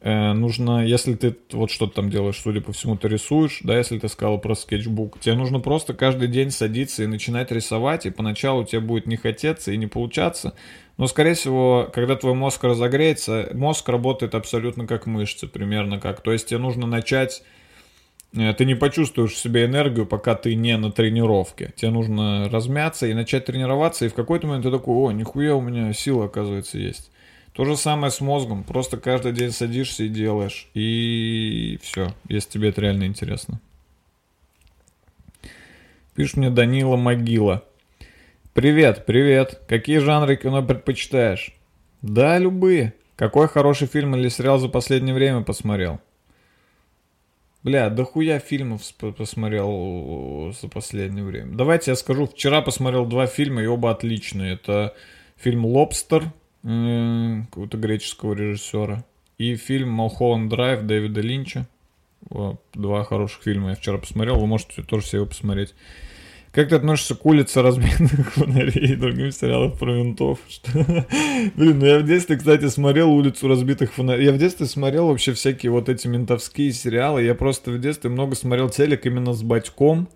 э, 0.00 0.32
нужно, 0.32 0.84
если 0.84 1.14
ты 1.14 1.36
вот 1.52 1.70
что-то 1.70 1.96
там 1.96 2.10
делаешь, 2.10 2.40
судя 2.40 2.60
по 2.60 2.72
всему, 2.72 2.96
ты 2.96 3.08
рисуешь, 3.08 3.60
да, 3.62 3.76
если 3.76 3.98
ты 3.98 4.08
сказал 4.08 4.38
про 4.38 4.54
скетчбук, 4.54 5.18
тебе 5.20 5.34
нужно 5.34 5.60
просто 5.60 5.94
каждый 5.94 6.28
день 6.28 6.50
садиться 6.50 7.02
и 7.02 7.06
начинать 7.06 7.50
рисовать, 7.50 8.06
и 8.06 8.10
поначалу 8.10 8.64
тебе 8.64 8.80
будет 8.80 9.06
не 9.06 9.16
хотеться 9.16 9.72
и 9.72 9.76
не 9.76 9.86
получаться, 9.86 10.54
но, 10.96 11.06
скорее 11.08 11.34
всего, 11.34 11.90
когда 11.92 12.16
твой 12.16 12.34
мозг 12.34 12.64
разогреется, 12.64 13.50
мозг 13.52 13.88
работает 13.88 14.34
абсолютно 14.34 14.86
как 14.86 15.06
мышцы, 15.06 15.46
примерно 15.46 16.00
как. 16.00 16.20
То 16.22 16.32
есть 16.32 16.48
тебе 16.48 16.58
нужно 16.58 16.86
начать... 16.86 17.42
э, 18.34 18.54
Ты 18.54 18.64
не 18.64 18.74
почувствуешь 18.74 19.32
в 19.32 19.38
себе 19.38 19.66
энергию, 19.66 20.06
пока 20.06 20.34
ты 20.34 20.54
не 20.54 20.76
на 20.76 20.90
тренировке. 20.90 21.72
Тебе 21.76 21.90
нужно 21.90 22.48
размяться 22.48 23.06
и 23.06 23.14
начать 23.14 23.44
тренироваться, 23.44 24.06
и 24.06 24.08
в 24.08 24.14
какой-то 24.14 24.46
момент 24.46 24.64
ты 24.64 24.70
такой, 24.70 24.94
о, 24.94 25.12
нихуя 25.12 25.54
у 25.54 25.60
меня 25.60 25.92
сила, 25.92 26.26
оказывается, 26.26 26.78
есть. 26.78 27.10
То 27.52 27.64
же 27.64 27.76
самое 27.76 28.10
с 28.10 28.20
мозгом. 28.20 28.64
Просто 28.64 28.98
каждый 28.98 29.32
день 29.32 29.50
садишься 29.50 30.04
и 30.04 30.08
делаешь. 30.08 30.68
И 30.74 31.78
все, 31.82 32.12
если 32.28 32.50
тебе 32.50 32.68
это 32.68 32.82
реально 32.82 33.04
интересно. 33.04 33.60
Пишет 36.14 36.36
мне 36.36 36.50
Данила 36.50 36.96
Могила. 36.96 37.64
Привет, 38.52 39.06
привет. 39.06 39.60
Какие 39.68 39.98
жанры 39.98 40.36
кино 40.36 40.62
предпочитаешь? 40.62 41.54
Да, 42.02 42.38
любые. 42.38 42.92
Какой 43.16 43.48
хороший 43.48 43.86
фильм 43.86 44.16
или 44.16 44.28
сериал 44.28 44.58
за 44.58 44.68
последнее 44.68 45.14
время 45.14 45.42
посмотрел? 45.42 46.00
Бля, 47.66 47.90
да 47.90 48.04
хуя 48.04 48.38
фильмов 48.38 48.80
посмотрел 49.18 50.52
за 50.52 50.68
последнее 50.68 51.24
время. 51.24 51.56
Давайте 51.56 51.90
я 51.90 51.96
скажу, 51.96 52.28
вчера 52.28 52.62
посмотрел 52.62 53.06
два 53.06 53.26
фильма, 53.26 53.60
и 53.60 53.66
оба 53.66 53.90
отличные. 53.90 54.52
Это 54.52 54.94
фильм 55.36 55.66
«Лобстер» 55.66 56.32
э, 56.62 57.40
какого-то 57.50 57.76
греческого 57.76 58.34
режиссера 58.34 59.04
и 59.36 59.56
фильм 59.56 59.88
«Малхолланд 59.90 60.48
Драйв» 60.48 60.82
Дэвида 60.82 61.20
Линча. 61.20 61.66
Два 62.72 63.02
хороших 63.02 63.42
фильма 63.42 63.70
я 63.70 63.74
вчера 63.74 63.98
посмотрел, 63.98 64.38
вы 64.38 64.46
можете 64.46 64.84
тоже 64.84 65.04
себе 65.04 65.18
его 65.18 65.26
посмотреть. 65.26 65.74
Как 66.56 66.70
ты 66.70 66.76
относишься 66.76 67.14
к 67.14 67.26
улице 67.26 67.60
разбитых 67.60 68.32
фонарей 68.32 68.92
и 68.92 68.96
другим 68.96 69.30
сериалам 69.30 69.76
про 69.76 69.92
ментов? 69.92 70.38
Блин, 70.72 71.78
ну 71.78 71.84
я 71.84 71.98
в 71.98 72.06
детстве, 72.06 72.38
кстати, 72.38 72.68
смотрел 72.68 73.12
улицу 73.12 73.46
разбитых 73.46 73.92
фонарей. 73.92 74.24
Я 74.24 74.32
в 74.32 74.38
детстве 74.38 74.64
смотрел 74.64 75.08
вообще 75.08 75.34
всякие 75.34 75.70
вот 75.70 75.90
эти 75.90 76.08
ментовские 76.08 76.72
сериалы. 76.72 77.24
Я 77.24 77.34
просто 77.34 77.72
в 77.72 77.78
детстве 77.78 78.08
много 78.08 78.34
смотрел 78.36 78.70
телек 78.70 79.04
именно 79.04 79.34
с 79.34 79.42
батьком. 79.42 80.08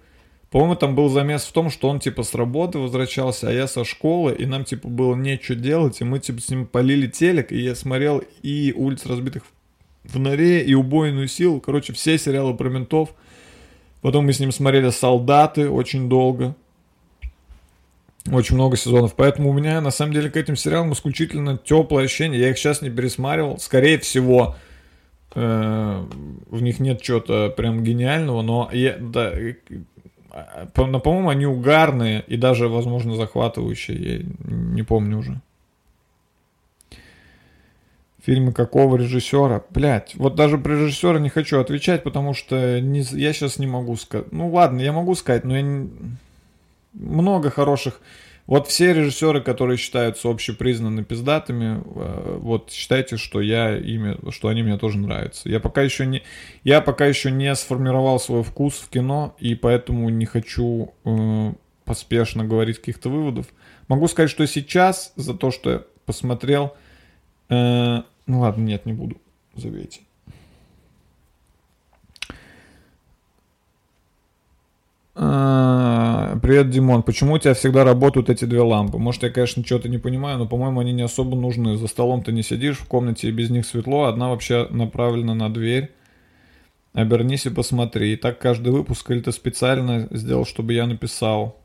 По-моему, 0.50 0.76
там 0.76 0.94
был 0.94 1.10
замес 1.10 1.42
в 1.42 1.52
том, 1.52 1.68
что 1.68 1.90
он 1.90 2.00
типа 2.00 2.22
с 2.22 2.34
работы 2.34 2.78
возвращался, 2.78 3.50
а 3.50 3.52
я 3.52 3.66
со 3.66 3.84
школы, 3.84 4.32
и 4.32 4.46
нам 4.46 4.64
типа 4.64 4.88
было 4.88 5.14
нечего 5.14 5.58
делать, 5.58 6.00
и 6.00 6.04
мы 6.04 6.20
типа 6.20 6.40
с 6.40 6.48
ним 6.48 6.64
полили 6.64 7.06
телек, 7.06 7.52
и 7.52 7.60
я 7.60 7.74
смотрел 7.74 8.24
и 8.42 8.72
улиц 8.74 9.04
разбитых 9.04 9.42
фонарей, 10.04 10.64
и 10.64 10.72
убойную 10.72 11.28
силу. 11.28 11.60
Короче, 11.60 11.92
все 11.92 12.16
сериалы 12.16 12.56
про 12.56 12.70
ментов. 12.70 13.10
Потом 14.02 14.26
мы 14.26 14.32
с 14.32 14.40
ним 14.40 14.52
смотрели 14.52 14.90
«Солдаты» 14.90 15.68
очень 15.68 16.08
долго. 16.08 16.54
Очень 18.30 18.56
много 18.56 18.76
сезонов. 18.76 19.14
Поэтому 19.14 19.50
у 19.50 19.52
меня, 19.52 19.80
на 19.80 19.90
самом 19.90 20.12
деле, 20.12 20.30
к 20.30 20.36
этим 20.36 20.56
сериалам 20.56 20.92
исключительно 20.92 21.58
теплое 21.58 22.04
ощущение. 22.04 22.40
Я 22.40 22.50
их 22.50 22.58
сейчас 22.58 22.82
не 22.82 22.90
пересматривал. 22.90 23.58
Скорее 23.58 23.98
всего, 23.98 24.56
э, 25.34 26.04
в 26.50 26.62
них 26.62 26.80
нет 26.80 27.00
чего-то 27.02 27.50
прям 27.50 27.82
гениального, 27.82 28.42
но 28.42 28.68
я, 28.72 28.96
да, 28.98 29.30
э, 29.32 29.54
по- 30.74 30.86
но, 30.86 31.00
по-моему, 31.00 31.30
они 31.30 31.46
угарные 31.46 32.22
и 32.26 32.36
даже, 32.36 32.68
возможно, 32.68 33.16
захватывающие. 33.16 33.96
Я 33.96 34.22
не 34.44 34.82
помню 34.82 35.18
уже. 35.18 35.40
Фильмы 38.24 38.52
какого 38.52 38.96
режиссера? 38.96 39.64
Блять, 39.70 40.14
вот 40.14 40.34
даже 40.34 40.58
про 40.58 40.72
режиссера 40.72 41.18
не 41.18 41.30
хочу 41.30 41.58
отвечать, 41.58 42.02
потому 42.02 42.34
что 42.34 42.80
не, 42.80 43.00
я 43.00 43.32
сейчас 43.32 43.58
не 43.58 43.66
могу 43.66 43.96
сказать. 43.96 44.30
Ну 44.32 44.50
ладно, 44.50 44.80
я 44.80 44.92
могу 44.92 45.14
сказать, 45.14 45.44
но 45.44 45.56
я 45.56 45.62
не... 45.62 45.88
много 46.92 47.50
хороших. 47.50 48.00
Вот 48.46 48.66
все 48.66 48.92
режиссеры, 48.92 49.40
которые 49.40 49.76
считаются 49.76 50.28
общепризнанно 50.28 51.04
пиздатыми, 51.04 51.82
э, 51.84 52.38
вот 52.40 52.72
считайте, 52.72 53.16
что 53.16 53.40
я 53.40 53.76
ими, 53.76 54.18
что 54.32 54.48
они 54.48 54.64
мне 54.64 54.76
тоже 54.76 54.98
нравятся. 54.98 55.48
Я 55.48 55.60
пока 55.60 55.82
еще 55.82 56.04
не, 56.04 56.24
я 56.64 56.80
пока 56.80 57.06
еще 57.06 57.30
не 57.30 57.54
сформировал 57.54 58.18
свой 58.18 58.42
вкус 58.42 58.74
в 58.74 58.88
кино, 58.88 59.36
и 59.38 59.54
поэтому 59.54 60.08
не 60.08 60.26
хочу 60.26 60.92
э, 61.04 61.52
поспешно 61.84 62.44
говорить 62.44 62.78
каких-то 62.78 63.08
выводов. 63.08 63.46
Могу 63.86 64.08
сказать, 64.08 64.30
что 64.30 64.44
сейчас 64.46 65.12
за 65.14 65.34
то, 65.34 65.52
что 65.52 65.70
я 65.70 65.82
посмотрел, 66.04 66.74
ну 67.50 68.40
ладно, 68.40 68.62
нет, 68.62 68.86
не 68.86 68.92
буду, 68.92 69.16
забейте. 69.54 70.00
А, 75.14 76.38
Привет, 76.42 76.70
Димон. 76.70 77.02
Почему 77.02 77.34
у 77.34 77.38
тебя 77.38 77.54
всегда 77.54 77.84
работают 77.84 78.30
эти 78.30 78.44
две 78.44 78.62
лампы? 78.62 78.98
Может, 78.98 79.22
я, 79.24 79.30
конечно, 79.30 79.64
что-то 79.64 79.88
не 79.88 79.98
понимаю, 79.98 80.38
но, 80.38 80.46
по-моему, 80.46 80.80
они 80.80 80.92
не 80.92 81.02
особо 81.02 81.36
нужны. 81.36 81.76
За 81.76 81.86
столом 81.86 82.22
ты 82.22 82.32
не 82.32 82.42
сидишь, 82.42 82.78
в 82.78 82.86
комнате 82.86 83.28
и 83.28 83.32
без 83.32 83.50
них 83.50 83.66
светло. 83.66 84.04
Одна 84.04 84.30
вообще 84.30 84.66
направлена 84.70 85.34
на 85.34 85.52
дверь. 85.52 85.90
Обернись 86.94 87.46
и 87.46 87.50
посмотри. 87.50 88.12
И 88.12 88.16
так 88.16 88.38
каждый 88.38 88.72
выпуск, 88.72 89.10
или 89.10 89.20
ты 89.20 89.32
специально 89.32 90.08
сделал, 90.10 90.46
чтобы 90.46 90.72
я 90.72 90.86
написал? 90.86 91.60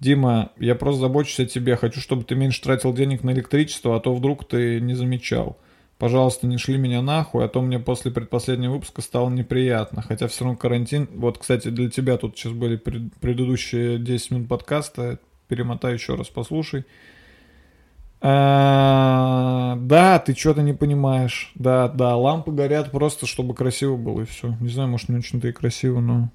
Дима, 0.00 0.50
я 0.58 0.74
просто 0.74 1.00
забочусь 1.00 1.40
о 1.40 1.46
тебе. 1.46 1.76
Хочу, 1.76 2.00
чтобы 2.00 2.24
ты 2.24 2.34
меньше 2.34 2.62
тратил 2.62 2.92
денег 2.92 3.24
на 3.24 3.30
электричество, 3.30 3.96
а 3.96 4.00
то 4.00 4.14
вдруг 4.14 4.46
ты 4.46 4.80
не 4.80 4.94
замечал. 4.94 5.56
Пожалуйста, 5.98 6.46
не 6.46 6.58
шли 6.58 6.76
меня 6.76 7.00
нахуй, 7.00 7.42
а 7.44 7.48
то 7.48 7.62
мне 7.62 7.78
после 7.78 8.10
предпоследнего 8.10 8.74
выпуска 8.74 9.00
стало 9.00 9.30
неприятно. 9.30 10.02
Хотя 10.02 10.28
все 10.28 10.44
равно 10.44 10.58
карантин... 10.58 11.08
Вот, 11.14 11.38
кстати, 11.38 11.68
для 11.68 11.88
тебя 11.90 12.18
тут 12.18 12.36
сейчас 12.36 12.52
были 12.52 12.76
пред- 12.76 13.14
предыдущие 13.14 13.98
10 13.98 14.30
минут 14.32 14.48
подкаста. 14.48 15.18
Перемотай 15.48 15.94
еще 15.94 16.14
раз, 16.14 16.28
послушай. 16.28 16.84
А, 18.20 19.76
Да, 19.80 20.18
ты 20.18 20.34
что-то 20.34 20.62
не 20.62 20.74
понимаешь. 20.74 21.52
Да, 21.54 21.88
да, 21.88 22.16
лампы 22.16 22.50
горят 22.52 22.90
просто, 22.90 23.26
чтобы 23.26 23.54
красиво 23.54 23.96
было, 23.96 24.22
и 24.22 24.24
все. 24.24 24.54
Не 24.60 24.68
знаю, 24.68 24.88
может, 24.90 25.08
не 25.08 25.16
очень-то 25.16 25.48
и 25.48 25.52
красиво, 25.52 26.00
но... 26.00 26.30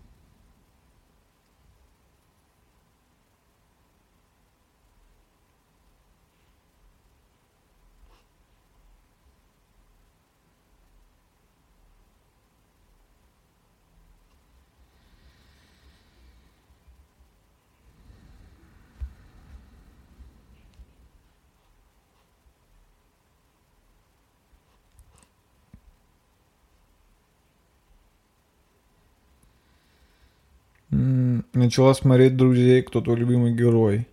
Начала 31.54 31.94
смотреть 31.94 32.38
«Друзей», 32.38 32.82
кто 32.82 33.02
твой 33.02 33.18
любимый 33.18 33.54
герой. 33.54 34.08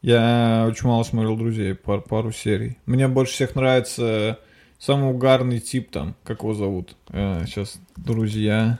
Я 0.00 0.66
очень 0.68 0.88
мало 0.88 1.04
смотрел 1.04 1.36
«Друзей», 1.36 1.74
пар- 1.74 2.00
пару 2.00 2.32
серий. 2.32 2.76
Мне 2.86 3.06
больше 3.06 3.34
всех 3.34 3.54
нравится 3.54 4.38
самый 4.80 5.10
угарный 5.10 5.60
тип 5.60 5.90
там, 5.92 6.16
как 6.24 6.40
его 6.42 6.54
зовут. 6.54 6.96
сейчас 7.10 7.78
«Друзья». 7.96 8.78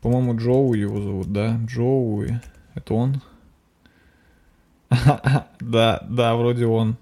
По-моему, 0.00 0.36
Джоуи 0.38 0.78
его 0.78 1.02
зовут, 1.02 1.32
да? 1.32 1.58
Джоуи. 1.66 2.40
Это 2.74 2.94
он? 2.94 3.20
Да, 5.60 6.06
да, 6.08 6.36
вроде 6.36 6.66
он. 6.66 6.96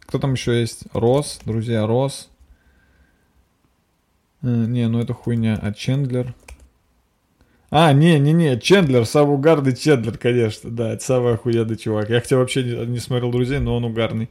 Кто 0.00 0.18
там 0.18 0.34
еще 0.34 0.60
есть? 0.60 0.84
Рос, 0.92 1.40
друзья, 1.46 1.86
Рос. 1.86 2.28
Э, 4.42 4.46
Не, 4.66 4.86
ну 4.88 5.00
это 5.00 5.14
хуйня. 5.14 5.58
А 5.60 5.72
Чендлер? 5.72 6.34
А, 7.74 7.94
не-не-не, 7.94 8.60
Чендлер, 8.60 9.06
самый 9.06 9.36
угарный 9.36 9.74
Чендлер, 9.74 10.18
конечно, 10.18 10.68
да, 10.70 10.92
это 10.92 11.02
самый 11.02 11.32
охуенный 11.32 11.78
чувак. 11.78 12.10
Я 12.10 12.20
хотя 12.20 12.36
вообще 12.36 12.62
не, 12.64 12.74
не 12.86 12.98
смотрел 12.98 13.30
«Друзей», 13.30 13.60
но 13.60 13.74
он 13.74 13.86
угарный. 13.86 14.28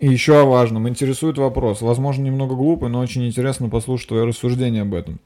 И 0.00 0.08
еще 0.08 0.40
о 0.40 0.46
важном. 0.46 0.88
Интересует 0.88 1.38
вопрос. 1.38 1.80
Возможно, 1.80 2.24
немного 2.24 2.56
глупый, 2.56 2.88
но 2.88 2.98
очень 2.98 3.24
интересно 3.24 3.68
послушать 3.68 4.08
твое 4.08 4.24
рассуждение 4.24 4.82
об 4.82 4.94
этом. 4.94 5.20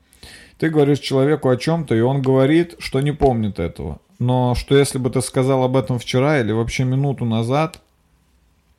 Ты 0.59 0.69
говоришь 0.69 0.98
человеку 0.98 1.48
о 1.48 1.57
чем-то, 1.57 1.94
и 1.94 2.01
он 2.01 2.20
говорит, 2.20 2.74
что 2.78 3.01
не 3.01 3.12
помнит 3.12 3.59
этого. 3.59 4.01
Но 4.19 4.55
что 4.55 4.77
если 4.77 4.98
бы 4.98 5.09
ты 5.09 5.23
сказал 5.23 5.65
об 5.65 5.78
этом 5.78 5.98
вчера 5.98 6.40
или 6.40 6.53
вообще 6.53 6.85
минуту 6.85 7.24
назад, 7.24 7.81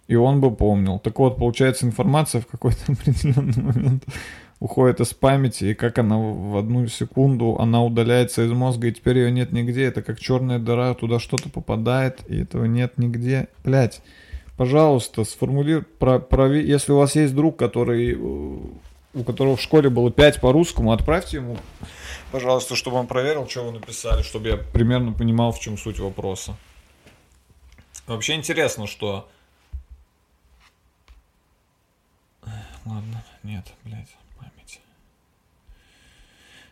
и 0.07 0.15
он 0.15 0.41
бы 0.41 0.55
помнил. 0.55 0.99
Так 0.99 1.19
вот, 1.19 1.37
получается, 1.37 1.85
информация 1.85 2.41
в 2.41 2.47
какой-то 2.47 2.79
определенный 2.91 3.61
момент 3.61 4.03
уходит 4.59 4.99
из 5.01 5.13
памяти, 5.13 5.65
и 5.65 5.73
как 5.75 5.99
она 5.99 6.17
в 6.17 6.57
одну 6.57 6.87
секунду, 6.87 7.57
она 7.59 7.83
удаляется 7.83 8.43
из 8.43 8.51
мозга, 8.51 8.87
и 8.87 8.91
теперь 8.91 9.19
ее 9.19 9.31
нет 9.31 9.51
нигде. 9.51 9.83
Это 9.83 10.01
как 10.01 10.19
черная 10.19 10.59
дыра, 10.59 10.93
туда 10.95 11.19
что-то 11.19 11.49
попадает, 11.49 12.21
и 12.27 12.41
этого 12.41 12.65
нет 12.65 12.97
нигде. 12.97 13.49
Блять, 13.63 14.01
пожалуйста, 14.55 15.25
сформулируй, 15.25 15.83
про, 15.83 16.17
прови- 16.17 16.63
если 16.63 16.91
у 16.91 16.97
вас 16.97 17.15
есть 17.15 17.35
друг, 17.35 17.57
который, 17.57 18.15
у 18.15 19.23
которого 19.25 19.57
в 19.57 19.61
школе 19.61 19.89
было 19.89 20.09
5 20.09 20.41
по 20.41 20.51
русскому, 20.51 20.91
отправьте 20.91 21.37
ему, 21.37 21.57
пожалуйста, 22.31 22.75
чтобы 22.75 22.97
он 22.97 23.05
проверил, 23.05 23.47
что 23.47 23.63
вы 23.63 23.73
написали, 23.73 24.23
чтобы 24.23 24.47
я 24.47 24.57
примерно 24.57 25.11
понимал, 25.11 25.51
в 25.51 25.59
чем 25.59 25.77
суть 25.77 25.99
вопроса. 25.99 26.55
Вообще 28.07 28.33
интересно, 28.33 28.87
что... 28.87 29.27
Ладно, 32.89 33.21
нет, 33.43 33.65
блядь, 33.83 34.15
память. 34.39 34.79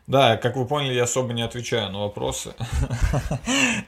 Да, 0.08 0.38
как 0.38 0.56
вы 0.56 0.66
поняли, 0.66 0.94
я 0.94 1.04
особо 1.04 1.34
не 1.34 1.42
отвечаю 1.42 1.92
на 1.92 2.00
вопросы. 2.00 2.54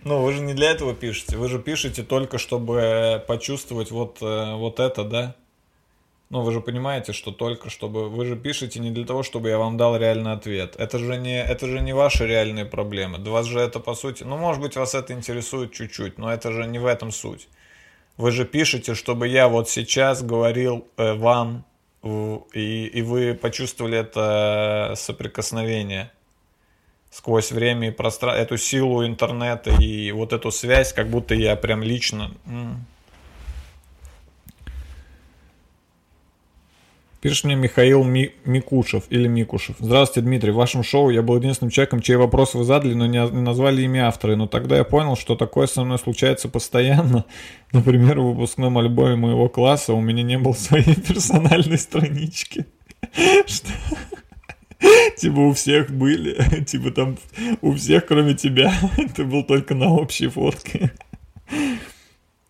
Ну, 0.04 0.22
вы 0.22 0.34
же 0.34 0.42
не 0.42 0.54
для 0.54 0.72
этого 0.72 0.94
пишете. 0.94 1.38
Вы 1.38 1.50
же 1.50 1.60
пишете 1.60 2.04
только, 2.04 2.38
чтобы 2.38 3.24
почувствовать 3.28 3.92
вот, 3.92 4.22
э, 4.22 4.56
вот 4.56 4.80
это, 4.80 5.04
да? 5.04 5.36
Ну, 6.30 6.42
вы 6.42 6.52
же 6.52 6.62
понимаете, 6.62 7.14
что 7.14 7.32
только 7.32 7.70
чтобы... 7.70 8.10
Вы 8.10 8.26
же 8.26 8.36
пишете 8.36 8.80
не 8.80 8.92
для 8.92 9.06
того, 9.06 9.24
чтобы 9.24 9.50
я 9.50 9.58
вам 9.58 9.78
дал 9.78 9.98
реальный 9.98 10.32
ответ. 10.32 10.76
Это 10.78 10.98
же 10.98 11.18
не, 11.18 11.42
это 11.42 11.68
же 11.68 11.82
не 11.82 11.94
ваши 11.94 12.26
реальные 12.26 12.66
проблемы. 12.66 13.18
Да 13.18 13.32
вас 13.32 13.46
же 13.46 13.60
это, 13.60 13.80
по 13.80 13.96
сути... 13.96 14.24
Ну, 14.24 14.38
может 14.38 14.62
быть, 14.62 14.76
вас 14.76 14.96
это 14.96 15.14
интересует 15.14 15.74
чуть-чуть, 15.74 16.18
но 16.18 16.32
это 16.32 16.52
же 16.52 16.68
не 16.68 16.80
в 16.80 16.86
этом 16.86 17.12
суть. 17.12 17.48
Вы 18.18 18.32
же 18.32 18.46
пишете, 18.46 18.96
чтобы 18.96 19.28
я 19.28 19.48
вот 19.48 19.70
сейчас 19.70 20.24
говорил 20.24 20.88
э, 20.98 21.14
вам, 21.14 21.66
и, 22.54 22.86
и 22.86 23.02
вы 23.02 23.34
почувствовали 23.34 23.98
это 23.98 24.94
соприкосновение 24.96 26.12
сквозь 27.12 27.52
время 27.52 27.88
и 27.90 27.92
пространство, 27.92 28.42
эту 28.42 28.58
силу 28.58 29.06
интернета 29.06 29.72
и 29.72 30.12
вот 30.12 30.34
эту 30.34 30.52
связь, 30.52 30.94
как 30.94 31.08
будто 31.10 31.34
я 31.36 31.56
прям 31.56 31.84
лично... 31.84 32.32
Пишет 37.28 37.44
мне 37.44 37.56
Михаил 37.56 38.06
Ми- 38.06 38.32
Микушев 38.46 39.04
или 39.10 39.28
Микушев. 39.28 39.76
Здравствуйте, 39.80 40.26
Дмитрий. 40.26 40.52
В 40.52 40.56
вашем 40.56 40.82
шоу 40.82 41.10
я 41.10 41.22
был 41.22 41.36
единственным 41.36 41.72
человеком, 41.72 42.02
чей 42.02 42.16
вопрос 42.16 42.54
вы 42.54 42.64
задали, 42.64 42.94
но 42.94 43.06
не 43.06 43.20
назвали 43.42 43.82
имя 43.82 44.08
автора. 44.08 44.38
Но 44.38 44.48
тогда 44.48 44.78
я 44.78 44.86
понял, 44.86 45.18
что 45.18 45.36
такое 45.36 45.68
со 45.68 45.84
мной 45.84 46.00
случается 46.00 46.48
постоянно. 46.48 47.26
Например, 47.74 48.22
в 48.22 48.32
выпускном 48.32 48.78
альбоме 48.78 49.18
моего 49.18 49.50
класса 49.50 49.92
у 49.92 50.00
меня 50.00 50.24
не 50.24 50.38
было 50.38 50.54
своей 50.54 50.96
персональной 51.08 51.78
странички. 51.78 52.66
Что? 53.46 53.72
Типа 55.18 55.40
у 55.40 55.52
всех 55.52 55.92
были. 55.92 56.64
Типа 56.64 56.92
там 56.92 57.18
у 57.62 57.74
всех, 57.74 58.06
кроме 58.06 58.36
тебя. 58.36 58.74
Ты 59.18 59.26
был 59.26 59.44
только 59.44 59.76
на 59.76 59.90
общей 59.90 60.30
фотке. 60.30 60.94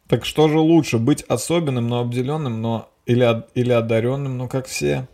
Так 0.08 0.24
что 0.24 0.48
же 0.48 0.60
лучше, 0.60 0.99
быть 0.99 1.24
особенным, 1.24 1.88
но 1.88 1.99
обделенным, 1.99 2.62
но 2.62 2.91
или, 3.07 3.43
или 3.55 3.71
одаренным, 3.71 4.38
но 4.38 4.47
как 4.47 4.67
все? 4.67 5.07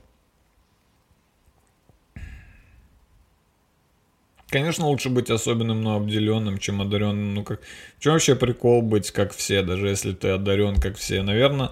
Конечно, 4.49 4.85
лучше 4.85 5.09
быть 5.09 5.31
особенным, 5.31 5.81
но 5.81 5.95
обделенным, 5.95 6.59
чем 6.59 6.81
одаренным. 6.81 7.33
Ну 7.33 7.43
как, 7.43 7.61
в 7.97 8.03
чем 8.03 8.13
вообще 8.13 8.35
прикол 8.35 8.81
быть 8.83 9.11
как 9.11 9.33
все, 9.33 9.63
даже 9.63 9.87
если 9.87 10.13
ты 10.13 10.29
одарен 10.29 10.75
как 10.79 10.97
все? 10.97 11.23
Наверное, 11.23 11.71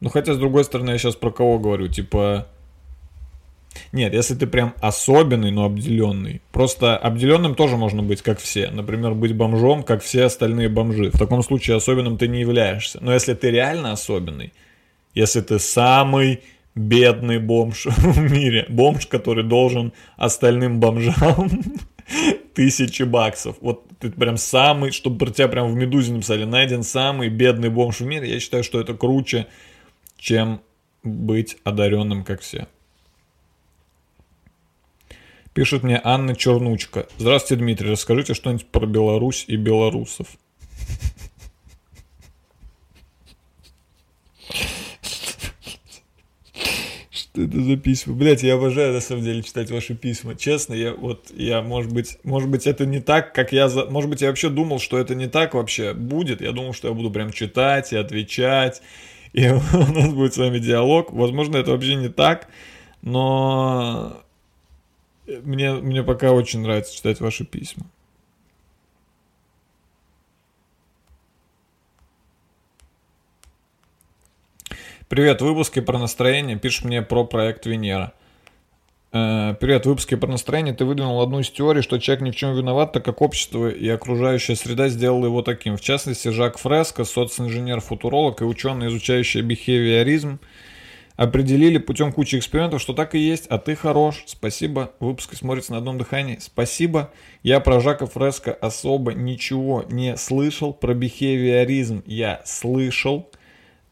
ну 0.00 0.08
хотя 0.08 0.34
с 0.34 0.38
другой 0.38 0.64
стороны, 0.64 0.90
я 0.90 0.98
сейчас 0.98 1.16
про 1.16 1.30
кого 1.32 1.58
говорю, 1.58 1.88
типа 1.88 2.46
Нет, 3.92 4.12
если 4.14 4.34
ты 4.34 4.46
прям 4.46 4.74
особенный, 4.80 5.50
но 5.50 5.64
обделенный. 5.64 6.42
Просто 6.52 6.96
обделенным 6.96 7.54
тоже 7.54 7.76
можно 7.76 8.02
быть, 8.02 8.22
как 8.22 8.38
все. 8.38 8.70
Например, 8.70 9.14
быть 9.14 9.34
бомжом, 9.34 9.82
как 9.82 10.02
все 10.02 10.24
остальные 10.24 10.68
бомжи. 10.68 11.10
В 11.10 11.18
таком 11.18 11.42
случае 11.42 11.76
особенным 11.76 12.18
ты 12.18 12.28
не 12.28 12.40
являешься. 12.40 12.98
Но 13.00 13.12
если 13.12 13.34
ты 13.34 13.50
реально 13.50 13.92
особенный, 13.92 14.52
если 15.14 15.40
ты 15.40 15.58
самый 15.58 16.42
бедный 16.74 17.38
бомж 17.38 17.86
в 17.86 18.18
мире, 18.30 18.66
бомж, 18.68 19.06
который 19.06 19.44
должен 19.44 19.92
остальным 20.16 20.80
бомжам 20.80 21.50
тысячи 22.54 23.02
баксов. 23.02 23.56
Вот 23.60 23.84
ты 23.98 24.10
прям 24.10 24.36
самый, 24.36 24.90
чтобы 24.90 25.18
про 25.18 25.32
тебя 25.32 25.48
прям 25.48 25.72
в 25.72 25.74
Медузе 25.74 26.12
написали, 26.12 26.44
найден 26.44 26.82
самый 26.82 27.28
бедный 27.28 27.68
бомж 27.68 28.00
в 28.00 28.06
мире. 28.06 28.30
Я 28.30 28.40
считаю, 28.40 28.64
что 28.64 28.80
это 28.80 28.94
круче, 28.94 29.46
чем 30.16 30.60
быть 31.02 31.56
одаренным, 31.64 32.24
как 32.24 32.40
все. 32.40 32.66
Пишет 35.54 35.82
мне 35.82 36.00
Анна 36.02 36.34
Чернучка. 36.34 37.06
Здравствуйте, 37.18 37.62
Дмитрий. 37.62 37.90
Расскажите 37.90 38.32
что-нибудь 38.32 38.66
про 38.66 38.86
Беларусь 38.86 39.44
и 39.48 39.56
белорусов. 39.56 40.28
Что 47.32 47.44
это 47.44 47.62
за 47.62 47.76
письма? 47.76 48.14
Блять, 48.14 48.42
я 48.42 48.54
обожаю 48.54 48.92
на 48.92 49.00
самом 49.00 49.22
деле 49.22 49.42
читать 49.42 49.70
ваши 49.70 49.94
письма. 49.94 50.34
Честно, 50.36 50.74
я 50.74 50.92
вот, 50.92 51.30
я, 51.34 51.62
может 51.62 51.90
быть, 51.90 52.18
может 52.24 52.50
быть, 52.50 52.66
это 52.66 52.84
не 52.84 53.00
так, 53.00 53.32
как 53.32 53.52
я, 53.52 53.70
за... 53.70 53.86
может 53.86 54.10
быть, 54.10 54.20
я 54.20 54.28
вообще 54.28 54.50
думал, 54.50 54.78
что 54.78 54.98
это 54.98 55.14
не 55.14 55.28
так 55.28 55.54
вообще 55.54 55.94
будет. 55.94 56.42
Я 56.42 56.52
думал, 56.52 56.74
что 56.74 56.88
я 56.88 56.94
буду 56.94 57.10
прям 57.10 57.32
читать 57.32 57.94
и 57.94 57.96
отвечать, 57.96 58.82
и 59.32 59.48
у 59.48 59.54
нас 59.54 60.12
будет 60.12 60.34
с 60.34 60.36
вами 60.36 60.58
диалог. 60.58 61.10
Возможно, 61.10 61.56
это 61.56 61.70
вообще 61.70 61.94
не 61.94 62.10
так, 62.10 62.48
но 63.00 64.22
мне, 65.26 65.72
мне 65.72 66.02
пока 66.02 66.32
очень 66.32 66.60
нравится 66.60 66.94
читать 66.94 67.20
ваши 67.20 67.46
письма. 67.46 67.86
Привет, 75.12 75.42
выпуски 75.42 75.80
про 75.80 75.98
настроение. 75.98 76.56
Пишешь 76.56 76.84
мне 76.84 77.02
про 77.02 77.24
проект 77.24 77.66
Венера. 77.66 78.14
Э, 79.12 79.54
Привет, 79.60 79.84
в 79.84 79.88
выпуске 79.90 80.16
про 80.16 80.26
настроение 80.26 80.72
ты 80.72 80.86
выдвинул 80.86 81.20
одну 81.20 81.40
из 81.40 81.50
теорий, 81.50 81.82
что 81.82 81.98
человек 81.98 82.24
ни 82.24 82.30
в 82.30 82.34
чем 82.34 82.56
виноват, 82.56 82.94
так 82.94 83.04
как 83.04 83.20
общество 83.20 83.68
и 83.68 83.86
окружающая 83.90 84.56
среда 84.56 84.88
сделала 84.88 85.26
его 85.26 85.42
таким. 85.42 85.76
В 85.76 85.82
частности, 85.82 86.28
Жак 86.28 86.56
Фреско, 86.56 87.04
социнженер-футуролог 87.04 88.40
и 88.40 88.44
ученый, 88.46 88.88
изучающий 88.88 89.42
бихевиоризм, 89.42 90.40
определили 91.16 91.76
путем 91.76 92.10
кучи 92.10 92.36
экспериментов, 92.36 92.80
что 92.80 92.94
так 92.94 93.14
и 93.14 93.18
есть, 93.18 93.46
а 93.48 93.58
ты 93.58 93.76
хорош. 93.76 94.24
Спасибо. 94.24 94.92
Выпуск 94.98 95.34
смотрится 95.34 95.72
на 95.72 95.78
одном 95.78 95.98
дыхании. 95.98 96.38
Спасибо. 96.40 97.10
Я 97.42 97.60
про 97.60 97.80
Жака 97.80 98.06
Фреско 98.06 98.54
особо 98.54 99.12
ничего 99.12 99.84
не 99.90 100.16
слышал. 100.16 100.72
Про 100.72 100.94
бихевиоризм 100.94 102.02
я 102.06 102.40
слышал. 102.46 103.28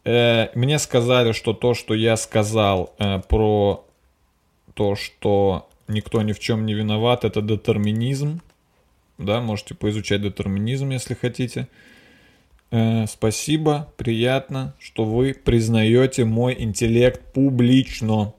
Э, 0.04 0.48
мне 0.54 0.78
сказали, 0.78 1.32
что 1.32 1.52
то, 1.52 1.74
что 1.74 1.94
я 1.94 2.16
сказал 2.16 2.94
э, 2.98 3.20
про 3.28 3.84
то, 4.74 4.96
что 4.96 5.68
никто 5.88 6.22
ни 6.22 6.32
в 6.32 6.38
чем 6.38 6.66
не 6.66 6.74
виноват, 6.74 7.24
это 7.24 7.42
детерминизм. 7.42 8.40
Да, 9.18 9.40
можете 9.40 9.74
поизучать 9.74 10.22
детерминизм, 10.22 10.90
если 10.90 11.14
хотите. 11.14 11.68
Э, 12.70 13.06
спасибо, 13.06 13.92
приятно, 13.96 14.74
что 14.78 15.04
вы 15.04 15.34
признаете 15.34 16.24
мой 16.24 16.56
интеллект 16.58 17.20
публично. 17.32 18.32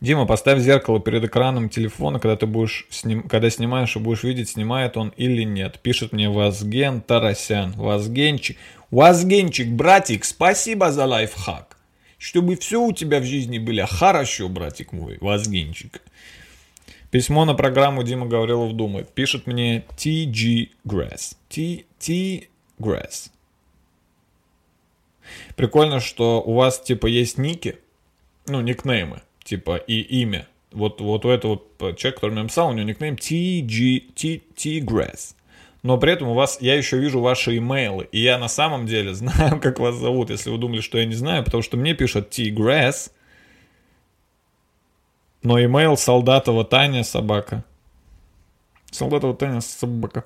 Дима, 0.00 0.26
поставь 0.26 0.60
зеркало 0.60 1.00
перед 1.00 1.24
экраном 1.24 1.68
телефона, 1.68 2.18
когда 2.18 2.36
ты 2.36 2.46
будешь 2.46 2.86
сним... 2.90 3.22
когда 3.22 3.48
снимаешь 3.50 3.96
и 3.96 3.98
будешь 3.98 4.22
видеть, 4.22 4.50
снимает 4.50 4.96
он 4.96 5.10
или 5.16 5.42
нет. 5.42 5.78
Пишет 5.80 6.12
мне 6.12 6.28
Вазген 6.28 7.00
Тарасян. 7.00 7.72
Вазгенчик. 7.72 8.58
Вазгенчик, 8.90 9.68
братик, 9.68 10.24
спасибо 10.24 10.92
за 10.92 11.06
лайфхак. 11.06 11.76
Чтобы 12.18 12.56
все 12.56 12.80
у 12.80 12.92
тебя 12.92 13.20
в 13.20 13.24
жизни 13.24 13.58
было 13.58 13.86
хорошо, 13.86 14.48
братик 14.48 14.92
мой, 14.92 15.18
Вазгенчик. 15.20 16.00
Письмо 17.10 17.44
на 17.44 17.54
программу 17.54 18.02
Дима 18.02 18.26
Гаврилов 18.26 18.74
думает. 18.74 19.08
Пишет 19.10 19.46
мне 19.46 19.84
TG 19.96 20.70
Grass. 20.84 21.36
T, 21.48 21.84
T 21.98 22.48
Grass. 22.78 23.30
Прикольно, 25.56 26.00
что 26.00 26.42
у 26.42 26.54
вас 26.54 26.80
типа 26.80 27.06
есть 27.06 27.38
ники, 27.38 27.78
ну, 28.46 28.60
никнеймы, 28.60 29.22
типа 29.44 29.76
и 29.76 30.00
имя. 30.00 30.48
Вот, 30.72 31.00
вот 31.00 31.24
у 31.24 31.30
этого 31.30 31.60
человека, 31.78 32.16
который 32.16 32.32
мне 32.32 32.42
написал, 32.42 32.70
у 32.70 32.72
него 32.72 32.88
никнейм 32.88 33.14
TG, 33.14 34.12
T, 34.14 34.40
T 34.56 34.78
Grass. 34.80 35.34
Но 35.84 35.98
при 35.98 36.12
этом 36.12 36.28
у 36.28 36.34
вас, 36.34 36.58
я 36.60 36.74
еще 36.74 36.98
вижу 36.98 37.20
ваши 37.20 37.58
имейлы, 37.58 38.08
и 38.10 38.18
я 38.18 38.38
на 38.38 38.48
самом 38.48 38.86
деле 38.86 39.14
знаю, 39.14 39.60
как 39.60 39.78
вас 39.78 39.94
зовут, 39.94 40.30
если 40.30 40.50
вы 40.50 40.58
думали, 40.58 40.80
что 40.80 40.98
я 40.98 41.04
не 41.04 41.14
знаю, 41.14 41.44
потому 41.44 41.62
что 41.62 41.76
мне 41.76 41.94
пишет 41.94 42.30
T 42.30 42.48
Grass, 42.48 43.12
но 45.42 45.62
имейл 45.62 45.96
Солдатова 45.96 46.64
Таня 46.64 47.04
собака. 47.04 47.64
Солдатова 48.90 49.34
Таня 49.34 49.60
собака. 49.60 50.24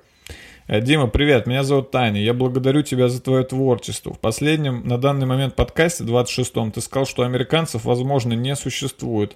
Э, 0.71 0.81
Дима, 0.81 1.07
привет, 1.07 1.47
меня 1.47 1.63
зовут 1.63 1.89
Таня. 1.89 2.21
Я 2.21 2.35
благодарю 2.35 2.83
тебя 2.83 3.09
за 3.09 3.19
твое 3.19 3.43
творчество. 3.43 4.13
В 4.13 4.19
последнем, 4.19 4.87
на 4.87 4.99
данный 4.99 5.25
момент 5.25 5.55
подкасте, 5.55 6.03
26-м, 6.03 6.71
ты 6.71 6.79
сказал, 6.79 7.07
что 7.07 7.23
американцев, 7.23 7.85
возможно, 7.85 8.33
не 8.33 8.55
существует, 8.55 9.35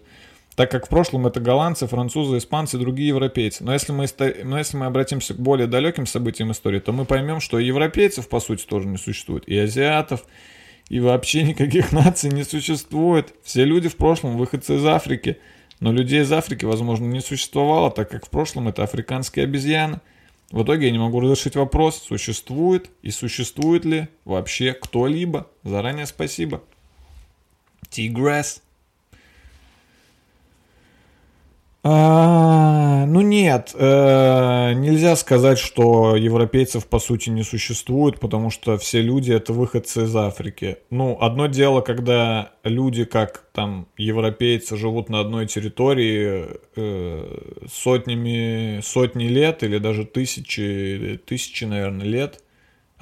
так 0.55 0.69
как 0.69 0.85
в 0.85 0.89
прошлом 0.89 1.25
это 1.25 1.39
голландцы, 1.39 1.87
французы, 1.87 2.37
испанцы 2.37 2.77
другие 2.77 3.07
европейцы. 3.07 3.63
Но 3.63 3.73
если, 3.73 3.91
мы, 3.93 4.05
но 4.43 4.59
если 4.59 4.77
мы 4.77 4.85
обратимся 4.85 5.33
к 5.33 5.39
более 5.39 5.65
далеким 5.65 6.05
событиям 6.05 6.51
истории, 6.51 6.79
то 6.79 6.91
мы 6.91 7.03
поймем, 7.03 7.39
что 7.39 7.57
европейцев, 7.57 8.29
по 8.29 8.39
сути, 8.39 8.67
тоже 8.67 8.87
не 8.87 8.97
существует, 8.97 9.43
и 9.47 9.57
азиатов, 9.57 10.25
и 10.89 10.99
вообще 10.99 11.41
никаких 11.41 11.91
наций 11.91 12.29
не 12.29 12.43
существует. 12.43 13.33
Все 13.41 13.65
люди 13.65 13.89
в 13.89 13.95
прошлом 13.95 14.37
выходцы 14.37 14.75
из 14.75 14.85
Африки– 14.85 15.39
но 15.83 15.91
людей 15.91 16.21
из 16.21 16.31
Африки, 16.31 16.63
возможно, 16.63 17.03
не 17.05 17.19
существовало, 17.19 17.91
так 17.91 18.09
как 18.09 18.25
в 18.25 18.29
прошлом 18.29 18.69
это 18.69 18.83
африканские 18.83 19.43
обезьяны. 19.43 19.99
В 20.51 20.63
итоге 20.63 20.87
я 20.87 20.91
не 20.91 20.99
могу 20.99 21.19
разрешить 21.19 21.55
вопрос, 21.55 22.01
существует 22.01 22.89
и 23.01 23.11
существует 23.11 23.85
ли 23.85 24.07
вообще 24.25 24.73
кто-либо. 24.73 25.47
Заранее 25.63 26.05
спасибо. 26.07 26.63
Тигресс. 27.89 28.62
А, 31.85 33.05
ну 33.07 33.19
нет, 33.19 33.71
э, 33.75 34.73
нельзя 34.73 35.17
сказать, 35.17 35.59
что 35.59 36.15
европейцев 36.15 36.87
по 36.87 36.97
сути 36.97 37.29
не 37.29 37.43
существует, 37.43 38.21
потому 38.21 38.51
что 38.51 38.77
все 38.77 39.01
люди 39.01 39.33
это 39.33 39.51
выходцы 39.51 40.03
из 40.03 40.15
Африки. 40.15 40.77
Ну, 40.89 41.17
одно 41.19 41.47
дело, 41.47 41.81
когда 41.81 42.53
люди, 42.63 43.03
как 43.03 43.43
там 43.51 43.87
европейцы, 43.97 44.77
живут 44.77 45.09
на 45.09 45.19
одной 45.19 45.45
территории 45.45 46.51
э, 46.77 47.65
сотнями, 47.69 48.79
сотни 48.81 49.25
лет 49.25 49.63
или 49.63 49.77
даже 49.77 50.05
тысячи, 50.05 51.19
тысячи, 51.25 51.65
наверное, 51.65 52.05
лет. 52.05 52.42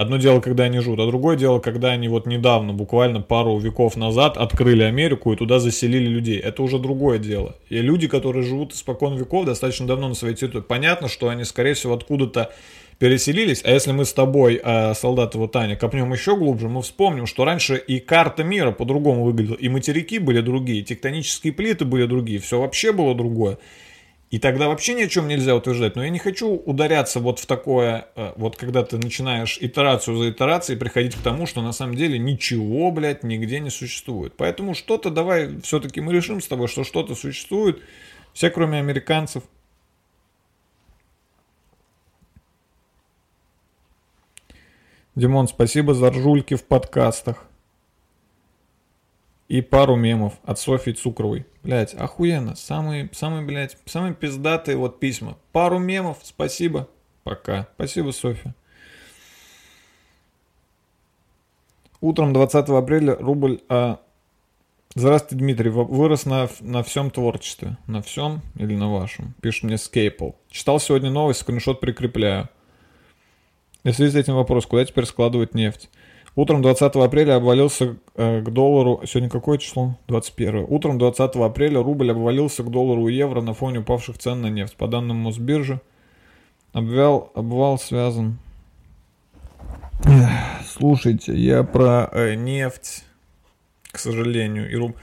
Одно 0.02 0.18
дело, 0.18 0.42
когда 0.42 0.64
они 0.64 0.80
живут, 0.80 1.00
а 1.00 1.06
другое 1.06 1.38
дело, 1.38 1.60
когда 1.60 1.92
они 1.92 2.08
вот 2.08 2.26
недавно, 2.26 2.74
буквально 2.74 3.22
пару 3.22 3.60
веков 3.60 3.96
назад, 3.96 4.36
открыли 4.36 4.82
Америку 4.82 5.32
и 5.32 5.36
туда 5.36 5.60
заселили 5.60 6.08
людей. 6.08 6.40
Это 6.40 6.64
уже 6.64 6.80
другое 6.80 7.20
дело. 7.20 7.56
И 7.70 7.80
люди, 7.82 8.08
которые 8.08 8.42
живут 8.42 8.74
испокон 8.74 9.16
веков, 9.16 9.46
достаточно 9.46 9.86
давно 9.86 10.08
на 10.08 10.16
своей 10.16 10.34
территории, 10.34 10.64
понятно, 10.64 11.08
что 11.08 11.30
они, 11.30 11.44
скорее 11.44 11.76
всего, 11.76 11.94
откуда-то 11.94 12.52
переселились. 12.98 13.62
А 13.64 13.70
если 13.70 13.92
мы 13.92 14.06
с 14.06 14.12
тобой, 14.12 14.60
э, 14.64 14.96
солдатова 14.96 15.48
Таня, 15.48 15.76
копнем 15.76 16.12
еще 16.12 16.36
глубже, 16.36 16.68
мы 16.68 16.82
вспомним, 16.82 17.28
что 17.28 17.46
раньше 17.46 17.78
и 17.78 18.00
карта 18.00 18.44
мира 18.44 18.72
по-другому 18.72 19.24
выглядела, 19.24 19.56
и 19.56 19.70
материки 19.70 20.18
были 20.18 20.42
другие, 20.42 20.82
тектонические 20.82 21.54
плиты 21.54 21.86
были 21.86 22.08
другие, 22.08 22.40
все 22.40 22.60
вообще 22.60 22.92
было 22.92 23.14
другое. 23.14 23.60
И 24.32 24.40
тогда 24.40 24.70
вообще 24.70 24.94
ни 24.94 25.02
о 25.02 25.10
чем 25.10 25.28
нельзя 25.28 25.54
утверждать. 25.54 25.98
Но 25.98 26.06
я 26.06 26.10
не 26.10 26.18
хочу 26.18 26.56
ударяться 26.56 27.20
вот 27.20 27.40
в 27.40 27.46
такое, 27.46 28.08
э, 28.16 28.32
вот 28.38 28.56
когда 28.56 28.82
ты 28.82 28.98
начинаешь 28.98 29.58
итерацию 29.60 30.16
за 30.16 30.30
итерацией 30.30 30.80
приходить 30.80 31.16
к 31.16 31.22
тому, 31.22 31.46
что 31.46 31.62
на 31.62 31.74
самом 31.74 31.96
деле 31.96 32.18
ничего, 32.18 32.92
блядь, 32.92 33.24
нигде 33.24 33.60
не 33.60 33.70
существует. 33.70 34.34
Поэтому 34.38 34.74
что-то 34.74 35.10
давай 35.10 35.60
все-таки 35.64 36.00
мы 36.00 36.14
решим 36.14 36.40
с 36.40 36.48
тобой, 36.48 36.70
что 36.70 36.86
что-то 36.86 37.14
существует. 37.14 37.82
Все, 38.34 38.50
кроме 38.50 38.80
американцев. 38.80 39.44
Димон, 45.14 45.50
спасибо 45.50 45.94
за 45.94 46.10
ржульки 46.10 46.56
в 46.56 46.64
подкастах. 46.64 47.51
И 49.52 49.60
пару 49.62 49.98
мемов 49.98 50.36
от 50.46 50.60
Софьи 50.60 50.94
Цукровой. 50.94 51.46
Блять, 51.62 51.94
охуенно. 51.94 52.56
Самые, 52.56 53.10
самые, 53.12 53.46
блядь, 53.46 53.78
самые 53.84 54.14
пиздатые 54.14 54.78
вот 54.78 55.02
письма. 55.02 55.38
Пару 55.52 55.78
мемов, 55.78 56.20
спасибо. 56.24 56.88
Пока. 57.26 57.68
Спасибо, 57.76 58.12
Софья. 58.12 58.56
Утром 62.00 62.32
20 62.32 62.70
апреля 62.70 63.18
рубль, 63.18 63.60
а 63.68 64.00
Здравствуйте, 64.96 65.36
Дмитрий. 65.44 65.70
Вы- 65.70 65.84
Вырос 65.84 66.26
на, 66.26 66.48
на 66.62 66.82
всем 66.82 67.12
творчестве. 67.12 67.78
На 67.88 68.02
всем 68.02 68.44
или 68.56 68.74
на 68.78 68.90
вашем? 68.90 69.34
Пишет 69.42 69.64
мне 69.64 69.78
Скейпл. 69.78 70.30
Читал 70.50 70.80
сегодня 70.80 71.10
новость, 71.10 71.42
скриншот 71.42 71.82
прикрепляю. 71.82 72.48
И 73.84 73.92
в 73.92 73.96
связи 73.96 74.12
с 74.12 74.16
этим 74.16 74.36
вопрос, 74.36 74.66
куда 74.66 74.86
теперь 74.86 75.06
складывать 75.06 75.56
нефть? 75.56 75.90
Утром 76.36 76.62
20 76.62 76.96
апреля 76.96 77.36
обвалился 77.36 77.98
э, 78.16 78.42
к 78.42 78.50
доллару... 78.50 79.02
Сегодня 79.06 79.30
какое 79.30 79.58
число? 79.58 79.98
21. 80.08 80.66
Утром 80.70 80.98
20 80.98 81.36
апреля 81.36 81.84
рубль 81.84 82.10
обвалился 82.12 82.64
к 82.64 82.72
доллару 82.72 83.10
и 83.10 83.14
евро 83.14 83.42
на 83.42 83.54
фоне 83.54 83.80
упавших 83.80 84.18
цен 84.18 84.42
на 84.42 84.48
нефть. 84.48 84.78
По 84.78 84.88
данным 84.88 85.18
Мосбиржи, 85.18 85.82
обвал, 86.72 87.32
обвал 87.36 87.78
связан... 87.78 88.40
Слушайте, 90.66 91.36
я 91.36 91.64
про 91.64 92.10
э, 92.12 92.36
нефть, 92.36 93.04
к 93.92 94.00
сожалению, 94.00 94.72
и 94.72 94.76
руб... 94.76 94.96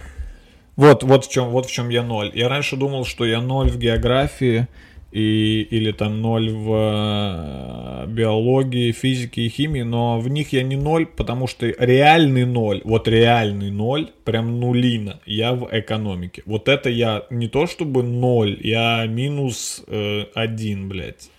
Вот, 0.77 1.03
вот 1.03 1.27
в 1.27 1.31
чем, 1.31 1.51
вот 1.51 1.67
в 1.67 1.71
чем 1.71 1.89
я 1.91 2.03
ноль. 2.03 2.33
Я 2.35 2.49
раньше 2.49 2.77
думал, 2.77 3.05
что 3.05 3.25
я 3.25 3.41
ноль 3.41 3.71
в 3.71 3.79
географии 3.79 4.67
и, 5.11 5.67
или 5.71 5.93
там 5.93 6.21
ноль 6.21 6.51
в 6.51 8.05
э, 8.05 8.07
биологии, 8.09 8.93
физике 8.93 9.43
и 9.43 9.49
химии, 9.49 9.83
но 9.83 10.21
в 10.21 10.29
них 10.29 10.53
я 10.53 10.63
не 10.63 10.77
ноль, 10.77 11.07
потому 11.07 11.47
что 11.47 11.67
реальный 11.67 12.45
ноль, 12.45 12.83
вот 12.85 13.09
реальный 13.09 13.71
ноль, 13.71 14.11
прям 14.25 14.61
нулина, 14.61 15.21
я 15.25 15.55
в 15.55 15.69
экономике. 15.71 16.43
Вот 16.45 16.69
это 16.69 16.91
я 16.91 17.25
не 17.31 17.49
то 17.49 17.67
чтобы 17.67 18.03
ноль, 18.03 18.59
я 18.61 19.07
минус 19.07 19.83
э, 19.87 20.25
один, 20.35 20.89
блядь, 20.89 21.31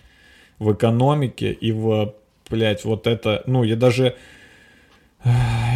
в 0.58 0.72
экономике 0.72 1.52
и 1.52 1.70
в, 1.70 2.14
блядь, 2.50 2.84
вот 2.84 3.06
это, 3.06 3.42
ну, 3.46 3.62
я 3.62 3.76
даже... 3.76 4.16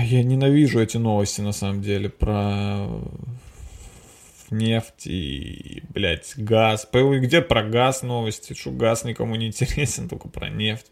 Я 0.06 0.22
ненавижу 0.22 0.80
эти 0.80 0.96
новости, 0.96 1.42
на 1.42 1.52
самом 1.52 1.82
деле, 1.82 2.08
про 2.08 2.86
нефть 4.50 5.06
и, 5.06 5.82
блядь, 5.90 6.34
газ. 6.36 6.88
Где 6.92 7.40
про 7.40 7.62
газ 7.62 8.02
новости? 8.02 8.54
Что 8.54 8.70
газ 8.70 9.04
никому 9.04 9.36
не 9.36 9.48
интересен, 9.48 10.08
только 10.10 10.28
про 10.28 10.48
нефть. 10.48 10.86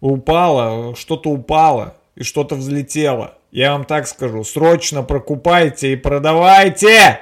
Упало, 0.00 0.94
что-то 0.94 1.30
упало 1.30 1.96
и 2.14 2.22
что-то 2.22 2.54
взлетело. 2.54 3.38
Я 3.50 3.72
вам 3.72 3.84
так 3.84 4.06
скажу, 4.06 4.44
срочно 4.44 5.02
прокупайте 5.02 5.92
и 5.92 5.96
продавайте! 5.96 7.20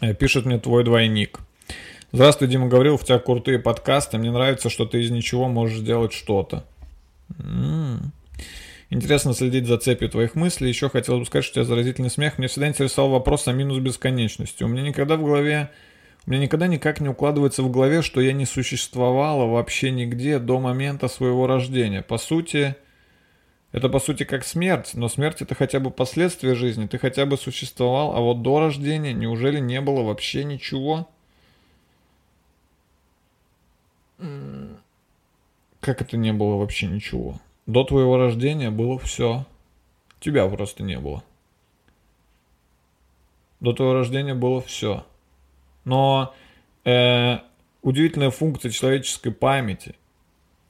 Э, 0.00 0.14
Пишет 0.14 0.46
мне 0.46 0.58
твой 0.58 0.84
двойник. 0.84 1.40
Здравствуй, 2.12 2.48
Дима 2.48 2.68
Гаврилов, 2.68 3.02
у 3.02 3.06
тебя 3.06 3.18
крутые 3.18 3.58
подкасты. 3.58 4.18
Мне 4.18 4.30
нравится, 4.30 4.70
что 4.70 4.86
ты 4.86 5.02
из 5.02 5.10
ничего 5.10 5.48
можешь 5.48 5.78
сделать 5.78 6.12
что-то. 6.12 6.64
М. 7.38 8.12
Интересно 8.90 9.34
следить 9.34 9.66
за 9.66 9.78
цепью 9.78 10.08
твоих 10.08 10.34
мыслей. 10.34 10.68
Еще 10.68 10.88
хотел 10.88 11.18
бы 11.18 11.26
сказать, 11.26 11.44
что 11.44 11.60
у 11.60 11.64
тебя 11.64 11.74
заразительный 11.74 12.10
смех. 12.10 12.38
Меня 12.38 12.48
всегда 12.48 12.68
интересовал 12.68 13.10
вопрос 13.10 13.48
о 13.48 13.52
минус 13.52 13.78
бесконечности. 13.78 14.62
У 14.62 14.68
меня 14.68 14.82
никогда 14.82 15.16
в 15.16 15.22
голове... 15.22 15.70
У 16.26 16.30
меня 16.30 16.42
никогда 16.42 16.66
никак 16.68 17.00
не 17.00 17.08
укладывается 17.10 17.62
в 17.62 17.70
голове, 17.70 18.00
что 18.00 18.20
я 18.22 18.32
не 18.32 18.46
существовала 18.46 19.44
вообще 19.46 19.90
нигде 19.90 20.38
до 20.38 20.58
момента 20.58 21.06
своего 21.08 21.46
рождения. 21.46 22.00
По 22.00 22.16
сути, 22.16 22.76
это 23.72 23.88
по 23.88 23.98
сути 23.98 24.24
как 24.24 24.44
смерть, 24.44 24.92
но 24.94 25.08
смерть 25.08 25.42
это 25.42 25.54
хотя 25.54 25.80
бы 25.80 25.90
последствия 25.90 26.54
жизни, 26.54 26.86
ты 26.86 26.96
хотя 26.96 27.26
бы 27.26 27.36
существовал, 27.36 28.16
а 28.16 28.20
вот 28.20 28.40
до 28.40 28.60
рождения 28.60 29.12
неужели 29.12 29.58
не 29.58 29.80
было 29.80 30.02
вообще 30.02 30.44
ничего? 30.44 31.08
Как 35.80 36.00
это 36.00 36.16
не 36.16 36.32
было 36.32 36.56
вообще 36.56 36.86
ничего? 36.86 37.40
До 37.66 37.84
твоего 37.84 38.16
рождения 38.16 38.70
было 38.70 38.98
все. 38.98 39.46
Тебя 40.20 40.46
просто 40.48 40.82
не 40.82 40.98
было. 40.98 41.22
До 43.60 43.72
твоего 43.72 43.94
рождения 43.94 44.34
было 44.34 44.60
все. 44.60 45.06
Но 45.84 46.34
э, 46.84 47.38
удивительная 47.82 48.30
функция 48.30 48.70
человеческой 48.70 49.32
памяти 49.32 49.94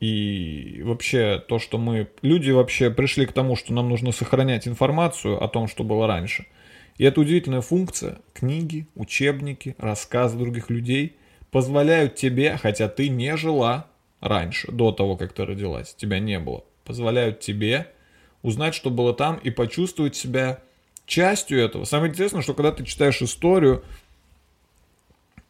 и 0.01 0.83
вообще 0.85 1.43
то, 1.49 1.59
что 1.59 1.79
мы, 1.79 2.11
люди 2.23 2.51
вообще 2.51 2.91
пришли 2.91 3.27
к 3.27 3.33
тому, 3.33 3.57
что 3.57 3.73
нам 3.73 3.89
нужно 3.89 4.13
сохранять 4.13 4.69
информацию 4.69 5.43
о 5.43 5.49
том, 5.49 5.67
что 5.67 5.83
было 5.83 6.07
раньше. 6.07 6.47
И 6.99 7.05
эта 7.05 7.21
удивительная 7.21 7.63
функция, 7.63 8.19
книги, 8.35 8.87
учебники, 8.95 9.75
рассказы 9.79 10.37
других 10.39 10.71
людей 10.71 11.17
позволяют 11.51 12.17
тебе, 12.17 12.57
хотя 12.57 12.89
ты 12.89 13.09
не 13.09 13.37
жила 13.37 13.87
раньше, 14.21 14.71
до 14.71 14.93
того, 14.93 15.17
как 15.17 15.33
ты 15.33 15.45
родилась, 15.45 15.95
тебя 15.95 16.19
не 16.19 16.39
было, 16.39 16.65
позволяют 16.85 17.41
тебе 17.41 17.91
узнать, 18.43 18.75
что 18.75 18.91
было 18.91 19.15
там 19.15 19.37
и 19.37 19.51
почувствовать 19.51 20.17
себя 20.17 20.61
частью 21.07 21.61
этого. 21.61 21.85
Самое 21.85 22.11
интересное, 22.11 22.43
что 22.43 22.55
когда 22.55 22.73
ты 22.73 22.85
читаешь 22.85 23.21
историю, 23.23 23.85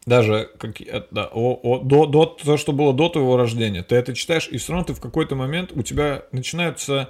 даже 0.05 0.51
как, 0.57 0.77
да, 1.11 1.29
о, 1.31 1.59
о- 1.61 1.79
до, 1.79 2.05
до 2.05 2.25
то, 2.25 2.57
что 2.57 2.71
было 2.71 2.93
до 2.93 3.09
твоего 3.09 3.37
рождения, 3.37 3.83
ты 3.83 3.95
это 3.95 4.13
читаешь, 4.13 4.47
и 4.49 4.57
все 4.57 4.73
равно 4.73 4.85
ты 4.85 4.93
в 4.93 5.01
какой-то 5.01 5.35
момент 5.35 5.71
у 5.73 5.81
тебя 5.81 6.25
начинаются 6.31 7.09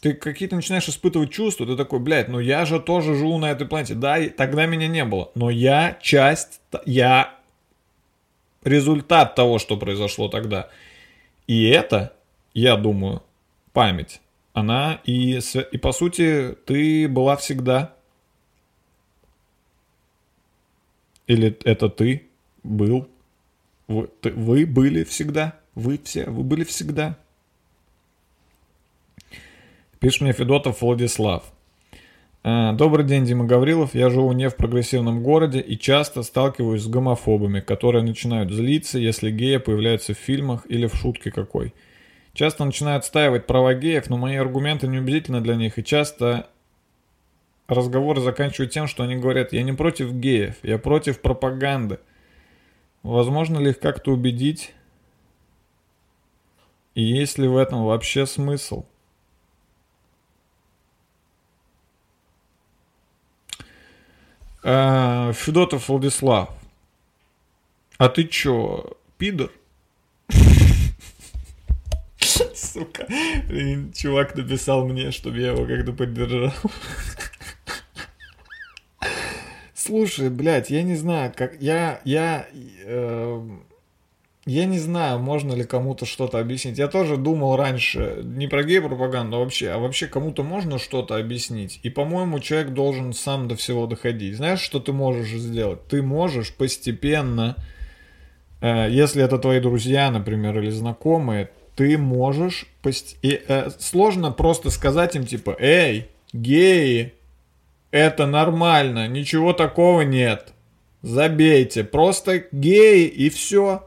ты 0.00 0.14
какие-то 0.14 0.56
начинаешь 0.56 0.88
испытывать 0.88 1.30
чувства, 1.30 1.66
ты 1.66 1.76
такой, 1.76 1.98
блядь, 1.98 2.28
ну 2.28 2.38
я 2.38 2.64
же 2.64 2.80
тоже 2.80 3.14
живу 3.14 3.36
на 3.38 3.50
этой 3.50 3.66
планете. 3.66 3.94
Да, 3.94 4.18
и 4.18 4.30
тогда 4.30 4.64
меня 4.66 4.88
не 4.88 5.04
было, 5.04 5.30
но 5.34 5.50
я 5.50 5.98
часть, 6.00 6.60
я 6.86 7.34
результат 8.64 9.34
того, 9.34 9.58
что 9.58 9.76
произошло 9.76 10.28
тогда. 10.28 10.70
И 11.46 11.68
это, 11.68 12.14
я 12.54 12.76
думаю, 12.76 13.22
память, 13.72 14.20
она 14.52 15.00
и, 15.04 15.38
и 15.72 15.78
по 15.78 15.92
сути 15.92 16.56
ты 16.66 17.08
была 17.08 17.36
всегда. 17.36 17.94
Или 21.26 21.56
это 21.64 21.88
ты 21.88 22.26
был? 22.62 23.08
Вы, 23.86 24.08
ты- 24.20 24.32
вы 24.32 24.66
были 24.66 25.04
всегда? 25.04 25.56
Вы 25.74 26.00
все? 26.02 26.24
Вы 26.24 26.42
были 26.42 26.64
всегда? 26.64 27.16
Пишет 30.00 30.22
мне 30.22 30.32
Федотов 30.32 30.80
Владислав. 30.80 31.44
А, 32.42 32.72
Добрый 32.72 33.04
день, 33.04 33.26
Дима 33.26 33.44
Гаврилов. 33.44 33.94
Я 33.94 34.08
живу 34.10 34.32
не 34.32 34.48
в 34.48 34.56
прогрессивном 34.56 35.22
городе 35.22 35.60
и 35.60 35.78
часто 35.78 36.22
сталкиваюсь 36.22 36.82
с 36.82 36.88
гомофобами, 36.88 37.60
которые 37.60 38.02
начинают 38.02 38.50
злиться, 38.50 38.98
если 38.98 39.30
геи 39.30 39.58
появляются 39.58 40.14
в 40.14 40.18
фильмах 40.18 40.64
или 40.68 40.86
в 40.86 40.94
шутке 40.94 41.30
какой. 41.30 41.74
Часто 42.32 42.64
начинают 42.64 43.04
отстаивать 43.04 43.46
права 43.46 43.74
геев, 43.74 44.08
но 44.08 44.16
мои 44.16 44.36
аргументы 44.36 44.86
неубедительны 44.86 45.40
для 45.40 45.56
них, 45.56 45.78
и 45.78 45.84
часто 45.84 46.48
разговоры 47.66 48.20
заканчивают 48.20 48.72
тем, 48.72 48.86
что 48.86 49.02
они 49.02 49.16
говорят, 49.16 49.52
я 49.52 49.62
не 49.62 49.72
против 49.72 50.12
геев, 50.12 50.56
я 50.62 50.78
против 50.78 51.20
пропаганды. 51.20 51.98
Возможно 53.02 53.58
ли 53.58 53.70
их 53.70 53.80
как-то 53.80 54.12
убедить? 54.12 54.74
И 56.94 57.02
есть 57.02 57.38
ли 57.38 57.48
в 57.48 57.56
этом 57.56 57.84
вообще 57.84 58.26
смысл? 58.26 58.84
А, 64.62 65.32
Федотов 65.32 65.88
Владислав. 65.88 66.50
А 67.96 68.08
ты 68.08 68.24
чё, 68.24 68.96
пидор? 69.18 69.50
Сука. 72.72 73.06
Блин, 73.48 73.92
Чувак 73.92 74.36
написал 74.36 74.86
мне, 74.86 75.10
чтобы 75.10 75.38
я 75.38 75.48
его 75.52 75.66
как-то 75.66 75.92
поддержал. 75.92 76.52
Слушай, 79.74 80.30
блядь, 80.30 80.70
я 80.70 80.82
не 80.82 80.94
знаю, 80.94 81.32
как 81.34 81.60
я 81.60 82.00
я 82.04 82.46
э, 82.84 83.48
я 84.46 84.64
не 84.64 84.78
знаю, 84.78 85.18
можно 85.18 85.52
ли 85.52 85.64
кому-то 85.64 86.06
что-то 86.06 86.38
объяснить. 86.38 86.78
Я 86.78 86.88
тоже 86.88 87.16
думал 87.16 87.56
раньше 87.56 88.20
не 88.24 88.46
про 88.46 88.62
гей-пропаганду 88.62 89.38
вообще, 89.38 89.70
а 89.70 89.78
вообще 89.78 90.06
кому-то 90.06 90.42
можно 90.42 90.78
что-то 90.78 91.16
объяснить. 91.16 91.80
И, 91.82 91.90
по-моему, 91.90 92.40
человек 92.40 92.70
должен 92.70 93.12
сам 93.12 93.48
до 93.48 93.56
всего 93.56 93.86
доходить. 93.86 94.36
Знаешь, 94.36 94.60
что 94.60 94.80
ты 94.80 94.92
можешь 94.92 95.30
сделать? 95.30 95.86
Ты 95.88 96.02
можешь 96.02 96.54
постепенно, 96.54 97.56
э, 98.60 98.88
если 98.90 99.22
это 99.22 99.38
твои 99.38 99.60
друзья, 99.60 100.10
например, 100.10 100.58
или 100.58 100.70
знакомые, 100.70 101.50
ты 101.80 101.96
можешь... 101.96 102.66
пост- 102.82 103.16
и, 103.22 103.40
э, 103.48 103.70
сложно 103.78 104.30
просто 104.32 104.68
сказать 104.68 105.16
им, 105.16 105.24
типа, 105.24 105.56
эй, 105.58 106.08
геи, 106.34 107.14
это 107.90 108.26
нормально, 108.26 109.08
ничего 109.08 109.54
такого 109.54 110.02
нет. 110.02 110.52
Забейте, 111.00 111.82
просто 111.82 112.44
геи 112.52 113.06
и 113.06 113.30
все. 113.30 113.86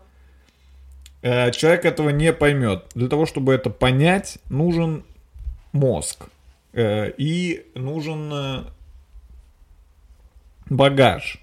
Человек 1.21 1.85
этого 1.85 2.09
не 2.09 2.33
поймет. 2.33 2.85
Для 2.95 3.07
того, 3.07 3.27
чтобы 3.27 3.53
это 3.53 3.69
понять, 3.69 4.39
нужен 4.49 5.03
мозг. 5.71 6.25
Э, 6.73 7.11
И 7.19 7.67
нужен 7.75 8.33
э, 8.33 8.63
багаж. 10.67 11.37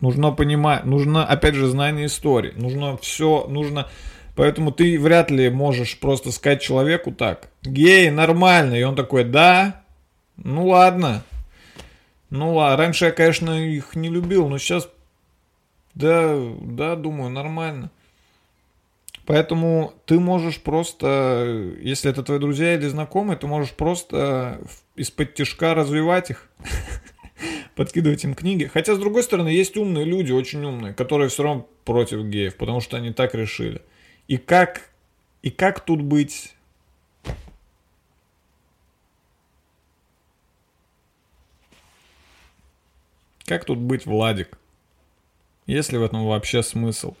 Нужно 0.00 0.30
понимать, 0.32 0.84
нужно, 0.84 1.26
опять 1.26 1.54
же, 1.54 1.66
знание 1.68 2.04
истории. 2.04 2.52
Нужно 2.54 2.98
все, 2.98 3.46
нужно... 3.48 3.88
Поэтому 4.36 4.70
ты 4.70 5.00
вряд 5.00 5.30
ли 5.30 5.48
можешь 5.48 5.98
просто 5.98 6.30
сказать 6.30 6.60
человеку 6.60 7.10
так, 7.10 7.48
гей, 7.62 8.10
нормально. 8.10 8.74
И 8.74 8.82
он 8.82 8.94
такой, 8.94 9.24
да, 9.24 9.82
Ну 10.36 10.66
ладно. 10.68 11.24
Ну 12.28 12.54
ладно, 12.54 12.76
раньше 12.76 13.06
я, 13.06 13.12
конечно, 13.12 13.50
их 13.50 13.96
не 13.96 14.10
любил, 14.10 14.48
но 14.48 14.58
сейчас, 14.58 14.88
да, 15.94 16.36
да, 16.60 16.96
думаю, 16.96 17.30
нормально. 17.30 17.90
Поэтому 19.24 19.94
ты 20.04 20.20
можешь 20.20 20.60
просто, 20.60 21.72
если 21.80 22.10
это 22.10 22.22
твои 22.22 22.38
друзья 22.38 22.74
или 22.74 22.86
знакомые, 22.86 23.38
ты 23.38 23.46
можешь 23.46 23.72
просто 23.72 24.60
из-под 24.96 25.34
тяжка 25.34 25.74
развивать 25.74 26.30
их, 26.30 26.48
подкидывать 27.74 28.24
им 28.24 28.34
книги. 28.34 28.70
Хотя, 28.72 28.94
с 28.94 28.98
другой 28.98 29.22
стороны, 29.22 29.48
есть 29.48 29.76
умные 29.76 30.04
люди, 30.04 30.32
очень 30.32 30.64
умные, 30.64 30.92
которые 30.92 31.28
все 31.28 31.42
равно 31.42 31.68
против 31.84 32.24
геев, 32.24 32.56
потому 32.56 32.80
что 32.80 32.98
они 32.98 33.12
так 33.12 33.34
решили. 33.34 33.80
И 34.28 34.38
как, 34.38 34.90
и 35.42 35.50
как 35.50 35.80
тут 35.84 36.02
быть? 36.02 36.54
Как 43.44 43.64
тут 43.64 43.78
быть, 43.78 44.06
Владик? 44.06 44.58
Есть 45.66 45.92
ли 45.92 45.98
в 45.98 46.02
этом 46.02 46.26
вообще 46.26 46.62
смысл? 46.62 47.14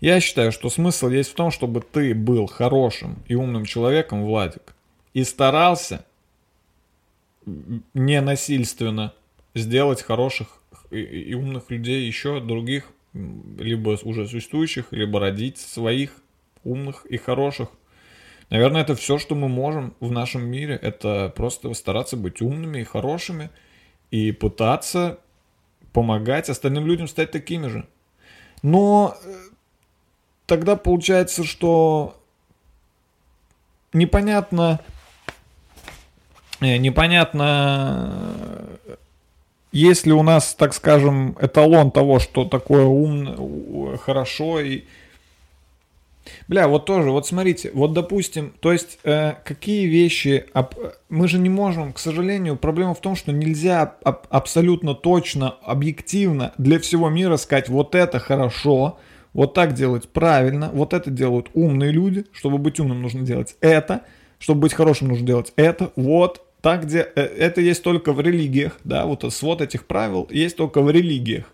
Я 0.00 0.20
считаю, 0.20 0.52
что 0.52 0.70
смысл 0.70 1.08
есть 1.08 1.30
в 1.30 1.34
том, 1.34 1.50
чтобы 1.50 1.80
ты 1.80 2.14
был 2.14 2.46
хорошим 2.46 3.22
и 3.26 3.34
умным 3.34 3.64
человеком, 3.64 4.24
Владик, 4.24 4.74
и 5.12 5.24
старался 5.24 6.04
не 7.94 8.20
насильственно 8.20 9.14
сделать 9.54 10.02
хороших 10.02 10.60
и 10.90 11.34
умных 11.34 11.70
людей 11.70 12.06
еще 12.06 12.40
других, 12.40 12.90
либо 13.12 13.98
уже 14.02 14.26
существующих, 14.28 14.92
либо 14.92 15.18
родить 15.18 15.58
своих 15.58 16.20
умных 16.64 17.06
и 17.06 17.16
хороших. 17.16 17.68
Наверное, 18.50 18.82
это 18.82 18.94
все, 18.94 19.18
что 19.18 19.34
мы 19.34 19.48
можем 19.48 19.94
в 20.00 20.10
нашем 20.10 20.46
мире. 20.46 20.78
Это 20.80 21.32
просто 21.34 21.72
стараться 21.74 22.16
быть 22.16 22.42
умными 22.42 22.80
и 22.80 22.84
хорошими 22.84 23.50
и 24.10 24.32
пытаться 24.32 25.18
помогать 25.92 26.48
остальным 26.48 26.86
людям 26.86 27.08
стать 27.08 27.30
такими 27.30 27.68
же. 27.68 27.86
Но 28.62 29.16
э, 29.24 29.34
тогда 30.46 30.76
получается, 30.76 31.44
что 31.44 32.20
непонятно, 33.92 34.80
э, 36.60 36.76
непонятно, 36.76 38.68
есть 39.72 40.06
ли 40.06 40.12
у 40.12 40.22
нас, 40.22 40.54
так 40.54 40.74
скажем, 40.74 41.36
эталон 41.40 41.90
того, 41.90 42.18
что 42.18 42.44
такое 42.44 42.84
умно, 42.84 43.96
хорошо 43.98 44.60
и 44.60 44.84
Бля, 46.48 46.68
вот 46.68 46.86
тоже, 46.86 47.10
вот 47.10 47.26
смотрите, 47.26 47.70
вот 47.74 47.92
допустим, 47.92 48.54
то 48.60 48.72
есть 48.72 48.98
э, 49.04 49.34
какие 49.44 49.86
вещи, 49.86 50.46
об, 50.52 50.74
мы 51.08 51.28
же 51.28 51.38
не 51.38 51.48
можем, 51.48 51.92
к 51.92 51.98
сожалению, 51.98 52.56
проблема 52.56 52.94
в 52.94 53.00
том, 53.00 53.14
что 53.14 53.32
нельзя 53.32 53.96
аб, 54.04 54.26
абсолютно 54.30 54.94
точно, 54.94 55.50
объективно 55.62 56.52
для 56.58 56.78
всего 56.78 57.08
мира 57.08 57.36
сказать, 57.36 57.68
вот 57.68 57.94
это 57.94 58.18
хорошо, 58.18 58.98
вот 59.32 59.54
так 59.54 59.74
делать 59.74 60.08
правильно, 60.08 60.70
вот 60.72 60.94
это 60.94 61.10
делают 61.10 61.48
умные 61.54 61.90
люди, 61.92 62.24
чтобы 62.32 62.58
быть 62.58 62.80
умным 62.80 63.02
нужно 63.02 63.22
делать 63.22 63.56
это, 63.60 64.02
чтобы 64.38 64.62
быть 64.62 64.74
хорошим 64.74 65.08
нужно 65.08 65.26
делать 65.26 65.52
это, 65.56 65.92
вот, 65.96 66.42
так 66.60 66.84
где, 66.84 67.00
э, 67.14 67.20
это 67.20 67.60
есть 67.60 67.82
только 67.82 68.12
в 68.12 68.20
религиях, 68.20 68.78
да, 68.84 69.06
вот 69.06 69.30
свод 69.32 69.60
этих 69.60 69.86
правил 69.86 70.26
есть 70.30 70.56
только 70.56 70.80
в 70.80 70.90
религиях. 70.90 71.52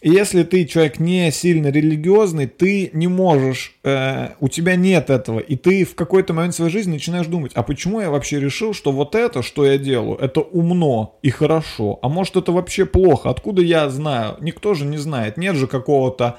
Если 0.00 0.44
ты 0.44 0.64
человек 0.64 1.00
не 1.00 1.32
сильно 1.32 1.68
религиозный, 1.68 2.46
ты 2.46 2.90
не 2.92 3.08
можешь, 3.08 3.74
э, 3.82 4.28
у 4.38 4.48
тебя 4.48 4.76
нет 4.76 5.10
этого, 5.10 5.40
и 5.40 5.56
ты 5.56 5.84
в 5.84 5.96
какой-то 5.96 6.32
момент 6.32 6.54
своей 6.54 6.70
жизни 6.70 6.92
начинаешь 6.92 7.26
думать, 7.26 7.50
а 7.54 7.64
почему 7.64 8.00
я 8.00 8.08
вообще 8.08 8.38
решил, 8.38 8.74
что 8.74 8.92
вот 8.92 9.16
это, 9.16 9.42
что 9.42 9.66
я 9.66 9.76
делаю, 9.76 10.16
это 10.16 10.40
умно 10.40 11.18
и 11.22 11.30
хорошо, 11.30 11.98
а 12.00 12.08
может 12.08 12.36
это 12.36 12.52
вообще 12.52 12.86
плохо, 12.86 13.30
откуда 13.30 13.60
я 13.60 13.88
знаю? 13.88 14.36
Никто 14.40 14.74
же 14.74 14.84
не 14.84 14.98
знает, 14.98 15.36
нет 15.36 15.56
же 15.56 15.66
какого-то, 15.66 16.38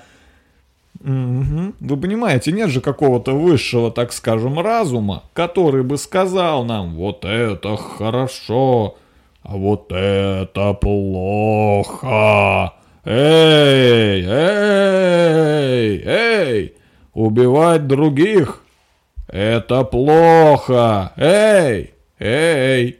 угу. 1.02 1.73
вы 1.81 1.98
понимаете, 1.98 2.53
нет 2.53 2.69
же 2.69 2.80
какого-то 2.80 3.34
высшего, 3.34 3.91
так 3.91 4.14
скажем, 4.14 4.57
разума, 4.57 5.23
который 5.34 5.84
бы 5.84 5.98
сказал 5.98 6.64
нам, 6.64 6.95
вот 6.95 7.26
это 7.26 7.76
хорошо, 7.76 8.95
а 9.44 9.57
вот 9.57 9.91
это 9.91 10.73
плохо. 10.76 12.78
Эй, 13.11 14.23
эй, 14.23 16.03
эй, 16.06 16.76
убивать 17.15 17.88
других– 17.88 18.61
это 19.27 19.84
плохо. 19.84 21.11
Эй, 21.18 21.95
эй, 22.19 22.99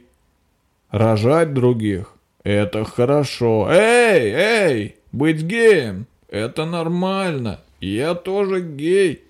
рожать 0.90 1.54
других– 1.54 2.12
это 2.42 2.84
хорошо. 2.84 3.68
Эй, 3.70 4.32
эй, 4.32 4.96
быть 5.12 5.42
геем– 5.42 6.08
это 6.28 6.64
нормально. 6.64 7.60
Я 7.78 8.16
тоже 8.16 8.62
гей. 8.62 9.22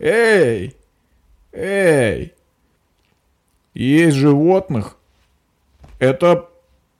Эй, 0.00 0.74
эй, 1.52 2.34
есть 3.74 4.16
животных– 4.16 4.96
это 6.00 6.48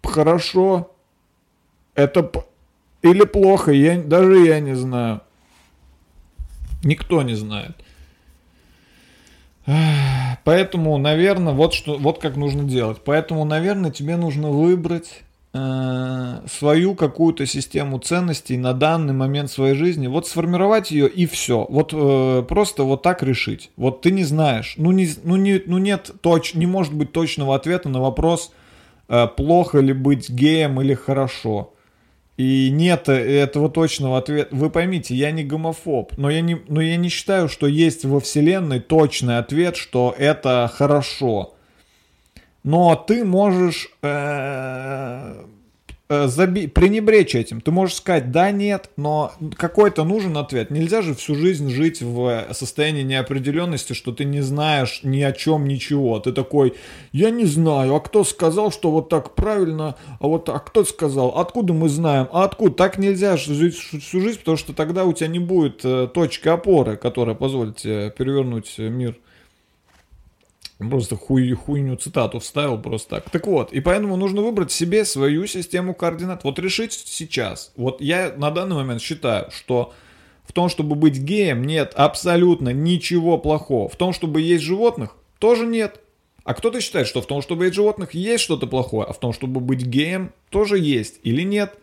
хорошо 0.04 0.91
это 1.94 2.30
или 3.02 3.24
плохо, 3.24 3.72
я, 3.72 4.00
даже 4.00 4.46
я 4.46 4.60
не 4.60 4.74
знаю. 4.74 5.20
Никто 6.84 7.22
не 7.22 7.34
знает. 7.34 7.76
Поэтому, 10.44 10.98
наверное, 10.98 11.52
вот 11.52 11.74
что, 11.74 11.98
вот 11.98 12.20
как 12.20 12.36
нужно 12.36 12.64
делать. 12.64 12.98
Поэтому, 13.04 13.44
наверное, 13.44 13.90
тебе 13.90 14.16
нужно 14.16 14.50
выбрать 14.50 15.22
э, 15.52 16.40
свою 16.48 16.94
какую-то 16.94 17.46
систему 17.46 17.98
ценностей 17.98 18.56
на 18.56 18.72
данный 18.72 19.14
момент 19.14 19.50
своей 19.50 19.74
жизни. 19.74 20.06
Вот 20.06 20.26
сформировать 20.26 20.90
ее 20.90 21.08
и 21.08 21.26
все. 21.26 21.66
Вот 21.68 21.92
э, 21.92 22.44
просто 22.48 22.84
вот 22.84 23.02
так 23.02 23.22
решить. 23.22 23.70
Вот 23.76 24.00
ты 24.02 24.10
не 24.10 24.24
знаешь. 24.24 24.74
Ну, 24.76 24.90
не, 24.92 25.08
ну, 25.22 25.36
не, 25.36 25.62
ну 25.66 25.78
нет 25.78 26.12
точ, 26.20 26.54
не 26.54 26.66
может 26.66 26.94
быть 26.94 27.12
точного 27.12 27.54
ответа 27.54 27.88
на 27.88 28.00
вопрос, 28.00 28.52
э, 29.08 29.28
плохо 29.28 29.78
ли 29.78 29.92
быть 29.92 30.30
геем 30.30 30.80
или 30.80 30.94
хорошо. 30.94 31.72
И 32.36 32.70
нет 32.70 33.08
этого 33.08 33.68
точного 33.68 34.18
ответа. 34.18 34.54
Вы 34.54 34.70
поймите, 34.70 35.14
я 35.14 35.30
не 35.30 35.44
гомофоб, 35.44 36.16
но 36.16 36.30
я 36.30 36.40
не, 36.40 36.60
но 36.66 36.80
я 36.80 36.96
не 36.96 37.08
считаю, 37.08 37.48
что 37.48 37.66
есть 37.66 38.04
во 38.04 38.20
Вселенной 38.20 38.80
точный 38.80 39.38
ответ, 39.38 39.76
что 39.76 40.14
это 40.16 40.70
хорошо. 40.72 41.54
Но 42.64 42.94
ты 42.96 43.24
можешь 43.24 43.90
э, 44.02 45.44
заби... 46.26 46.66
пренебречь 46.66 47.34
этим. 47.34 47.60
Ты 47.60 47.70
можешь 47.70 47.96
сказать 47.96 48.30
да, 48.30 48.50
нет, 48.50 48.90
но 48.96 49.32
какой-то 49.56 50.04
нужен 50.04 50.36
ответ. 50.36 50.70
Нельзя 50.70 51.02
же 51.02 51.14
всю 51.14 51.34
жизнь 51.34 51.70
жить 51.70 52.02
в 52.02 52.46
состоянии 52.52 53.02
неопределенности, 53.02 53.92
что 53.92 54.12
ты 54.12 54.24
не 54.24 54.40
знаешь 54.40 55.00
ни 55.02 55.22
о 55.22 55.32
чем 55.32 55.66
ничего. 55.66 56.18
Ты 56.20 56.32
такой, 56.32 56.74
я 57.12 57.30
не 57.30 57.44
знаю, 57.44 57.94
а 57.94 58.00
кто 58.00 58.24
сказал, 58.24 58.70
что 58.70 58.90
вот 58.90 59.08
так 59.08 59.34
правильно, 59.34 59.96
а 60.20 60.26
вот 60.26 60.48
а 60.48 60.58
кто 60.58 60.84
сказал, 60.84 61.28
откуда 61.36 61.72
мы 61.72 61.88
знаем, 61.88 62.28
а 62.32 62.44
откуда? 62.44 62.74
Так 62.74 62.98
нельзя 62.98 63.36
жить 63.36 63.76
всю 63.76 64.20
жизнь, 64.20 64.38
потому 64.38 64.56
что 64.56 64.72
тогда 64.72 65.04
у 65.04 65.12
тебя 65.12 65.28
не 65.28 65.38
будет 65.38 65.84
э, 65.84 66.08
точки 66.12 66.48
опоры, 66.48 66.96
которая 66.96 67.34
позволит 67.34 67.76
тебе 67.76 68.10
перевернуть 68.10 68.78
мир. 68.78 69.16
Просто 70.90 71.16
хуй, 71.16 71.50
хуйню 71.52 71.96
цитату 71.96 72.38
вставил 72.38 72.80
просто 72.80 73.16
так. 73.16 73.30
Так 73.30 73.46
вот, 73.46 73.72
и 73.72 73.80
поэтому 73.80 74.16
нужно 74.16 74.42
выбрать 74.42 74.72
себе 74.72 75.04
свою 75.04 75.46
систему 75.46 75.94
координат. 75.94 76.44
Вот 76.44 76.58
решить 76.58 76.92
сейчас. 76.92 77.72
Вот 77.76 78.00
я 78.00 78.32
на 78.36 78.50
данный 78.50 78.76
момент 78.76 79.00
считаю, 79.02 79.50
что 79.50 79.92
в 80.44 80.52
том, 80.52 80.68
чтобы 80.68 80.96
быть 80.96 81.18
геем, 81.18 81.64
нет 81.64 81.92
абсолютно 81.94 82.70
ничего 82.70 83.38
плохого. 83.38 83.88
В 83.88 83.96
том, 83.96 84.12
чтобы 84.12 84.40
есть 84.40 84.64
животных, 84.64 85.16
тоже 85.38 85.66
нет. 85.66 86.00
А 86.44 86.54
кто-то 86.54 86.80
считает, 86.80 87.06
что 87.06 87.22
в 87.22 87.26
том, 87.26 87.40
чтобы 87.40 87.64
есть 87.64 87.76
животных, 87.76 88.14
есть 88.14 88.42
что-то 88.42 88.66
плохое, 88.66 89.06
а 89.06 89.12
в 89.12 89.20
том, 89.20 89.32
чтобы 89.32 89.60
быть 89.60 89.86
геем, 89.86 90.32
тоже 90.50 90.78
есть 90.78 91.20
или 91.22 91.42
нет. 91.42 91.78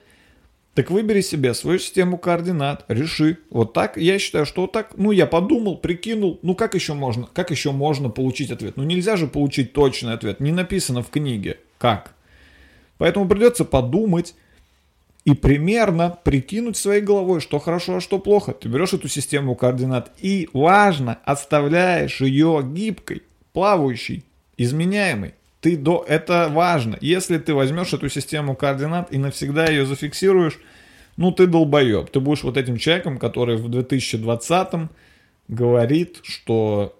Так 0.79 0.91
выбери 0.91 1.19
себе 1.19 1.53
свою 1.53 1.77
систему 1.77 2.17
координат, 2.17 2.85
реши. 2.87 3.39
Вот 3.49 3.73
так, 3.73 3.97
я 3.97 4.17
считаю, 4.17 4.45
что 4.45 4.61
вот 4.61 4.71
так, 4.71 4.91
ну 4.95 5.11
я 5.11 5.25
подумал, 5.25 5.75
прикинул, 5.75 6.39
ну 6.41 6.55
как 6.55 6.73
еще 6.73 6.93
можно, 6.93 7.27
как 7.33 7.51
еще 7.51 7.73
можно 7.73 8.09
получить 8.09 8.49
ответ? 8.49 8.77
Ну 8.77 8.83
нельзя 8.83 9.17
же 9.17 9.27
получить 9.27 9.73
точный 9.73 10.13
ответ, 10.13 10.39
не 10.39 10.53
написано 10.53 11.03
в 11.03 11.09
книге. 11.09 11.57
Как? 11.79 12.13
Поэтому 12.97 13.27
придется 13.27 13.65
подумать 13.65 14.35
и 15.25 15.33
примерно 15.33 16.17
прикинуть 16.23 16.77
своей 16.77 17.01
головой, 17.01 17.41
что 17.41 17.59
хорошо, 17.59 17.97
а 17.97 17.99
что 17.99 18.17
плохо. 18.17 18.53
Ты 18.53 18.69
берешь 18.69 18.93
эту 18.93 19.09
систему 19.09 19.55
координат 19.55 20.13
и, 20.19 20.47
важно, 20.53 21.19
оставляешь 21.25 22.21
ее 22.21 22.61
гибкой, 22.63 23.23
плавающей, 23.51 24.23
изменяемой. 24.55 25.33
Ты 25.61 25.75
до... 25.75 26.05
Это 26.07 26.49
важно. 26.49 26.97
Если 27.01 27.37
ты 27.37 27.53
возьмешь 27.53 27.93
эту 27.93 28.09
систему 28.09 28.55
координат 28.55 29.11
и 29.11 29.17
навсегда 29.17 29.67
ее 29.67 29.85
зафиксируешь, 29.85 30.59
ну 31.17 31.31
ты 31.31 31.47
долбоеб. 31.47 32.09
Ты 32.09 32.19
будешь 32.19 32.43
вот 32.43 32.57
этим 32.57 32.77
человеком, 32.77 33.17
который 33.17 33.57
в 33.57 33.69
2020 33.69 34.89
говорит, 35.49 36.19
что 36.23 36.95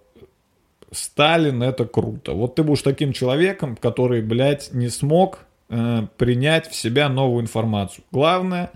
Сталин 0.91 1.63
это 1.63 1.85
круто. 1.85 2.33
Вот 2.33 2.55
ты 2.55 2.63
будешь 2.63 2.81
таким 2.81 3.13
человеком, 3.13 3.75
который, 3.75 4.21
блядь, 4.21 4.73
не 4.73 4.89
смог 4.89 5.39
э, 5.69 6.07
принять 6.17 6.67
в 6.67 6.75
себя 6.75 7.07
новую 7.09 7.43
информацию. 7.43 8.03
Главное 8.11 8.71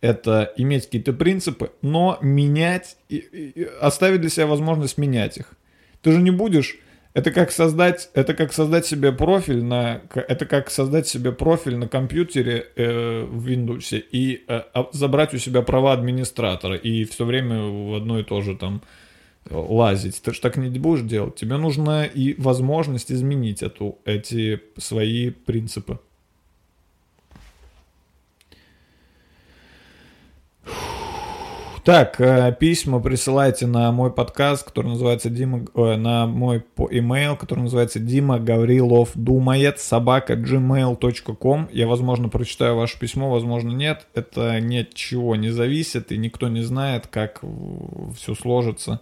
это 0.00 0.52
иметь 0.56 0.86
какие-то 0.86 1.12
принципы, 1.12 1.72
но 1.82 2.18
менять, 2.22 2.96
и, 3.08 3.16
и, 3.16 3.68
оставить 3.80 4.22
для 4.22 4.30
себя 4.30 4.46
возможность 4.46 4.96
менять 4.96 5.36
их. 5.36 5.52
Ты 6.02 6.12
же 6.12 6.22
не 6.22 6.30
будешь 6.30 6.78
это 7.12 7.32
как 7.32 7.50
создать, 7.50 8.10
это 8.14 8.34
как 8.34 8.52
создать 8.52 8.86
себе 8.86 9.12
профиль 9.12 9.62
на, 9.62 10.02
это 10.14 10.46
как 10.46 10.70
создать 10.70 11.08
себе 11.08 11.32
профиль 11.32 11.76
на 11.76 11.88
компьютере 11.88 12.66
э, 12.76 13.24
в 13.24 13.46
Windows 13.48 14.02
и 14.12 14.44
э, 14.46 14.62
забрать 14.92 15.34
у 15.34 15.38
себя 15.38 15.62
права 15.62 15.92
администратора 15.92 16.76
и 16.76 17.04
все 17.04 17.24
время 17.24 17.62
в 17.62 17.94
одно 17.94 18.20
и 18.20 18.22
то 18.22 18.40
же 18.40 18.56
там 18.56 18.82
лазить. 19.50 20.22
Ты 20.22 20.34
же 20.34 20.40
так 20.40 20.56
не 20.56 20.78
будешь 20.78 21.02
делать. 21.02 21.34
Тебе 21.34 21.56
нужна 21.56 22.04
и 22.04 22.34
возможность 22.34 23.10
изменить 23.10 23.62
эту, 23.62 23.98
эти 24.04 24.60
свои 24.76 25.30
принципы. 25.30 25.98
Так, 31.82 32.20
э, 32.20 32.54
письма 32.60 33.00
присылайте 33.00 33.66
на 33.66 33.90
мой 33.90 34.12
подкаст, 34.12 34.64
который 34.64 34.88
называется 34.88 35.30
Дима, 35.30 35.64
на 35.74 36.26
мой 36.26 36.62
email, 36.76 37.38
который 37.38 37.60
называется 37.60 37.98
Дима 37.98 38.38
Гаврилов 38.38 39.12
думает 39.14 39.80
собака 39.80 40.34
gmail.com. 40.34 41.70
Я, 41.72 41.86
возможно, 41.86 42.28
прочитаю 42.28 42.76
ваше 42.76 42.98
письмо, 42.98 43.30
возможно, 43.30 43.70
нет. 43.70 44.06
Это 44.14 44.60
ни 44.60 44.78
от 44.78 44.92
чего 44.92 45.36
не 45.36 45.48
зависит, 45.48 46.12
и 46.12 46.18
никто 46.18 46.48
не 46.48 46.60
знает, 46.62 47.06
как 47.06 47.40
все 48.14 48.34
сложится. 48.34 49.00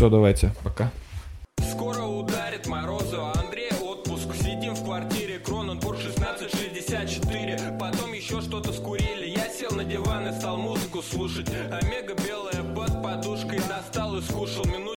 Все, 0.00 0.08
давайте, 0.08 0.50
пока. 0.64 0.90
Скоро 1.60 2.04
ударит 2.04 2.66
морозы, 2.66 3.18
а 3.18 3.34
Андрей 3.38 3.68
отпуск. 3.82 4.34
Сидим 4.34 4.72
в 4.72 4.82
квартире, 4.82 5.38
Кроненбург 5.40 5.98
1664. 5.98 7.76
Потом 7.78 8.14
еще 8.14 8.40
что-то 8.40 8.72
скурили. 8.72 9.28
Я 9.36 9.46
сел 9.50 9.72
на 9.72 9.84
диван 9.84 10.26
и 10.28 10.32
стал 10.32 10.56
музыку 10.56 11.02
слушать. 11.02 11.50
Омега 11.50 12.14
белая 12.14 12.62
под 12.74 13.02
подушкой 13.02 13.60
достал 13.68 14.16
и 14.16 14.22
скушал 14.22 14.64